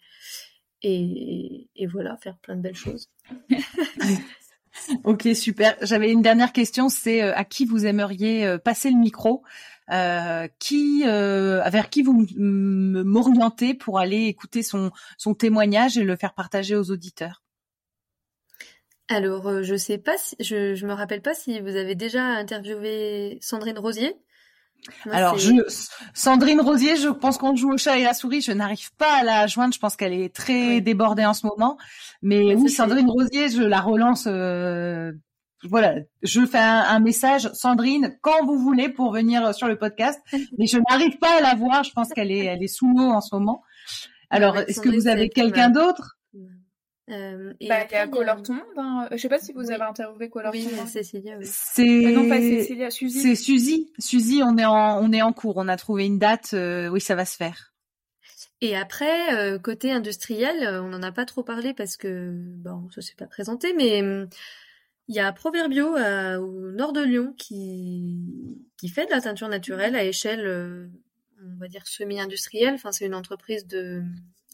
et, 0.82 1.68
et 1.74 1.86
voilà 1.86 2.16
faire 2.18 2.36
plein 2.38 2.56
de 2.56 2.62
belles 2.62 2.76
choses. 2.76 3.08
ok 5.04 5.28
super. 5.34 5.76
J'avais 5.80 6.12
une 6.12 6.22
dernière 6.22 6.52
question, 6.52 6.90
c'est 6.90 7.22
à 7.22 7.44
qui 7.44 7.64
vous 7.64 7.86
aimeriez 7.86 8.58
passer 8.62 8.90
le 8.90 8.98
micro? 8.98 9.42
Qui, 10.58 11.02
euh, 11.06 11.62
vers 11.68 11.90
qui 11.90 12.02
vous 12.02 12.26
m'orientez 12.36 13.74
pour 13.74 13.98
aller 13.98 14.26
écouter 14.26 14.62
son, 14.62 14.90
son 15.18 15.34
témoignage 15.34 15.98
et 15.98 16.04
le 16.04 16.16
faire 16.16 16.34
partager 16.34 16.76
aux 16.76 16.90
auditeurs? 16.90 17.42
Alors, 19.08 19.48
euh, 19.48 19.62
je 19.64 19.74
sais 19.74 19.98
pas, 19.98 20.16
si, 20.18 20.36
je, 20.38 20.76
je 20.76 20.86
me 20.86 20.92
rappelle 20.92 21.20
pas 21.20 21.34
si 21.34 21.58
vous 21.60 21.74
avez 21.74 21.96
déjà 21.96 22.22
interviewé 22.22 23.38
Sandrine 23.40 23.78
Rosier. 23.78 24.14
Alors, 25.10 25.36
je, 25.36 25.52
Sandrine 26.14 26.60
Rosier, 26.60 26.96
je 26.96 27.08
pense 27.08 27.36
qu'on 27.36 27.56
joue 27.56 27.72
au 27.72 27.76
chat 27.76 27.98
et 27.98 28.04
la 28.04 28.14
souris. 28.14 28.40
Je 28.40 28.52
n'arrive 28.52 28.94
pas 28.96 29.18
à 29.18 29.24
la 29.24 29.46
joindre. 29.48 29.74
Je 29.74 29.80
pense 29.80 29.96
qu'elle 29.96 30.12
est 30.12 30.34
très 30.34 30.80
débordée 30.80 31.24
en 31.24 31.34
ce 31.34 31.46
moment. 31.46 31.76
Mais 32.22 32.54
oui, 32.54 32.70
Sandrine 32.70 33.10
Rosier, 33.10 33.48
je 33.48 33.62
la 33.62 33.80
relance 33.80 34.24
euh, 34.26 35.12
voilà, 35.64 35.96
je 36.22 36.44
fais 36.46 36.58
un, 36.58 37.00
message, 37.00 37.50
Sandrine, 37.52 38.18
quand 38.22 38.44
vous 38.46 38.58
voulez 38.58 38.88
pour 38.88 39.12
venir 39.12 39.54
sur 39.54 39.68
le 39.68 39.76
podcast, 39.76 40.20
mais 40.58 40.66
je 40.66 40.78
n'arrive 40.88 41.18
pas 41.18 41.38
à 41.38 41.40
la 41.40 41.54
voir. 41.54 41.84
Je 41.84 41.92
pense 41.92 42.08
qu'elle 42.10 42.32
est, 42.32 42.46
elle 42.46 42.62
est 42.62 42.68
sous 42.68 42.88
l'eau 42.88 43.10
en 43.10 43.20
ce 43.20 43.34
moment. 43.34 43.62
Alors, 44.30 44.56
est-ce 44.56 44.80
que 44.80 44.88
vous 44.88 45.08
avez 45.08 45.28
quelqu'un 45.28 45.70
d'autre? 45.70 46.16
Euh, 47.10 47.52
bah, 47.68 47.84
il 47.90 47.92
y 47.92 47.96
a 47.96 48.06
Color 48.06 48.42
Ton 48.42 48.54
Monde. 48.54 48.64
Hein. 48.76 49.08
Je 49.10 49.16
sais 49.16 49.28
pas 49.28 49.40
si 49.40 49.52
vous 49.52 49.70
avez 49.70 49.82
interviewé 49.82 50.30
Color 50.30 50.52
oui, 50.52 50.68
Monde. 50.76 50.86
Cécilia. 50.86 51.36
Oui. 51.36 51.44
C'est 51.44 52.06
ah 52.06 52.12
non 52.12 52.28
pas 52.28 52.38
Cécilia, 52.38 52.90
Suzy. 52.90 53.20
C'est 53.20 53.34
Suzy. 53.34 53.92
Suzy, 53.98 54.42
on 54.44 54.56
est 54.56 54.64
en 54.64 55.02
on 55.02 55.12
est 55.12 55.22
en 55.22 55.32
cours. 55.32 55.56
On 55.56 55.66
a 55.66 55.76
trouvé 55.76 56.06
une 56.06 56.18
date. 56.18 56.50
Euh, 56.54 56.88
oui, 56.88 57.00
ça 57.00 57.16
va 57.16 57.24
se 57.24 57.36
faire. 57.36 57.74
Et 58.60 58.76
après, 58.76 59.34
euh, 59.34 59.58
côté 59.58 59.90
industriel, 59.90 60.80
on 60.82 60.88
n'en 60.88 61.02
a 61.02 61.12
pas 61.12 61.24
trop 61.24 61.42
parlé 61.42 61.74
parce 61.74 61.96
que 61.96 62.30
bon, 62.32 62.88
ça 62.94 63.00
s'est 63.00 63.14
pas 63.16 63.26
présenté, 63.26 63.72
mais 63.74 64.02
hum, 64.02 64.28
il 65.10 65.16
y 65.16 65.18
a 65.18 65.32
Proverbio 65.32 65.96
euh, 65.96 66.38
au 66.38 66.70
nord 66.70 66.92
de 66.92 67.02
Lyon 67.02 67.34
qui, 67.36 68.64
qui 68.76 68.88
fait 68.88 69.06
de 69.06 69.10
la 69.10 69.20
teinture 69.20 69.48
naturelle 69.48 69.96
à 69.96 70.04
échelle, 70.04 70.46
euh, 70.46 70.86
on 71.44 71.58
va 71.58 71.66
dire, 71.66 71.84
semi-industrielle. 71.84 72.74
Enfin, 72.74 72.92
c'est 72.92 73.06
une 73.06 73.16
entreprise 73.16 73.66
de... 73.66 74.04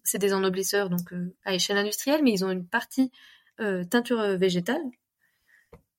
C'est 0.02 0.16
des 0.16 0.32
ennoblisseurs, 0.32 0.88
donc 0.88 1.12
euh, 1.12 1.34
à 1.44 1.52
échelle 1.52 1.76
industrielle, 1.76 2.22
mais 2.24 2.32
ils 2.32 2.42
ont 2.44 2.50
une 2.50 2.66
partie 2.66 3.12
teinture 3.90 4.36
végétale. 4.36 4.82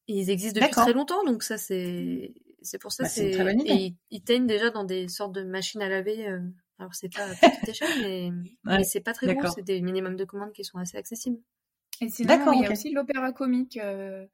ils 0.07 0.29
existent 0.29 0.59
depuis 0.59 0.71
très 0.71 0.93
longtemps, 0.93 1.23
donc 1.23 1.43
ça, 1.43 1.57
c'est... 1.57 2.33
C'est 2.63 2.79
pour 2.79 2.91
ça 2.91 3.03
bah, 3.03 3.09
c'est 3.09 3.31
très 3.31 3.55
Et 3.65 3.95
ils, 4.09 4.21
teignent 4.23 4.47
déjà 4.47 4.71
dans 4.71 4.83
des 4.83 5.07
sortes 5.07 5.33
de 5.33 5.43
machines 5.43 5.81
à 5.81 5.87
laver. 5.87 6.27
Alors, 6.79 6.93
c'est 6.95 7.13
pas 7.13 7.23
à 7.23 7.33
petite 7.35 7.69
échelle, 7.69 8.01
mais, 8.01 8.31
mais 8.65 8.83
c'est 8.83 9.01
pas 9.01 9.13
très 9.13 9.33
gros. 9.35 9.51
C'est 9.53 9.63
des 9.63 9.81
minimums 9.81 10.15
de 10.15 10.25
commandes 10.25 10.51
qui 10.51 10.63
sont 10.63 10.79
assez 10.79 10.97
accessibles. 10.97 11.39
Et 12.01 12.09
sinon, 12.09 12.53
il 12.53 12.61
y 12.61 12.65
a 12.65 12.71
aussi 12.71 12.91
l'opéra 12.91 13.31
comique 13.31 13.77
euh, 13.77 14.25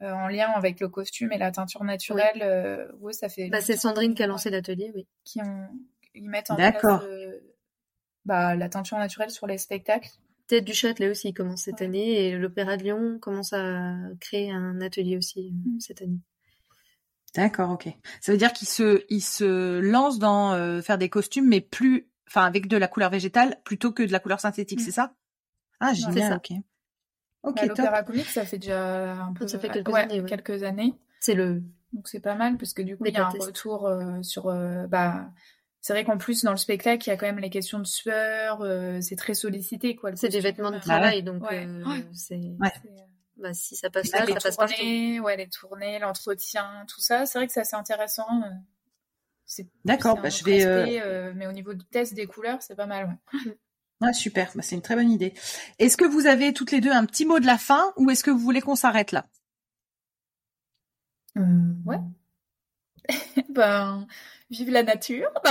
en 0.00 0.28
lien 0.28 0.50
avec 0.50 0.80
le 0.80 0.88
costume 0.88 1.32
et 1.32 1.38
la 1.38 1.50
teinture 1.50 1.84
naturelle. 1.84 2.36
Oui. 3.00 3.08
Euh, 3.08 3.12
ça 3.12 3.28
fait. 3.28 3.48
Bah, 3.48 3.60
c'est 3.60 3.76
Sandrine 3.76 4.14
qui 4.14 4.22
a 4.22 4.26
lancé 4.26 4.50
l'atelier, 4.50 4.92
oui. 4.94 5.06
Qui 5.24 5.40
ont, 5.40 5.68
ils 6.14 6.28
mettent 6.28 6.50
en 6.50 6.56
place 6.56 6.82
euh, 6.84 7.38
bah, 8.24 8.54
la 8.56 8.68
teinture 8.68 8.98
naturelle 8.98 9.30
sur 9.30 9.46
les 9.46 9.58
spectacles. 9.58 10.10
Tête 10.46 10.64
du 10.64 10.74
Châtelet 10.74 11.10
aussi 11.10 11.32
commence 11.34 11.62
cette 11.62 11.82
année 11.82 12.26
et 12.26 12.38
l'Opéra 12.38 12.76
de 12.76 12.84
Lyon 12.84 13.18
commence 13.20 13.52
à 13.52 13.94
créer 14.20 14.50
un 14.52 14.80
atelier 14.80 15.16
aussi 15.16 15.52
mm. 15.52 15.80
cette 15.80 16.02
année. 16.02 16.20
D'accord, 17.34 17.70
ok. 17.70 17.88
Ça 18.20 18.32
veut 18.32 18.38
dire 18.38 18.52
qu'ils 18.52 18.68
se, 18.68 19.04
ils 19.10 19.20
se 19.20 19.80
lancent 19.80 20.18
dans 20.18 20.80
faire 20.82 20.98
des 20.98 21.10
costumes, 21.10 21.48
mais 21.48 21.60
plus, 21.60 22.08
enfin, 22.28 22.44
avec 22.44 22.66
de 22.68 22.76
la 22.76 22.88
couleur 22.88 23.10
végétale 23.10 23.60
plutôt 23.64 23.92
que 23.92 24.02
de 24.02 24.12
la 24.12 24.20
couleur 24.20 24.40
synthétique, 24.40 24.80
mm. 24.80 24.84
c'est 24.84 24.92
ça? 24.92 25.14
Ah, 25.80 25.92
génial, 25.92 26.34
ok. 26.34 26.56
Ok, 27.46 27.54
bah, 27.56 27.66
L'opéra 27.66 28.02
comique, 28.02 28.26
ça 28.26 28.44
fait 28.44 28.58
déjà 28.58 29.12
un 29.12 29.32
peu. 29.32 29.46
Ça 29.46 29.58
fait 29.58 29.68
quelques 29.68 29.94
années. 29.94 30.24
Quelques 30.24 30.62
années. 30.64 30.94
C'est 31.20 31.34
le. 31.34 31.62
Donc 31.92 32.08
c'est 32.08 32.20
pas 32.20 32.34
mal 32.34 32.58
parce 32.58 32.74
que 32.74 32.82
du 32.82 32.96
coup 32.96 33.06
il 33.06 33.14
y 33.14 33.16
a 33.16 33.26
un 33.26 33.30
retour 33.30 33.86
euh, 33.86 34.20
sur. 34.22 34.48
Euh, 34.48 34.86
bah, 34.88 35.30
c'est 35.80 35.92
vrai 35.92 36.04
qu'en 36.04 36.18
plus 36.18 36.42
dans 36.42 36.50
le 36.50 36.56
spectacle 36.56 37.06
il 37.06 37.10
y 37.10 37.12
a 37.12 37.16
quand 37.16 37.26
même 37.26 37.38
les 37.38 37.50
questions 37.50 37.78
de 37.78 37.86
sueur. 37.86 38.62
Euh, 38.62 39.00
c'est 39.00 39.14
très 39.14 39.34
sollicité 39.34 39.94
quoi. 39.94 40.14
C'est 40.16 40.28
des 40.28 40.40
vêtements 40.40 40.72
de 40.72 40.80
travail 40.80 41.22
donc 41.22 41.44
c'est. 42.12 42.40
Bah, 43.38 43.52
si 43.52 43.76
ça 43.76 43.90
passe 43.90 44.10
là, 44.12 44.26
ça 44.26 44.34
passe 44.34 44.56
partout. 44.56 44.82
Ouais, 45.22 45.36
les 45.36 45.48
tournées, 45.48 45.98
l'entretien, 45.98 46.86
tout 46.88 47.02
ça. 47.02 47.26
C'est 47.26 47.38
vrai 47.38 47.46
que 47.46 47.52
c'est 47.52 47.60
assez 47.60 47.76
intéressant. 47.76 48.26
D'accord, 49.84 50.18
bah, 50.20 50.30
je 50.30 50.42
vais. 50.42 51.34
mais 51.34 51.46
au 51.46 51.52
niveau 51.52 51.74
du 51.74 51.84
test 51.84 52.14
des 52.14 52.26
couleurs, 52.26 52.62
c'est 52.62 52.74
pas 52.74 52.86
mal. 52.86 53.18
Ouais. 53.32 53.56
Ah, 54.02 54.12
super, 54.12 54.52
bah, 54.54 54.62
c'est 54.62 54.74
une 54.74 54.82
très 54.82 54.94
bonne 54.94 55.10
idée. 55.10 55.32
Est-ce 55.78 55.96
que 55.96 56.04
vous 56.04 56.26
avez 56.26 56.52
toutes 56.52 56.70
les 56.70 56.80
deux 56.80 56.92
un 56.92 57.06
petit 57.06 57.24
mot 57.24 57.40
de 57.40 57.46
la 57.46 57.58
fin 57.58 57.92
ou 57.96 58.10
est-ce 58.10 58.22
que 58.22 58.30
vous 58.30 58.38
voulez 58.38 58.60
qu'on 58.60 58.76
s'arrête 58.76 59.12
là? 59.12 59.26
Euh, 61.38 61.42
Ouais. 61.84 61.98
ben, 63.48 64.06
vive 64.50 64.70
la 64.70 64.82
nature. 64.82 65.30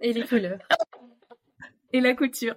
Et 0.00 0.12
les 0.12 0.26
couleurs. 0.26 0.60
Et 1.92 2.00
la 2.00 2.14
couture. 2.14 2.54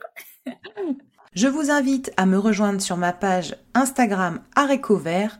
Je 1.33 1.47
vous 1.47 1.71
invite 1.71 2.11
à 2.17 2.25
me 2.25 2.37
rejoindre 2.37 2.81
sur 2.81 2.97
ma 2.97 3.13
page 3.13 3.55
Instagram 3.73 4.43
Vert 4.89 5.39